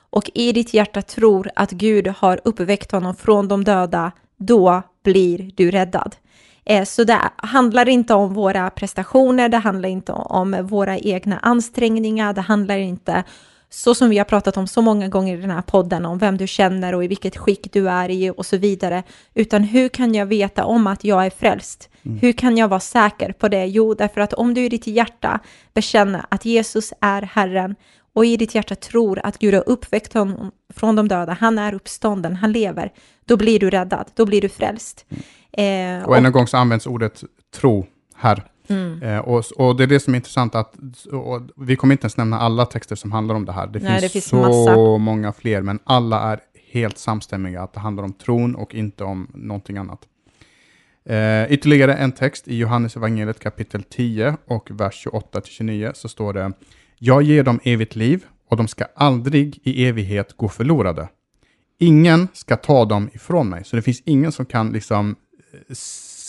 och 0.09 0.31
i 0.33 0.51
ditt 0.51 0.73
hjärta 0.73 1.01
tror 1.01 1.49
att 1.55 1.71
Gud 1.71 2.07
har 2.07 2.41
uppväckt 2.43 2.91
honom 2.91 3.15
från 3.15 3.47
de 3.47 3.63
döda 3.63 4.11
då 4.37 4.81
blir 5.03 5.51
du 5.55 5.71
räddad. 5.71 6.15
Eh, 6.65 6.83
så 6.83 7.03
det 7.03 7.19
handlar 7.35 7.89
inte 7.89 8.13
om 8.13 8.33
våra 8.33 8.69
prestationer, 8.69 9.49
det 9.49 9.57
handlar 9.57 9.89
inte 9.89 10.11
om 10.11 10.67
våra 10.67 10.97
egna 10.97 11.39
ansträngningar, 11.39 12.33
det 12.33 12.41
handlar 12.41 12.77
inte 12.77 13.23
så 13.75 13.95
som 13.95 14.09
vi 14.09 14.17
har 14.17 14.25
pratat 14.25 14.57
om 14.57 14.67
så 14.67 14.81
många 14.81 15.07
gånger 15.07 15.37
i 15.37 15.41
den 15.41 15.51
här 15.51 15.61
podden, 15.61 16.05
om 16.05 16.17
vem 16.17 16.37
du 16.37 16.47
känner 16.47 16.95
och 16.95 17.03
i 17.03 17.07
vilket 17.07 17.37
skick 17.37 17.73
du 17.73 17.89
är 17.89 18.09
i 18.09 18.29
och 18.29 18.45
så 18.45 18.57
vidare, 18.57 19.03
utan 19.33 19.63
hur 19.63 19.89
kan 19.89 20.15
jag 20.15 20.25
veta 20.25 20.65
om 20.65 20.87
att 20.87 21.03
jag 21.03 21.25
är 21.25 21.29
frälst? 21.29 21.89
Mm. 22.05 22.17
Hur 22.17 22.31
kan 22.31 22.57
jag 22.57 22.67
vara 22.67 22.79
säker 22.79 23.31
på 23.31 23.47
det? 23.47 23.65
Jo, 23.65 23.93
därför 23.93 24.21
att 24.21 24.33
om 24.33 24.53
du 24.53 24.65
i 24.65 24.69
ditt 24.69 24.87
hjärta 24.87 25.39
bekänner 25.73 26.25
att 26.29 26.45
Jesus 26.45 26.93
är 27.01 27.21
Herren 27.21 27.75
och 28.13 28.25
i 28.25 28.37
ditt 28.37 28.55
hjärta 28.55 28.75
tror 28.75 29.19
att 29.23 29.37
Gud 29.37 29.53
har 29.53 29.69
uppväckt 29.69 30.13
honom 30.13 30.51
från 30.73 30.95
de 30.95 31.07
döda, 31.07 31.37
han 31.39 31.59
är 31.59 31.73
uppstånden, 31.73 32.35
han 32.35 32.51
lever, 32.51 32.91
då 33.25 33.37
blir 33.37 33.59
du 33.59 33.69
räddad, 33.69 34.07
då 34.15 34.25
blir 34.25 34.41
du 34.41 34.49
frälst. 34.49 35.05
Mm. 35.57 36.01
Eh, 36.01 36.07
och 36.07 36.17
än 36.17 36.25
en 36.25 36.31
gång 36.31 36.47
så 36.47 36.57
används 36.57 36.87
ordet 36.87 37.23
tro 37.55 37.85
här. 38.15 38.43
Mm. 38.67 39.03
Eh, 39.03 39.19
och, 39.19 39.43
och, 39.55 39.75
det 39.75 39.83
är 39.83 39.87
det 39.87 39.99
som 39.99 40.13
är 40.13 40.15
intressant, 40.15 40.55
att 40.55 40.75
vi 41.55 41.75
kommer 41.75 41.93
inte 41.93 42.05
ens 42.05 42.17
nämna 42.17 42.39
alla 42.39 42.65
texter 42.65 42.95
som 42.95 43.11
handlar 43.11 43.35
om 43.35 43.45
det 43.45 43.51
här. 43.51 43.67
Det, 43.67 43.79
Nej, 43.79 43.91
finns, 43.91 44.01
det 44.01 44.09
finns, 44.09 44.25
så 44.25 44.35
massa. 44.35 44.97
många 44.97 45.33
fler, 45.33 45.61
men 45.61 45.79
alla 45.83 46.21
är 46.21 46.39
helt 46.71 46.97
samstämmiga, 46.97 47.61
att 47.61 47.73
det 47.73 47.79
handlar 47.79 48.03
om 48.03 48.13
tron 48.13 48.55
och 48.55 48.75
inte 48.75 49.03
om 49.03 49.31
någonting 49.33 49.77
annat. 49.77 49.99
Eh, 51.09 51.51
ytterligare 51.51 51.95
en 51.95 52.11
text 52.11 52.47
i 52.47 52.57
Johannes 52.57 52.97
evangeliet 52.97 53.39
kapitel 53.39 53.83
10 53.83 54.37
och 54.47 54.71
vers 54.71 55.07
28-29 55.07 55.91
så 55.93 56.09
står 56.09 56.33
det 56.33 56.53
jag 56.99 57.23
ger 57.23 57.43
dem 57.43 57.59
evigt 57.63 57.95
liv 57.95 58.25
och 58.49 58.57
de 58.57 58.67
ska 58.67 58.85
aldrig 58.95 59.59
i 59.63 59.85
evighet 59.85 60.37
gå 60.37 60.49
förlorade. 60.49 61.09
Ingen 61.79 62.27
ska 62.33 62.55
ta 62.55 62.85
dem 62.85 63.09
ifrån 63.13 63.49
mig, 63.49 63.63
så 63.65 63.75
det 63.75 63.81
finns 63.81 64.01
ingen 64.05 64.31
som 64.31 64.45
kan 64.45 64.71
liksom 64.71 65.15
eh, 65.69 65.75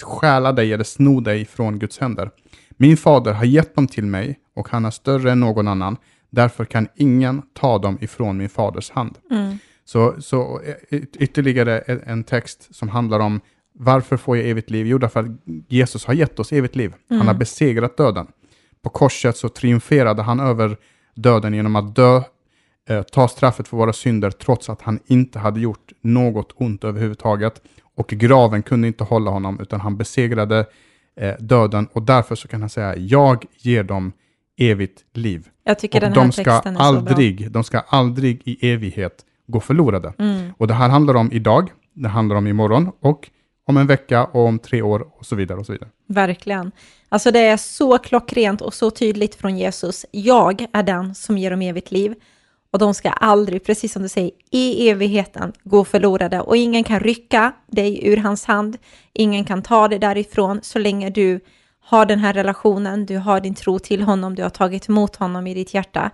stjäla 0.02 0.52
dig 0.52 0.72
eller 0.72 0.84
sno 0.84 1.20
dig 1.20 1.44
från 1.44 1.78
Guds 1.78 1.98
händer. 1.98 2.30
Min 2.70 2.96
fader 2.96 3.32
har 3.32 3.44
gett 3.44 3.74
dem 3.74 3.86
till 3.86 4.06
mig 4.06 4.38
och 4.56 4.68
han 4.68 4.84
är 4.84 4.90
större 4.90 5.32
än 5.32 5.40
någon 5.40 5.68
annan. 5.68 5.96
Därför 6.30 6.64
kan 6.64 6.88
ingen 6.96 7.42
ta 7.54 7.78
dem 7.78 7.98
ifrån 8.00 8.36
min 8.36 8.48
faders 8.48 8.90
hand. 8.90 9.18
Mm. 9.30 9.58
Så, 9.84 10.14
så 10.18 10.60
eh, 10.90 11.02
ytterligare 11.18 11.78
en 11.78 12.24
text 12.24 12.74
som 12.74 12.88
handlar 12.88 13.20
om 13.20 13.40
varför 13.78 14.16
får 14.16 14.36
jag 14.36 14.48
evigt 14.48 14.70
liv? 14.70 14.86
Jo, 14.86 14.98
därför 14.98 15.20
att 15.20 15.26
Jesus 15.68 16.04
har 16.04 16.14
gett 16.14 16.38
oss 16.38 16.52
evigt 16.52 16.76
liv. 16.76 16.94
Mm. 17.10 17.18
Han 17.18 17.28
har 17.28 17.34
besegrat 17.34 17.96
döden. 17.96 18.26
På 18.82 18.90
korset 18.90 19.36
så 19.36 19.48
triumferade 19.48 20.22
han 20.22 20.40
över 20.40 20.76
döden 21.14 21.54
genom 21.54 21.76
att 21.76 21.96
dö, 21.96 22.22
eh, 22.88 23.02
ta 23.02 23.28
straffet 23.28 23.68
för 23.68 23.76
våra 23.76 23.92
synder 23.92 24.30
trots 24.30 24.70
att 24.70 24.82
han 24.82 24.98
inte 25.06 25.38
hade 25.38 25.60
gjort 25.60 25.92
något 26.00 26.52
ont 26.54 26.84
överhuvudtaget. 26.84 27.62
Och 27.96 28.08
graven 28.08 28.62
kunde 28.62 28.88
inte 28.88 29.04
hålla 29.04 29.30
honom 29.30 29.60
utan 29.60 29.80
han 29.80 29.96
besegrade 29.96 30.66
eh, 31.20 31.34
döden 31.38 31.88
och 31.92 32.02
därför 32.02 32.34
så 32.34 32.48
kan 32.48 32.60
han 32.60 32.70
säga 32.70 32.96
jag 32.96 33.44
ger 33.56 33.82
dem 33.82 34.12
evigt 34.58 35.04
liv. 35.12 35.48
Jag 35.64 35.78
tycker 35.78 35.98
och 35.98 36.00
den 36.00 36.12
här 36.12 36.22
de 36.22 36.32
ska 36.32 36.44
texten 36.44 36.76
är 36.76 36.80
aldrig, 36.80 37.38
så 37.38 37.42
bra. 37.42 37.50
De 37.50 37.64
ska 37.64 37.78
aldrig 37.78 38.42
i 38.44 38.72
evighet 38.72 39.24
gå 39.46 39.60
förlorade. 39.60 40.12
Mm. 40.18 40.52
Och 40.58 40.66
det 40.66 40.74
här 40.74 40.88
handlar 40.88 41.14
om 41.14 41.32
idag, 41.32 41.72
det 41.94 42.08
handlar 42.08 42.36
om 42.36 42.46
imorgon 42.46 42.90
och 43.00 43.30
om 43.66 43.76
en 43.76 43.86
vecka 43.86 44.24
och 44.24 44.44
om 44.46 44.58
tre 44.58 44.82
år 44.82 45.08
och 45.18 45.26
så 45.26 45.36
vidare. 45.36 45.58
och 45.58 45.66
så 45.66 45.72
vidare. 45.72 45.88
Verkligen. 46.06 46.72
Alltså 47.08 47.30
det 47.30 47.40
är 47.40 47.56
så 47.56 47.98
klockrent 47.98 48.60
och 48.60 48.74
så 48.74 48.90
tydligt 48.90 49.34
från 49.34 49.58
Jesus. 49.58 50.06
Jag 50.10 50.66
är 50.72 50.82
den 50.82 51.14
som 51.14 51.38
ger 51.38 51.50
dem 51.50 51.62
evigt 51.62 51.90
liv. 51.90 52.14
Och 52.76 52.80
de 52.80 52.94
ska 52.94 53.10
aldrig, 53.10 53.64
precis 53.64 53.92
som 53.92 54.02
du 54.02 54.08
säger, 54.08 54.30
i 54.50 54.88
evigheten 54.88 55.52
gå 55.64 55.84
förlorade. 55.84 56.40
Och 56.40 56.56
ingen 56.56 56.84
kan 56.84 57.00
rycka 57.00 57.52
dig 57.66 58.08
ur 58.08 58.16
hans 58.16 58.44
hand. 58.44 58.76
Ingen 59.12 59.44
kan 59.44 59.62
ta 59.62 59.88
dig 59.88 59.98
därifrån 59.98 60.60
så 60.62 60.78
länge 60.78 61.10
du 61.10 61.40
har 61.80 62.06
den 62.06 62.18
här 62.18 62.32
relationen, 62.32 63.06
du 63.06 63.16
har 63.16 63.40
din 63.40 63.54
tro 63.54 63.78
till 63.78 64.02
honom, 64.02 64.34
du 64.34 64.42
har 64.42 64.50
tagit 64.50 64.88
emot 64.88 65.16
honom 65.16 65.46
i 65.46 65.54
ditt 65.54 65.74
hjärta. 65.74 66.10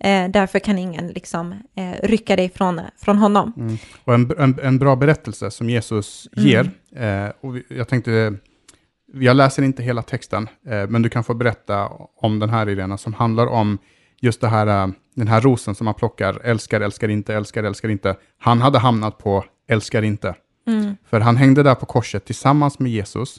Eh, 0.00 0.28
därför 0.28 0.58
kan 0.58 0.78
ingen 0.78 1.08
liksom, 1.08 1.52
eh, 1.76 1.92
rycka 2.02 2.36
dig 2.36 2.48
från, 2.48 2.80
från 2.96 3.18
honom. 3.18 3.52
Mm. 3.56 3.78
Och 4.04 4.14
en, 4.14 4.32
en, 4.38 4.58
en, 4.62 4.78
bra 4.78 4.96
berättelse 4.96 5.50
som 5.50 5.70
Jesus 5.70 6.28
mm. 6.36 6.48
ger, 6.48 6.70
eh, 7.04 7.32
och 7.40 7.56
jag 7.68 7.88
tänkte, 7.88 8.34
jag 9.12 9.36
läser 9.36 9.62
inte 9.62 9.82
hela 9.82 10.02
texten, 10.02 10.48
eh, 10.66 10.86
men 10.88 11.02
du 11.02 11.08
kan 11.08 11.24
få 11.24 11.34
berätta 11.34 11.88
om 12.16 12.38
den 12.38 12.50
här 12.50 12.68
idén 12.68 12.98
som 12.98 13.14
handlar 13.14 13.46
om 13.46 13.78
just 14.22 14.40
det 14.40 14.48
här, 14.48 14.66
eh, 14.66 14.92
den 15.14 15.28
här 15.28 15.40
rosen 15.40 15.74
som 15.74 15.84
man 15.84 15.94
plockar, 15.94 16.40
älskar, 16.44 16.80
älskar 16.80 17.08
inte, 17.08 17.34
älskar, 17.34 17.64
älskar 17.64 17.88
inte. 17.88 18.16
Han 18.38 18.60
hade 18.60 18.78
hamnat 18.78 19.18
på 19.18 19.44
älskar 19.68 20.02
inte. 20.02 20.34
Mm. 20.66 20.96
För 21.10 21.20
han 21.20 21.36
hängde 21.36 21.62
där 21.62 21.74
på 21.74 21.86
korset 21.86 22.24
tillsammans 22.24 22.78
med 22.78 22.92
Jesus. 22.92 23.36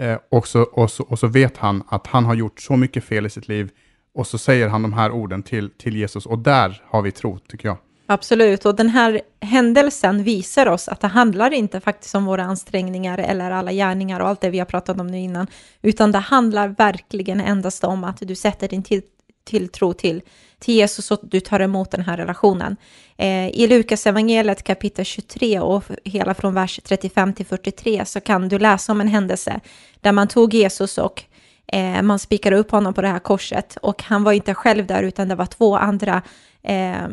Eh, 0.00 0.18
och, 0.30 0.48
så, 0.48 0.62
och, 0.62 0.90
så, 0.90 1.02
och 1.02 1.18
så 1.18 1.26
vet 1.26 1.56
han 1.56 1.82
att 1.88 2.06
han 2.06 2.24
har 2.24 2.34
gjort 2.34 2.60
så 2.60 2.76
mycket 2.76 3.04
fel 3.04 3.26
i 3.26 3.30
sitt 3.30 3.48
liv 3.48 3.70
och 4.14 4.26
så 4.26 4.38
säger 4.38 4.68
han 4.68 4.82
de 4.82 4.92
här 4.92 5.10
orden 5.10 5.42
till, 5.42 5.70
till 5.70 5.96
Jesus 5.96 6.26
och 6.26 6.38
där 6.38 6.82
har 6.86 7.02
vi 7.02 7.12
tro, 7.12 7.38
tycker 7.38 7.68
jag. 7.68 7.76
Absolut, 8.08 8.64
och 8.66 8.74
den 8.74 8.88
här 8.88 9.20
händelsen 9.40 10.22
visar 10.22 10.66
oss 10.66 10.88
att 10.88 11.00
det 11.00 11.06
handlar 11.06 11.52
inte 11.52 11.80
faktiskt 11.80 12.14
om 12.14 12.24
våra 12.24 12.44
ansträngningar 12.44 13.18
eller 13.18 13.50
alla 13.50 13.72
gärningar 13.72 14.20
och 14.20 14.28
allt 14.28 14.40
det 14.40 14.50
vi 14.50 14.58
har 14.58 14.66
pratat 14.66 15.00
om 15.00 15.06
nu 15.06 15.18
innan, 15.18 15.46
utan 15.82 16.12
det 16.12 16.18
handlar 16.18 16.68
verkligen 16.68 17.40
endast 17.40 17.84
om 17.84 18.04
att 18.04 18.18
du 18.20 18.34
sätter 18.34 18.68
din 18.68 18.82
till, 18.82 19.02
tilltro 19.46 19.92
till, 19.92 20.22
till 20.58 20.74
Jesus 20.74 21.10
och 21.10 21.20
du 21.22 21.40
tar 21.40 21.60
emot 21.60 21.90
den 21.90 22.02
här 22.02 22.16
relationen. 22.16 22.76
Eh, 23.16 23.48
I 23.48 23.66
Lukas 23.66 24.06
evangeliet 24.06 24.62
kapitel 24.62 25.04
23 25.04 25.60
och 25.60 25.84
hela 26.04 26.34
från 26.34 26.54
vers 26.54 26.80
35 26.84 27.32
till 27.32 27.46
43 27.46 28.04
så 28.04 28.20
kan 28.20 28.48
du 28.48 28.58
läsa 28.58 28.92
om 28.92 29.00
en 29.00 29.08
händelse 29.08 29.60
där 30.00 30.12
man 30.12 30.28
tog 30.28 30.54
Jesus 30.54 30.98
och 30.98 31.24
Eh, 31.72 32.02
man 32.02 32.18
spikade 32.18 32.56
upp 32.56 32.70
honom 32.70 32.94
på 32.94 33.02
det 33.02 33.08
här 33.08 33.18
korset 33.18 33.76
och 33.82 34.02
han 34.02 34.24
var 34.24 34.32
inte 34.32 34.54
själv 34.54 34.86
där 34.86 35.02
utan 35.02 35.28
det 35.28 35.34
var 35.34 35.46
två 35.46 35.76
andra 35.76 36.22
eh, 36.62 37.08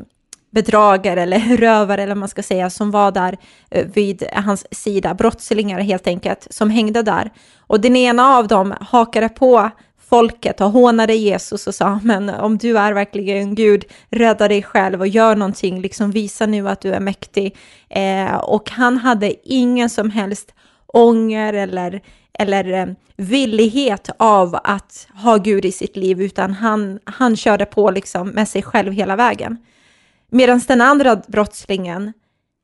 bedragare 0.52 1.22
eller 1.22 1.40
rövare 1.58 2.04
eller 2.04 2.14
vad 2.14 2.20
man 2.20 2.30
ska 2.30 2.44
säga 2.44 2.70
som 2.70 2.92
var 2.92 3.12
där 3.12 3.38
eh, 3.70 3.88
vid 3.88 4.24
hans 4.34 4.66
sida, 4.72 5.14
brottslingar 5.14 5.80
helt 5.80 6.08
enkelt, 6.08 6.48
som 6.50 6.70
hängde 6.70 7.02
där. 7.02 7.32
Och 7.60 7.82
den 7.82 7.96
ena 7.96 8.38
av 8.38 8.48
dem 8.48 8.74
hakade 8.82 9.30
på 9.30 9.70
folket 10.14 10.62
och 10.62 10.72
hånade 10.72 11.16
Jesus 11.16 11.68
och 11.68 11.76
sa, 11.76 12.00
men 12.04 12.30
om 12.30 12.58
du 12.58 12.78
är 12.78 12.94
verkligen 12.94 13.56
Gud, 13.56 13.86
rädda 14.10 14.48
dig 14.48 14.64
själv 14.64 15.00
och 15.00 15.08
gör 15.08 15.36
någonting, 15.36 15.82
liksom 15.82 16.12
visa 16.12 16.46
nu 16.46 16.70
att 16.70 16.82
du 16.82 16.94
är 16.94 17.00
mäktig. 17.00 17.58
Eh, 17.90 18.36
och 18.36 18.70
han 18.70 18.98
hade 18.98 19.50
ingen 19.50 19.90
som 19.90 20.10
helst 20.10 20.54
ånger 20.88 21.54
eller, 21.54 22.02
eller 22.40 22.74
eh, 22.74 22.86
villighet 23.18 24.10
av 24.20 24.60
att 24.64 25.08
ha 25.14 25.38
Gud 25.38 25.66
i 25.66 25.72
sitt 25.72 25.96
liv, 25.96 26.22
utan 26.22 26.52
han, 26.54 27.00
han 27.04 27.36
körde 27.36 27.66
på 27.66 27.92
liksom 27.92 28.30
med 28.30 28.48
sig 28.48 28.62
själv 28.62 28.94
hela 28.94 29.16
vägen. 29.16 29.58
Medan 30.32 30.62
den 30.68 30.82
andra 30.82 31.16
brottslingen 31.28 32.14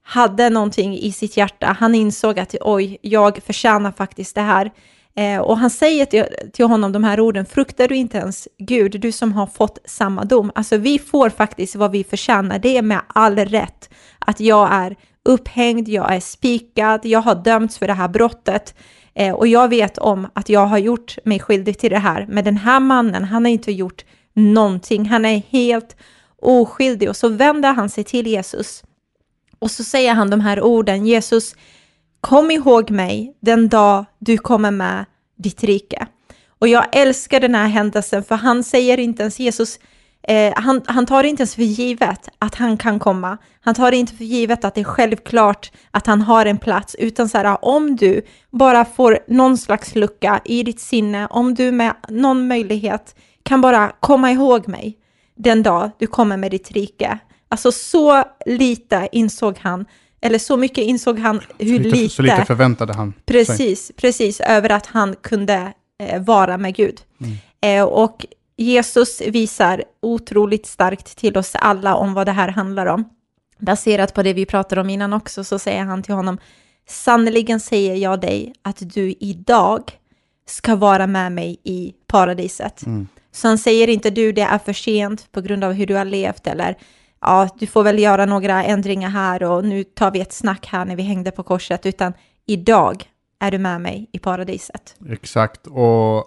hade 0.04 0.50
någonting 0.50 0.98
i 0.98 1.12
sitt 1.12 1.38
hjärta. 1.38 1.76
Han 1.80 1.96
insåg 1.96 2.40
att 2.40 2.56
oj, 2.62 2.98
jag 3.02 3.44
förtjänar 3.44 3.92
faktiskt 3.92 4.36
det 4.36 4.42
här. 4.42 4.72
Eh, 5.20 5.40
och 5.40 5.58
han 5.58 5.70
säger 5.70 6.06
till, 6.06 6.26
till 6.54 6.66
honom 6.66 6.92
de 6.92 7.04
här 7.04 7.20
orden, 7.20 7.46
fruktar 7.46 7.88
du 7.88 7.96
inte 7.96 8.18
ens 8.18 8.48
Gud, 8.58 9.02
du 9.02 9.12
som 9.12 9.34
har 9.34 9.48
fått 9.48 9.78
samma 9.86 10.24
dom. 10.24 10.52
Alltså 10.56 10.78
vi 10.78 11.00
får 11.00 11.30
faktiskt 11.30 11.76
vad 11.76 11.92
vi 11.92 12.04
förtjänar, 12.04 12.60
det 12.60 12.78
är 12.78 12.82
med 12.82 13.02
all 13.08 13.36
rätt 13.36 13.90
att 14.20 14.40
jag 14.40 14.70
är 14.72 14.96
upphängd, 15.26 15.90
jag 15.90 16.16
är 16.16 16.20
spikad, 16.20 17.06
jag 17.06 17.22
har 17.22 17.36
dömts 17.36 17.78
för 17.78 17.88
det 17.88 17.94
här 17.94 18.08
brottet. 18.08 18.76
Eh, 19.14 19.34
och 19.34 19.48
jag 19.48 19.68
vet 19.68 19.98
om 19.98 20.28
att 20.34 20.50
jag 20.50 20.66
har 20.66 20.78
gjort 20.78 21.18
mig 21.26 21.40
skyldig 21.40 21.80
till 21.80 21.92
det 21.92 22.00
här. 22.00 22.26
Men 22.30 22.44
den 22.44 22.58
här 22.58 22.80
mannen, 22.80 23.24
han 23.24 23.46
har 23.46 23.52
inte 23.52 23.72
gjort 23.72 24.06
någonting, 24.34 25.06
han 25.06 25.26
är 25.26 25.42
helt 25.50 25.96
oskyldig. 26.42 27.10
Och 27.10 27.16
så 27.16 27.30
vänder 27.30 27.74
han 27.74 27.90
sig 27.90 28.04
till 28.04 28.28
Jesus. 28.28 28.84
Och 29.60 29.72
så 29.72 29.84
säger 29.84 30.14
han 30.14 30.30
de 30.30 30.40
här 30.40 30.62
orden, 30.62 31.06
Jesus, 31.06 31.56
kom 32.22 32.52
ihåg 32.52 32.92
mig 32.92 33.38
den 33.40 33.70
dag 33.70 34.06
du 34.20 34.38
kommer 34.38 34.72
med 34.72 35.06
ditt 35.38 35.64
rike. 35.64 36.08
Och 36.60 36.68
jag 36.68 36.86
älskar 36.92 37.40
den 37.40 37.56
här 37.56 37.68
händelsen 37.68 38.24
för 38.24 38.36
han 38.36 38.64
säger 38.64 39.00
inte 39.00 39.22
ens 39.24 39.40
Jesus, 39.40 39.80
eh, 40.24 40.54
han, 40.56 40.82
han 40.86 41.06
tar 41.06 41.24
inte 41.24 41.42
ens 41.42 41.56
för 41.56 41.64
givet 41.64 42.30
att 42.40 42.56
han 42.56 42.78
kan 42.78 43.00
komma. 43.00 43.38
Han 43.62 43.76
tar 43.76 43.92
inte 43.92 44.16
för 44.16 44.24
givet 44.24 44.66
att 44.66 44.76
det 44.76 44.82
är 44.82 44.86
självklart 44.86 45.72
att 45.92 46.08
han 46.08 46.22
har 46.22 46.46
en 46.46 46.58
plats, 46.58 46.96
utan 47.00 47.30
så 47.30 47.38
här, 47.38 47.66
om 47.66 47.96
du 47.96 48.22
bara 48.52 48.86
får 48.86 49.20
någon 49.28 49.58
slags 49.58 49.96
lucka 49.96 50.42
i 50.46 50.64
ditt 50.64 50.80
sinne, 50.80 51.28
om 51.28 51.54
du 51.54 51.72
med 51.72 51.94
någon 52.10 52.48
möjlighet 52.48 53.16
kan 53.44 53.62
bara 53.62 53.92
komma 54.00 54.32
ihåg 54.32 54.68
mig 54.68 54.98
den 55.36 55.64
dag 55.64 55.92
du 56.00 56.08
kommer 56.08 56.38
med 56.38 56.52
ditt 56.52 56.72
rike. 56.72 57.20
Alltså 57.50 57.72
så 57.72 58.24
lite 58.46 59.10
insåg 59.12 59.58
han 59.62 59.86
eller 60.22 60.40
så 60.40 60.58
mycket 60.58 60.84
insåg 60.84 61.20
han 61.20 61.42
hur 61.58 61.80
lite, 61.80 61.96
lite... 61.96 62.16
Så 62.16 62.22
lite 62.22 62.46
förväntade 62.46 62.94
han 62.94 63.14
Precis, 63.26 63.86
sig. 63.86 63.96
precis, 63.96 64.40
över 64.40 64.70
att 64.70 64.86
han 64.86 65.16
kunde 65.16 65.74
eh, 66.04 66.22
vara 66.22 66.58
med 66.58 66.76
Gud. 66.76 67.02
Mm. 67.22 67.38
Eh, 67.62 67.84
och 67.84 68.26
Jesus 68.58 69.22
visar 69.22 69.84
otroligt 70.02 70.66
starkt 70.66 71.18
till 71.18 71.38
oss 71.38 71.56
alla 71.56 71.96
om 71.96 72.14
vad 72.14 72.26
det 72.26 72.32
här 72.32 72.48
handlar 72.48 72.86
om. 72.86 73.10
Baserat 73.60 74.14
på 74.14 74.24
det 74.24 74.34
vi 74.34 74.46
pratade 74.46 74.82
om 74.82 74.90
innan 74.90 75.14
också 75.14 75.44
så 75.44 75.60
säger 75.60 75.84
han 75.84 76.04
till 76.04 76.14
honom, 76.14 76.38
Sannerligen 76.90 77.60
säger 77.60 77.96
jag 77.96 78.22
dig 78.22 78.54
att 78.62 78.94
du 78.94 79.16
idag 79.20 79.92
ska 80.48 80.76
vara 80.76 81.08
med 81.08 81.32
mig 81.32 81.58
i 81.64 81.94
paradiset. 82.08 82.86
Mm. 82.86 83.08
Så 83.32 83.48
han 83.48 83.58
säger 83.58 83.90
inte 83.90 84.10
du, 84.10 84.32
det 84.32 84.42
är 84.42 84.58
för 84.58 84.74
sent 84.74 85.32
på 85.32 85.42
grund 85.42 85.64
av 85.64 85.74
hur 85.74 85.86
du 85.86 85.96
har 85.96 86.06
levt 86.06 86.48
eller 86.48 86.78
ja, 87.22 87.50
du 87.60 87.68
får 87.68 87.84
väl 87.84 88.00
göra 88.00 88.26
några 88.26 88.64
ändringar 88.64 89.10
här 89.10 89.44
och 89.44 89.66
nu 89.66 89.84
tar 89.84 90.12
vi 90.12 90.22
ett 90.22 90.34
snack 90.34 90.66
här 90.66 90.86
när 90.86 90.96
vi 90.96 91.04
hängde 91.04 91.32
på 91.32 91.44
korset, 91.44 91.86
utan 91.86 92.14
idag 92.46 93.04
är 93.40 93.52
du 93.52 93.58
med 93.58 93.82
mig 93.82 94.10
i 94.14 94.20
paradiset. 94.20 94.96
Exakt, 95.10 95.68
och 95.68 96.26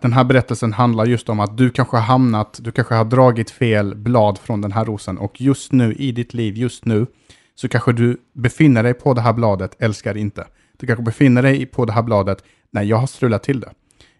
den 0.00 0.12
här 0.12 0.24
berättelsen 0.24 0.72
handlar 0.72 1.06
just 1.06 1.28
om 1.28 1.40
att 1.40 1.56
du 1.56 1.70
kanske 1.70 1.96
har 1.96 2.04
hamnat, 2.04 2.58
du 2.62 2.72
kanske 2.72 2.94
har 2.94 3.04
dragit 3.04 3.50
fel 3.50 3.94
blad 3.94 4.38
från 4.38 4.60
den 4.60 4.72
här 4.72 4.84
rosen 4.84 5.18
och 5.18 5.40
just 5.40 5.72
nu 5.72 5.92
i 5.92 6.12
ditt 6.12 6.34
liv, 6.34 6.56
just 6.56 6.84
nu, 6.84 7.06
så 7.54 7.68
kanske 7.68 7.92
du 7.92 8.20
befinner 8.34 8.82
dig 8.82 8.94
på 8.94 9.14
det 9.14 9.20
här 9.20 9.32
bladet, 9.32 9.76
älskar 9.78 10.16
inte. 10.16 10.46
Du 10.76 10.86
kanske 10.86 11.02
befinner 11.02 11.42
dig 11.42 11.66
på 11.66 11.84
det 11.84 11.92
här 11.92 12.02
bladet, 12.02 12.44
nej, 12.70 12.88
jag 12.88 12.96
har 12.96 13.06
strulat 13.06 13.42
till 13.42 13.60
det. 13.60 13.70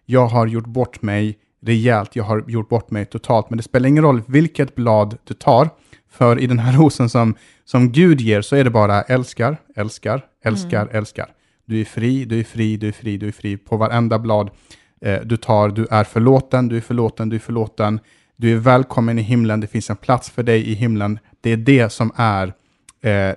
Jag 0.05 0.27
har 0.27 0.47
gjort 0.47 0.65
bort 0.65 1.01
mig 1.01 1.37
rejält, 1.65 2.15
jag 2.15 2.23
har 2.23 2.43
gjort 2.47 2.69
bort 2.69 2.91
mig 2.91 3.05
totalt, 3.05 3.49
men 3.49 3.57
det 3.57 3.63
spelar 3.63 3.89
ingen 3.89 4.03
roll 4.03 4.21
vilket 4.27 4.75
blad 4.75 5.17
du 5.23 5.33
tar, 5.33 5.69
för 6.11 6.39
i 6.39 6.47
den 6.47 6.59
här 6.59 6.77
rosen 6.77 7.09
som, 7.09 7.35
som 7.65 7.91
Gud 7.91 8.21
ger 8.21 8.41
så 8.41 8.55
är 8.55 8.63
det 8.63 8.69
bara 8.69 9.01
älskar, 9.01 9.57
älskar, 9.75 10.25
älskar, 10.43 10.81
mm. 10.81 10.95
älskar. 10.95 11.27
Du 11.65 11.81
är 11.81 11.85
fri, 11.85 12.25
du 12.25 12.39
är 12.39 12.43
fri, 12.43 12.77
du 12.77 12.87
är 12.87 12.91
fri, 12.91 13.17
du 13.17 13.27
är 13.27 13.31
fri. 13.31 13.57
På 13.57 13.77
varenda 13.77 14.19
blad 14.19 14.49
eh, 15.01 15.19
du 15.23 15.37
tar, 15.37 15.69
du 15.69 15.87
är 15.91 16.03
förlåten, 16.03 16.67
du 16.67 16.77
är 16.77 16.81
förlåten, 16.81 17.29
du 17.29 17.35
är 17.35 17.39
förlåten. 17.39 17.99
Du 18.35 18.51
är 18.51 18.57
välkommen 18.57 19.19
i 19.19 19.21
himlen, 19.21 19.59
det 19.59 19.67
finns 19.67 19.89
en 19.89 19.95
plats 19.95 20.29
för 20.29 20.43
dig 20.43 20.69
i 20.69 20.73
himlen. 20.73 21.19
Det 21.41 21.49
är 21.49 21.57
det 21.57 21.89
som 21.89 22.11
är 22.15 22.53
eh, 23.01 23.35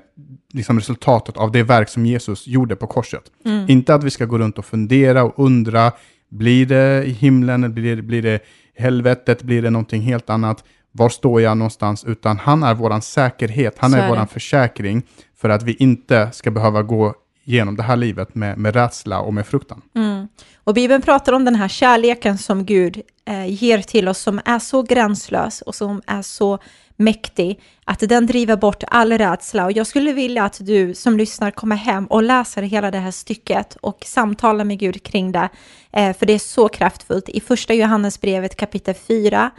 liksom 0.52 0.78
resultatet 0.78 1.36
av 1.36 1.52
det 1.52 1.62
verk 1.62 1.88
som 1.88 2.06
Jesus 2.06 2.46
gjorde 2.46 2.76
på 2.76 2.86
korset. 2.86 3.22
Mm. 3.44 3.66
Inte 3.68 3.94
att 3.94 4.04
vi 4.04 4.10
ska 4.10 4.24
gå 4.24 4.38
runt 4.38 4.58
och 4.58 4.64
fundera 4.64 5.24
och 5.24 5.44
undra, 5.44 5.92
blir 6.28 6.66
det 6.66 7.04
i 7.04 7.10
himlen, 7.10 7.74
blir 7.74 7.96
det, 7.96 8.02
blir 8.02 8.22
det 8.22 8.40
helvetet, 8.74 9.42
blir 9.42 9.62
det 9.62 9.70
någonting 9.70 10.02
helt 10.02 10.30
annat? 10.30 10.64
var 10.96 11.08
står 11.08 11.40
jag 11.40 11.56
någonstans, 11.56 12.04
utan 12.04 12.38
han 12.38 12.62
är 12.62 12.74
vår 12.74 13.00
säkerhet, 13.00 13.74
han 13.78 13.94
är, 13.94 13.98
är 13.98 14.08
vår 14.08 14.26
försäkring 14.26 15.02
för 15.36 15.48
att 15.48 15.62
vi 15.62 15.72
inte 15.72 16.30
ska 16.32 16.50
behöva 16.50 16.82
gå 16.82 17.14
genom 17.44 17.76
det 17.76 17.82
här 17.82 17.96
livet 17.96 18.34
med, 18.34 18.58
med 18.58 18.74
rädsla 18.74 19.20
och 19.20 19.34
med 19.34 19.46
fruktan. 19.46 19.82
Mm. 19.94 20.28
Och 20.64 20.74
Bibeln 20.74 21.02
pratar 21.02 21.32
om 21.32 21.44
den 21.44 21.54
här 21.54 21.68
kärleken 21.68 22.38
som 22.38 22.64
Gud 22.64 23.02
eh, 23.24 23.46
ger 23.64 23.82
till 23.82 24.08
oss, 24.08 24.18
som 24.18 24.40
är 24.44 24.58
så 24.58 24.82
gränslös 24.82 25.62
och 25.62 25.74
som 25.74 26.02
är 26.06 26.22
så 26.22 26.58
mäktig, 26.96 27.60
att 27.84 28.00
den 28.00 28.26
driver 28.26 28.56
bort 28.56 28.84
all 28.88 29.12
rädsla. 29.12 29.64
Och 29.64 29.72
jag 29.72 29.86
skulle 29.86 30.12
vilja 30.12 30.44
att 30.44 30.58
du 30.60 30.94
som 30.94 31.16
lyssnar 31.16 31.50
kommer 31.50 31.76
hem 31.76 32.06
och 32.06 32.22
läser 32.22 32.62
hela 32.62 32.90
det 32.90 32.98
här 32.98 33.10
stycket 33.10 33.76
och 33.76 34.04
samtalar 34.06 34.64
med 34.64 34.78
Gud 34.78 35.02
kring 35.02 35.32
det, 35.32 35.48
eh, 35.92 36.16
för 36.16 36.26
det 36.26 36.32
är 36.32 36.38
så 36.38 36.68
kraftfullt. 36.68 37.28
I 37.28 37.40
första 37.40 37.74
Johannesbrevet 37.74 38.56
kapitel 38.56 38.94
4, 38.94 39.50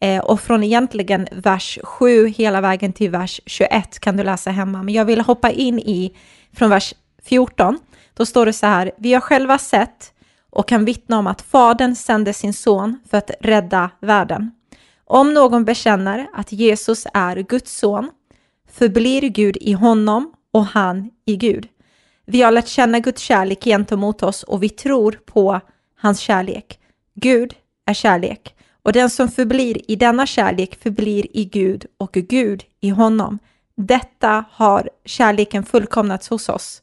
eh, 0.00 0.24
och 0.24 0.40
från 0.40 0.64
egentligen 0.64 1.28
vers 1.32 1.78
7 1.82 2.26
hela 2.26 2.60
vägen 2.60 2.92
till 2.92 3.10
vers 3.10 3.40
21 3.46 3.98
kan 3.98 4.16
du 4.16 4.24
läsa 4.24 4.50
hemma. 4.50 4.82
Men 4.82 4.94
jag 4.94 5.04
vill 5.04 5.20
hoppa 5.20 5.50
in 5.50 5.78
i 5.78 6.16
från 6.52 6.70
vers 6.70 6.94
14. 7.24 7.78
Då 8.14 8.26
står 8.26 8.46
det 8.46 8.52
så 8.52 8.66
här, 8.66 8.92
vi 8.98 9.14
har 9.14 9.20
själva 9.20 9.58
sett 9.58 10.12
och 10.50 10.68
kan 10.68 10.84
vittna 10.84 11.18
om 11.18 11.26
att 11.26 11.42
Fadern 11.42 11.94
sände 11.94 12.32
sin 12.32 12.52
son 12.52 13.00
för 13.10 13.18
att 13.18 13.30
rädda 13.40 13.90
världen. 14.00 14.50
Om 15.12 15.34
någon 15.34 15.64
bekänner 15.64 16.28
att 16.32 16.52
Jesus 16.52 17.06
är 17.14 17.36
Guds 17.36 17.78
son 17.78 18.10
förblir 18.70 19.20
Gud 19.22 19.56
i 19.60 19.72
honom 19.72 20.32
och 20.52 20.66
han 20.66 21.10
i 21.26 21.36
Gud. 21.36 21.68
Vi 22.26 22.42
har 22.42 22.52
lärt 22.52 22.68
känna 22.68 22.98
Guds 23.00 23.22
kärlek 23.22 23.64
gentemot 23.64 24.22
oss 24.22 24.42
och 24.42 24.62
vi 24.62 24.68
tror 24.68 25.12
på 25.12 25.60
hans 25.98 26.20
kärlek. 26.20 26.78
Gud 27.14 27.54
är 27.86 27.94
kärlek 27.94 28.54
och 28.82 28.92
den 28.92 29.10
som 29.10 29.28
förblir 29.28 29.90
i 29.90 29.96
denna 29.96 30.26
kärlek 30.26 30.82
förblir 30.82 31.36
i 31.36 31.44
Gud 31.44 31.86
och 31.98 32.12
Gud 32.12 32.64
i 32.80 32.88
honom. 32.88 33.38
Detta 33.76 34.44
har 34.50 34.90
kärleken 35.04 35.64
fullkomnats 35.64 36.28
hos 36.28 36.48
oss. 36.48 36.82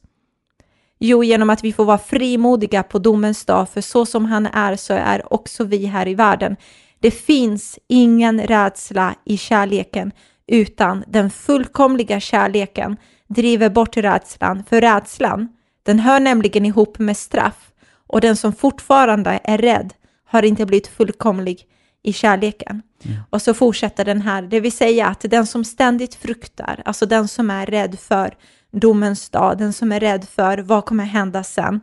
Jo, 0.98 1.24
genom 1.24 1.50
att 1.50 1.64
vi 1.64 1.72
får 1.72 1.84
vara 1.84 1.98
frimodiga 1.98 2.82
på 2.82 2.98
domens 2.98 3.44
dag, 3.44 3.68
för 3.68 3.80
så 3.80 4.06
som 4.06 4.24
han 4.24 4.46
är 4.46 4.76
så 4.76 4.94
är 4.94 5.32
också 5.32 5.64
vi 5.64 5.86
här 5.86 6.08
i 6.08 6.14
världen. 6.14 6.56
Det 7.00 7.10
finns 7.10 7.78
ingen 7.88 8.40
rädsla 8.40 9.14
i 9.24 9.36
kärleken, 9.36 10.12
utan 10.46 11.04
den 11.06 11.30
fullkomliga 11.30 12.20
kärleken 12.20 12.96
driver 13.28 13.68
bort 13.70 13.96
rädslan, 13.96 14.64
för 14.64 14.80
rädslan, 14.80 15.48
den 15.82 15.98
hör 15.98 16.20
nämligen 16.20 16.66
ihop 16.66 16.98
med 16.98 17.16
straff 17.16 17.72
och 18.06 18.20
den 18.20 18.36
som 18.36 18.52
fortfarande 18.52 19.40
är 19.44 19.58
rädd 19.58 19.94
har 20.24 20.42
inte 20.42 20.66
blivit 20.66 20.86
fullkomlig 20.86 21.66
i 22.02 22.12
kärleken. 22.12 22.82
Mm. 23.04 23.16
Och 23.30 23.42
så 23.42 23.54
fortsätter 23.54 24.04
den 24.04 24.22
här, 24.22 24.42
det 24.42 24.60
vill 24.60 24.72
säga 24.72 25.06
att 25.06 25.20
den 25.20 25.46
som 25.46 25.64
ständigt 25.64 26.14
fruktar, 26.14 26.82
alltså 26.84 27.06
den 27.06 27.28
som 27.28 27.50
är 27.50 27.66
rädd 27.66 27.98
för 27.98 28.34
domens 28.70 29.30
dag, 29.30 29.58
den 29.58 29.72
som 29.72 29.92
är 29.92 30.00
rädd 30.00 30.24
för 30.24 30.58
vad 30.58 30.84
kommer 30.84 31.04
hända 31.04 31.44
sen, 31.44 31.80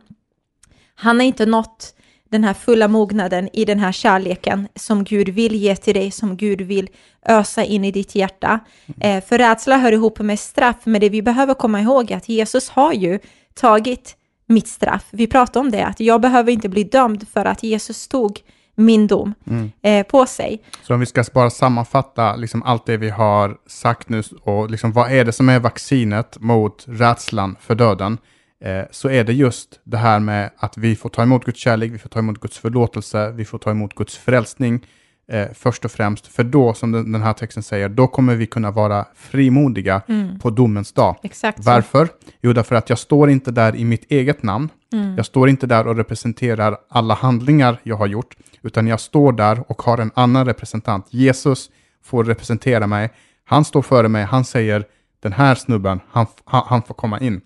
han 0.94 1.16
har 1.16 1.26
inte 1.26 1.46
nått 1.46 1.94
den 2.30 2.44
här 2.44 2.54
fulla 2.54 2.88
mognaden 2.88 3.48
i 3.52 3.64
den 3.64 3.78
här 3.78 3.92
kärleken 3.92 4.68
som 4.74 5.04
Gud 5.04 5.28
vill 5.28 5.54
ge 5.54 5.76
till 5.76 5.94
dig, 5.94 6.10
som 6.10 6.36
Gud 6.36 6.60
vill 6.60 6.90
ösa 7.26 7.64
in 7.64 7.84
i 7.84 7.90
ditt 7.92 8.14
hjärta. 8.14 8.60
Mm. 8.86 9.16
Eh, 9.16 9.24
för 9.24 9.38
rädsla 9.38 9.76
hör 9.78 9.92
ihop 9.92 10.18
med 10.18 10.38
straff, 10.40 10.76
men 10.84 11.00
det 11.00 11.08
vi 11.08 11.22
behöver 11.22 11.54
komma 11.54 11.80
ihåg 11.80 12.10
är 12.10 12.16
att 12.16 12.28
Jesus 12.28 12.68
har 12.68 12.92
ju 12.92 13.18
tagit 13.54 14.16
mitt 14.46 14.68
straff. 14.68 15.04
Vi 15.10 15.26
pratade 15.26 15.58
om 15.58 15.70
det, 15.70 15.86
att 15.86 16.00
jag 16.00 16.20
behöver 16.20 16.52
inte 16.52 16.68
bli 16.68 16.84
dömd 16.84 17.28
för 17.28 17.44
att 17.44 17.62
Jesus 17.62 18.08
tog 18.08 18.40
min 18.74 19.06
dom 19.06 19.34
Mm. 19.46 19.70
eh, 19.82 20.06
på 20.06 20.26
sig. 20.26 20.62
Så 20.82 20.94
om 20.94 21.00
vi 21.00 21.06
ska 21.06 21.24
bara 21.34 21.50
sammanfatta 21.50 22.36
liksom 22.36 22.62
allt 22.62 22.86
det 22.86 22.96
vi 22.96 23.10
har 23.10 23.56
sagt 23.66 24.08
nu 24.08 24.22
och 24.42 24.70
liksom 24.70 24.92
vad 24.92 25.12
är 25.12 25.24
det 25.24 25.32
som 25.32 25.48
är 25.48 25.60
vaccinet 25.60 26.36
mot 26.40 26.84
rädslan 26.88 27.56
för 27.60 27.74
döden? 27.74 28.18
Eh, 28.60 28.84
så 28.90 29.10
är 29.10 29.24
det 29.24 29.32
just 29.32 29.80
det 29.84 29.96
här 29.96 30.20
med 30.20 30.50
att 30.56 30.76
vi 30.76 30.96
får 30.96 31.08
ta 31.08 31.22
emot 31.22 31.44
Guds 31.44 31.60
kärlek, 31.60 31.92
vi 31.92 31.98
får 31.98 32.08
ta 32.08 32.18
emot 32.18 32.40
Guds 32.40 32.58
förlåtelse, 32.58 33.30
vi 33.30 33.44
får 33.44 33.58
ta 33.58 33.70
emot 33.70 33.94
Guds 33.94 34.16
frälsning 34.16 34.86
eh, 35.32 35.46
först 35.54 35.84
och 35.84 35.90
främst. 35.90 36.26
För 36.26 36.44
då, 36.44 36.74
som 36.74 36.92
den, 36.92 37.12
den 37.12 37.22
här 37.22 37.32
texten 37.32 37.62
säger, 37.62 37.88
då 37.88 38.06
kommer 38.06 38.34
vi 38.34 38.46
kunna 38.46 38.70
vara 38.70 39.06
frimodiga 39.14 40.02
på 40.40 40.50
domens 40.50 40.92
dag. 40.92 41.16
Exakt. 41.22 41.64
Varför? 41.64 42.08
Jo, 42.42 42.52
därför 42.52 42.74
att 42.74 42.90
jag 42.90 42.98
står 42.98 43.30
inte 43.30 43.50
där 43.50 43.76
i 43.76 43.84
mitt 43.84 44.12
eget 44.12 44.42
namn. 44.42 44.68
Jag 45.16 45.26
står 45.26 45.48
inte 45.48 45.66
där 45.66 45.86
och 45.86 45.96
representerar 45.96 46.76
alla 46.88 47.14
handlingar 47.14 47.80
jag 47.82 47.96
har 47.96 48.06
gjort, 48.06 48.36
utan 48.62 48.86
jag 48.86 49.00
står 49.00 49.32
där 49.32 49.64
och 49.70 49.82
har 49.82 49.98
en 49.98 50.10
annan 50.14 50.46
representant. 50.46 51.06
Jesus 51.10 51.70
får 52.04 52.24
representera 52.24 52.86
mig. 52.86 53.10
Han 53.44 53.64
står 53.64 53.82
före 53.82 54.08
mig, 54.08 54.24
han 54.24 54.44
säger 54.44 54.84
den 55.20 55.32
här 55.32 55.54
snubben, 55.54 56.00
han, 56.10 56.26
han, 56.44 56.62
han 56.66 56.82
får 56.82 56.94
komma 56.94 57.20
in. 57.20 57.40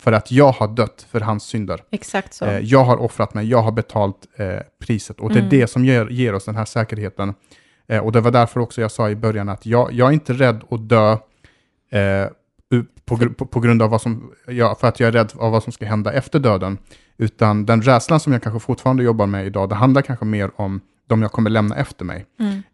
För 0.00 0.12
att 0.12 0.32
jag 0.32 0.52
har 0.52 0.68
dött 0.68 1.06
för 1.10 1.20
hans 1.20 1.44
synder. 1.44 1.82
Exakt 1.90 2.34
så. 2.34 2.44
Eh, 2.44 2.58
jag 2.58 2.84
har 2.84 2.96
offrat 2.96 3.34
mig, 3.34 3.48
jag 3.48 3.62
har 3.62 3.72
betalt 3.72 4.26
eh, 4.36 4.58
priset. 4.80 5.20
Och 5.20 5.32
det 5.32 5.38
är 5.38 5.50
det 5.50 5.66
som 5.66 5.84
ger, 5.84 6.06
ger 6.06 6.34
oss 6.34 6.44
den 6.44 6.56
här 6.56 6.64
säkerheten. 6.64 7.34
Eh, 7.88 8.04
och 8.04 8.12
det 8.12 8.20
var 8.20 8.30
därför 8.30 8.60
också 8.60 8.80
jag 8.80 8.90
sa 8.90 9.10
i 9.10 9.16
början 9.16 9.48
att 9.48 9.66
jag, 9.66 9.92
jag 9.92 10.08
är 10.08 10.12
inte 10.12 10.32
rädd 10.32 10.62
att 10.70 10.88
dö 10.88 11.12
eh, 11.90 12.28
på, 13.04 13.16
på, 13.16 13.46
på 13.46 13.60
grund 13.60 13.82
av 13.82 13.90
vad 13.90 14.02
som, 14.02 14.32
ja, 14.46 14.76
för 14.80 14.88
att 14.88 15.00
jag 15.00 15.08
är 15.08 15.12
rädd 15.12 15.32
av 15.36 15.52
vad 15.52 15.62
som 15.62 15.72
ska 15.72 15.86
hända 15.86 16.12
efter 16.12 16.38
döden. 16.38 16.78
Utan 17.16 17.66
den 17.66 17.82
rädslan 17.82 18.20
som 18.20 18.32
jag 18.32 18.42
kanske 18.42 18.60
fortfarande 18.60 19.02
jobbar 19.02 19.26
med 19.26 19.46
idag, 19.46 19.68
det 19.68 19.74
handlar 19.74 20.02
kanske 20.02 20.24
mer 20.24 20.50
om 20.56 20.80
de 21.08 21.22
jag 21.22 21.32
kommer 21.32 21.50
lämna 21.50 21.76
efter 21.76 22.04
mig. 22.04 22.26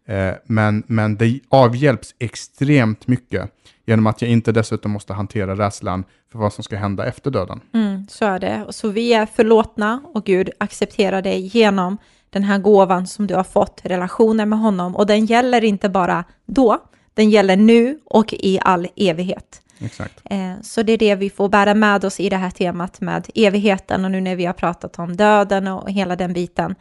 Eh, 0.07 0.33
men, 0.45 0.83
men 0.87 1.15
det 1.15 1.39
avhjälps 1.49 2.15
extremt 2.19 3.07
mycket 3.07 3.51
genom 3.85 4.07
att 4.07 4.21
jag 4.21 4.31
inte 4.31 4.51
dessutom 4.51 4.91
måste 4.91 5.13
hantera 5.13 5.55
rädslan 5.55 6.03
för 6.31 6.39
vad 6.39 6.53
som 6.53 6.63
ska 6.63 6.77
hända 6.77 7.05
efter 7.05 7.31
döden. 7.31 7.61
Mm, 7.73 8.07
så 8.09 8.25
är 8.25 8.39
det. 8.39 8.63
Och 8.67 8.75
Så 8.75 8.89
vi 8.89 9.13
är 9.13 9.25
förlåtna 9.25 10.01
och 10.13 10.25
Gud 10.25 10.49
accepterar 10.57 11.21
dig 11.21 11.57
genom 11.57 11.97
den 12.29 12.43
här 12.43 12.57
gåvan 12.57 13.07
som 13.07 13.27
du 13.27 13.35
har 13.35 13.43
fått, 13.43 13.81
relationen 13.83 14.49
med 14.49 14.59
honom. 14.59 14.95
Och 14.95 15.05
den 15.07 15.25
gäller 15.25 15.63
inte 15.63 15.89
bara 15.89 16.23
då, 16.45 16.77
den 17.13 17.29
gäller 17.29 17.55
nu 17.55 17.99
och 18.05 18.33
i 18.33 18.59
all 18.61 18.87
evighet. 18.95 19.61
Exakt. 19.79 20.21
Eh, 20.23 20.53
Så 20.61 20.83
det 20.83 20.93
är 20.93 20.97
det 20.97 21.15
vi 21.15 21.29
får 21.29 21.49
bära 21.49 21.73
med 21.73 22.05
oss 22.05 22.19
i 22.19 22.29
det 22.29 22.37
här 22.37 22.49
temat 22.49 23.01
med 23.01 23.27
evigheten 23.35 24.05
och 24.05 24.11
nu 24.11 24.21
när 24.21 24.35
vi 24.35 24.45
har 24.45 24.53
pratat 24.53 24.99
om 24.99 25.17
döden 25.17 25.67
och 25.67 25.91
hela 25.91 26.15
den 26.15 26.33
biten. 26.33 26.75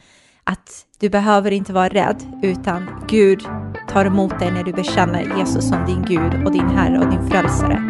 Att 0.47 0.87
du 1.01 1.09
behöver 1.09 1.51
inte 1.51 1.73
vara 1.73 1.89
rädd 1.89 2.23
utan 2.43 2.91
Gud 3.09 3.43
tar 3.89 4.05
emot 4.05 4.39
dig 4.39 4.51
när 4.51 4.63
du 4.63 4.73
bekänner 4.73 5.39
Jesus 5.39 5.69
som 5.69 5.87
din 5.87 6.03
Gud 6.03 6.47
och 6.47 6.53
din 6.53 6.69
Herre 6.69 6.99
och 6.99 7.11
din 7.11 7.31
Frälsare. 7.31 7.83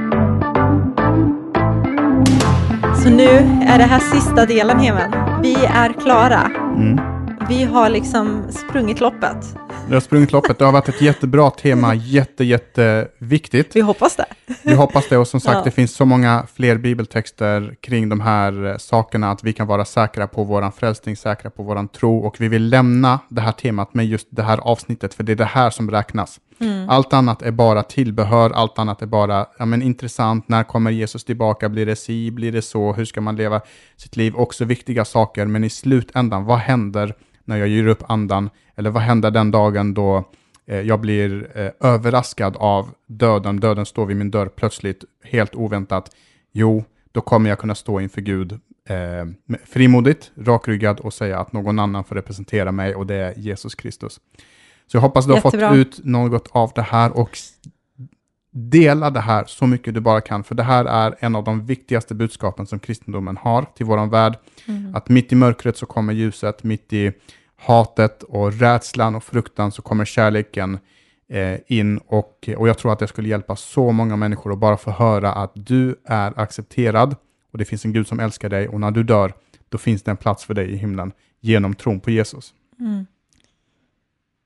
Så 3.02 3.10
nu 3.10 3.28
är 3.66 3.78
det 3.78 3.84
här 3.84 3.98
sista 3.98 4.46
delen 4.46 4.78
Hemen. 4.78 5.42
Vi 5.42 5.54
är 5.64 5.92
klara. 5.92 6.50
Mm. 6.76 7.00
Vi 7.48 7.64
har 7.64 7.88
liksom 7.88 8.42
sprungit 8.50 9.00
loppet. 9.00 9.56
Det 9.88 9.94
har 9.94 10.00
sprungit 10.00 10.32
loppet. 10.32 10.58
Det 10.58 10.64
har 10.64 10.72
varit 10.72 10.88
ett 10.88 11.00
jättebra 11.02 11.50
tema, 11.50 11.94
jätte, 11.94 12.44
jätteviktigt. 12.44 13.76
Vi 13.76 13.80
hoppas 13.80 14.16
det. 14.16 14.24
Vi 14.62 14.74
hoppas 14.74 15.08
det 15.08 15.16
och 15.16 15.28
som 15.28 15.40
sagt, 15.40 15.56
Ja. 15.56 15.62
det 15.64 15.70
finns 15.70 15.94
så 15.94 16.04
många 16.04 16.46
fler 16.54 16.76
bibeltexter 16.78 17.76
kring 17.80 18.08
de 18.08 18.20
här 18.20 18.66
eh, 18.66 18.76
sakerna 18.76 19.30
att 19.30 19.44
vi 19.44 19.52
kan 19.52 19.66
vara 19.66 19.84
säkra 19.84 20.26
på 20.26 20.44
våran 20.44 20.72
frälsning, 20.72 21.16
säkra 21.16 21.50
på 21.50 21.62
våran 21.62 21.88
tro 21.88 22.18
och 22.18 22.40
vi 22.40 22.48
vill 22.48 22.68
lämna 22.68 23.20
det 23.28 23.40
här 23.40 23.52
temat 23.52 23.94
med 23.94 24.06
just 24.06 24.28
det 24.30 24.42
här 24.42 24.58
avsnittet 24.58 25.14
för 25.14 25.24
det 25.24 25.32
är 25.32 25.36
det 25.36 25.44
här 25.44 25.70
som 25.70 25.90
räknas. 25.90 26.40
Allt 26.88 27.12
annat 27.12 27.42
är 27.42 27.50
bara 27.50 27.82
tillbehör, 27.82 28.50
allt 28.50 28.78
annat 28.78 29.02
är 29.02 29.06
bara 29.06 29.46
ja, 29.58 29.64
men, 29.64 29.82
intressant. 29.82 30.48
När 30.48 30.62
kommer 30.64 30.90
Jesus 30.90 31.24
tillbaka? 31.24 31.68
Blir 31.68 31.86
det 31.86 31.96
si? 31.96 32.30
Blir 32.30 32.52
det 32.52 32.62
så? 32.62 32.92
Hur 32.92 33.04
ska 33.04 33.20
man 33.20 33.36
leva 33.36 33.60
sitt 33.96 34.16
liv? 34.16 34.36
Också 34.36 34.64
viktiga 34.64 35.04
saker, 35.04 35.46
men 35.46 35.64
i 35.64 35.70
slutändan, 35.70 36.44
vad 36.44 36.58
händer 36.58 37.14
när 37.44 37.56
jag 37.56 37.68
ger 37.68 37.86
upp 37.86 38.10
andan? 38.10 38.50
Eller 38.76 38.90
vad 38.90 39.02
händer 39.02 39.30
den 39.30 39.50
dagen 39.50 39.94
då 39.94 40.24
eh, 40.66 40.80
jag 40.80 41.00
blir 41.00 41.58
eh, 41.58 41.90
överraskad 41.90 42.56
av 42.56 42.88
döden? 43.06 43.60
Döden 43.60 43.86
står 43.86 44.06
vid 44.06 44.16
min 44.16 44.30
dörr 44.30 44.46
plötsligt, 44.46 45.04
helt 45.24 45.54
oväntat. 45.54 46.10
Jo, 46.52 46.84
då 47.12 47.20
kommer 47.20 47.48
jag 47.50 47.58
kunna 47.58 47.74
stå 47.74 48.00
inför 48.00 48.20
Gud 48.20 48.52
eh, 48.88 49.58
frimodigt, 49.64 50.30
rakryggad 50.36 51.00
och 51.00 51.14
säga 51.14 51.38
att 51.38 51.52
någon 51.52 51.78
annan 51.78 52.04
får 52.04 52.14
representera 52.14 52.72
mig 52.72 52.94
och 52.94 53.06
det 53.06 53.14
är 53.14 53.34
Jesus 53.36 53.74
Kristus. 53.74 54.20
Så 54.86 54.96
jag 54.96 55.02
hoppas 55.02 55.26
du 55.26 55.32
har 55.32 55.36
Jättebra. 55.36 55.68
fått 55.68 55.76
ut 55.76 56.00
något 56.04 56.48
av 56.52 56.72
det 56.74 56.82
här 56.82 57.18
och 57.18 57.38
dela 58.56 59.10
det 59.10 59.20
här 59.20 59.44
så 59.46 59.66
mycket 59.66 59.94
du 59.94 60.00
bara 60.00 60.20
kan, 60.20 60.44
för 60.44 60.54
det 60.54 60.62
här 60.62 60.84
är 60.84 61.14
en 61.18 61.36
av 61.36 61.44
de 61.44 61.66
viktigaste 61.66 62.14
budskapen 62.14 62.66
som 62.66 62.78
kristendomen 62.78 63.36
har 63.36 63.62
till 63.76 63.86
våran 63.86 64.10
värld. 64.10 64.38
Att 64.94 65.08
mitt 65.08 65.32
i 65.32 65.34
mörkret 65.34 65.76
så 65.76 65.86
kommer 65.86 66.12
ljuset, 66.12 66.62
mitt 66.64 66.92
i 66.92 67.12
hatet 67.56 68.22
och 68.22 68.52
rädslan 68.52 69.14
och 69.14 69.24
fruktan 69.24 69.72
så 69.72 69.82
kommer 69.82 70.04
kärleken 70.04 70.78
eh, 71.28 71.58
in 71.66 71.98
och, 71.98 72.48
och 72.56 72.68
jag 72.68 72.78
tror 72.78 72.92
att 72.92 72.98
det 72.98 73.06
skulle 73.06 73.28
hjälpa 73.28 73.56
så 73.56 73.92
många 73.92 74.16
människor 74.16 74.52
att 74.52 74.58
bara 74.58 74.76
få 74.76 74.90
höra 74.90 75.32
att 75.32 75.52
du 75.54 75.96
är 76.04 76.40
accepterad 76.40 77.16
och 77.52 77.58
det 77.58 77.64
finns 77.64 77.84
en 77.84 77.92
Gud 77.92 78.06
som 78.06 78.20
älskar 78.20 78.48
dig 78.48 78.68
och 78.68 78.80
när 78.80 78.90
du 78.90 79.02
dör 79.02 79.32
då 79.68 79.78
finns 79.78 80.02
det 80.02 80.10
en 80.10 80.16
plats 80.16 80.44
för 80.44 80.54
dig 80.54 80.70
i 80.70 80.76
himlen 80.76 81.12
genom 81.40 81.74
tron 81.74 82.00
på 82.00 82.10
Jesus. 82.10 82.54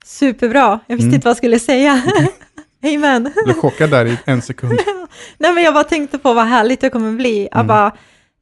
Superbra. 0.04 0.80
Jag 0.86 0.96
visste 0.96 1.06
Mm. 1.06 1.14
inte 1.14 1.24
vad 1.24 1.30
jag 1.30 1.36
skulle 1.36 1.58
säga. 1.58 2.02
Amen. 2.82 3.32
Jag 3.36 3.44
blev 3.44 3.54
chockad 3.54 3.90
där 3.90 4.06
i 4.06 4.18
en 4.24 4.42
sekund. 4.42 4.72
Nej, 5.38 5.52
men 5.54 5.62
jag 5.64 5.74
bara 5.74 5.84
tänkte 5.84 6.18
på 6.18 6.34
vad 6.34 6.46
härligt 6.46 6.80
det 6.80 6.90
kommer 6.90 7.12
bli. 7.12 7.42
Jag, 7.52 7.54
Mm. 7.54 7.66
bara, 7.66 7.92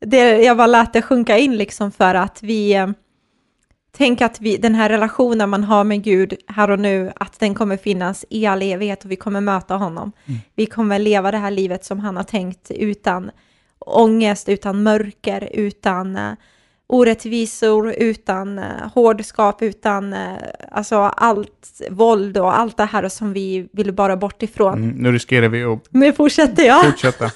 det, 0.01 0.43
jag 0.43 0.57
bara 0.57 0.66
lät 0.66 0.93
det 0.93 1.03
sjunka 1.03 1.39
in 1.39 1.57
liksom 1.57 1.93
för 1.93 2.14
att 2.14 2.43
vi... 2.43 2.74
Eh, 2.74 2.89
tänk 3.97 4.20
att 4.20 4.41
vi, 4.41 4.57
den 4.57 4.74
här 4.74 4.89
relationen 4.89 5.51
man 5.51 5.64
har 5.64 5.84
med 5.84 6.03
Gud 6.03 6.34
här 6.47 6.70
och 6.70 6.78
nu, 6.78 7.12
att 7.16 7.41
den 7.41 7.55
kommer 7.55 7.76
finnas 7.76 8.24
i 8.30 8.47
all 8.47 8.62
evighet 8.62 9.05
och 9.05 9.11
vi 9.11 9.16
kommer 9.16 9.41
möta 9.41 9.74
honom. 9.76 10.12
Mm. 10.26 10.41
Vi 10.55 10.66
kommer 10.66 10.99
leva 10.99 11.30
det 11.30 11.39
här 11.39 11.51
livet 11.51 11.84
som 11.84 11.99
han 12.01 12.16
har 12.16 12.22
tänkt 12.24 12.70
utan 12.70 13.30
ångest, 13.78 14.49
utan 14.49 14.82
mörker, 14.82 15.49
utan 15.53 16.16
eh, 16.16 16.32
orättvisor, 16.89 17.93
utan 17.99 18.59
eh, 18.59 18.64
hårdskap, 18.95 19.62
utan 19.62 20.12
eh, 20.12 20.20
alltså 20.70 20.97
allt 20.97 21.80
våld 21.91 22.39
och 22.39 22.59
allt 22.59 22.76
det 22.76 22.84
här 22.84 23.09
som 23.09 23.32
vi 23.32 23.68
vill 23.72 23.93
bara 23.93 24.16
bort 24.16 24.43
ifrån. 24.43 24.74
Mm, 24.82 24.97
nu 24.97 25.12
riskerar 25.12 25.49
vi 25.49 25.64
att 25.64 25.82
Nu 25.91 26.12
fortsätter 26.12 26.62
jag. 26.64 26.84
fortsätta. 26.84 27.30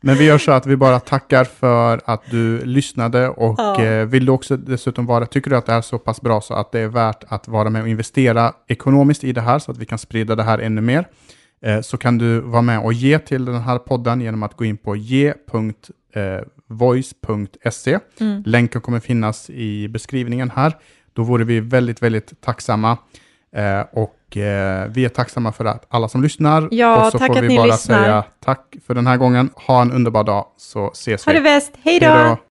Men 0.00 0.16
vi 0.16 0.24
gör 0.24 0.38
så 0.38 0.52
att 0.52 0.66
vi 0.66 0.76
bara 0.76 1.00
tackar 1.00 1.44
för 1.44 2.00
att 2.04 2.22
du 2.30 2.64
lyssnade 2.64 3.28
och 3.28 3.54
Ja. 3.58 3.82
eh, 3.84 4.04
vill 4.06 4.26
du 4.26 4.32
också 4.32 4.56
dessutom 4.56 5.06
vara, 5.06 5.26
tycker 5.26 5.50
du 5.50 5.56
att 5.56 5.66
det 5.66 5.72
är 5.72 5.80
så 5.80 5.98
pass 5.98 6.20
bra 6.20 6.40
så 6.40 6.54
att 6.54 6.72
det 6.72 6.80
är 6.80 6.88
värt 6.88 7.24
att 7.28 7.48
vara 7.48 7.70
med 7.70 7.82
och 7.82 7.88
investera 7.88 8.52
ekonomiskt 8.68 9.24
i 9.24 9.32
det 9.32 9.40
här 9.40 9.58
så 9.58 9.70
att 9.70 9.78
vi 9.78 9.86
kan 9.86 9.98
sprida 9.98 10.34
det 10.34 10.42
här 10.42 10.58
ännu 10.58 10.80
mer, 10.80 11.04
så 11.82 11.96
kan 11.96 12.18
du 12.18 12.40
vara 12.40 12.62
med 12.62 12.80
och 12.80 12.92
ge 12.92 13.18
till 13.18 13.44
den 13.44 13.60
här 13.62 13.78
podden 13.78 14.20
genom 14.20 14.42
att 14.42 14.54
gå 14.56 14.64
in 14.64 14.76
på 14.76 14.96
ge.voice.se. 16.70 17.98
Mm. 18.20 18.42
Länken 18.46 18.80
kommer 18.80 19.00
finnas 19.00 19.50
i 19.50 19.88
beskrivningen 19.88 20.50
här. 20.50 20.76
Då 21.12 21.22
vore 21.22 21.44
vi 21.44 21.60
väldigt, 21.60 22.02
väldigt 22.02 22.40
tacksamma. 22.40 22.98
Eh, 23.56 23.80
och 23.92 24.36
eh, 24.36 24.88
vi 24.90 25.04
är 25.04 25.08
tacksamma 25.08 25.52
för 25.52 25.64
att 25.64 25.86
alla 25.88 26.08
som 26.08 26.22
lyssnar. 26.22 26.68
Ja, 26.70 27.06
och 27.06 27.12
så 27.12 27.18
tack 27.18 27.26
får 27.26 27.36
att 27.38 27.44
vi 27.44 27.48
ni 27.48 27.56
bara 27.56 27.66
lyssnar. 27.66 28.02
säga 28.02 28.24
tack 28.44 28.74
för 28.86 28.94
den 28.94 29.06
här 29.06 29.16
gången. 29.16 29.50
Ha 29.54 29.82
en 29.82 29.92
underbar 29.92 30.24
dag 30.24 30.46
så 30.56 30.90
ses 30.90 31.26
Ha 31.26 31.32
vi. 31.32 31.38
det 31.38 31.42
bäst. 31.42 31.72
Hej 31.82 32.00
då! 32.00 32.36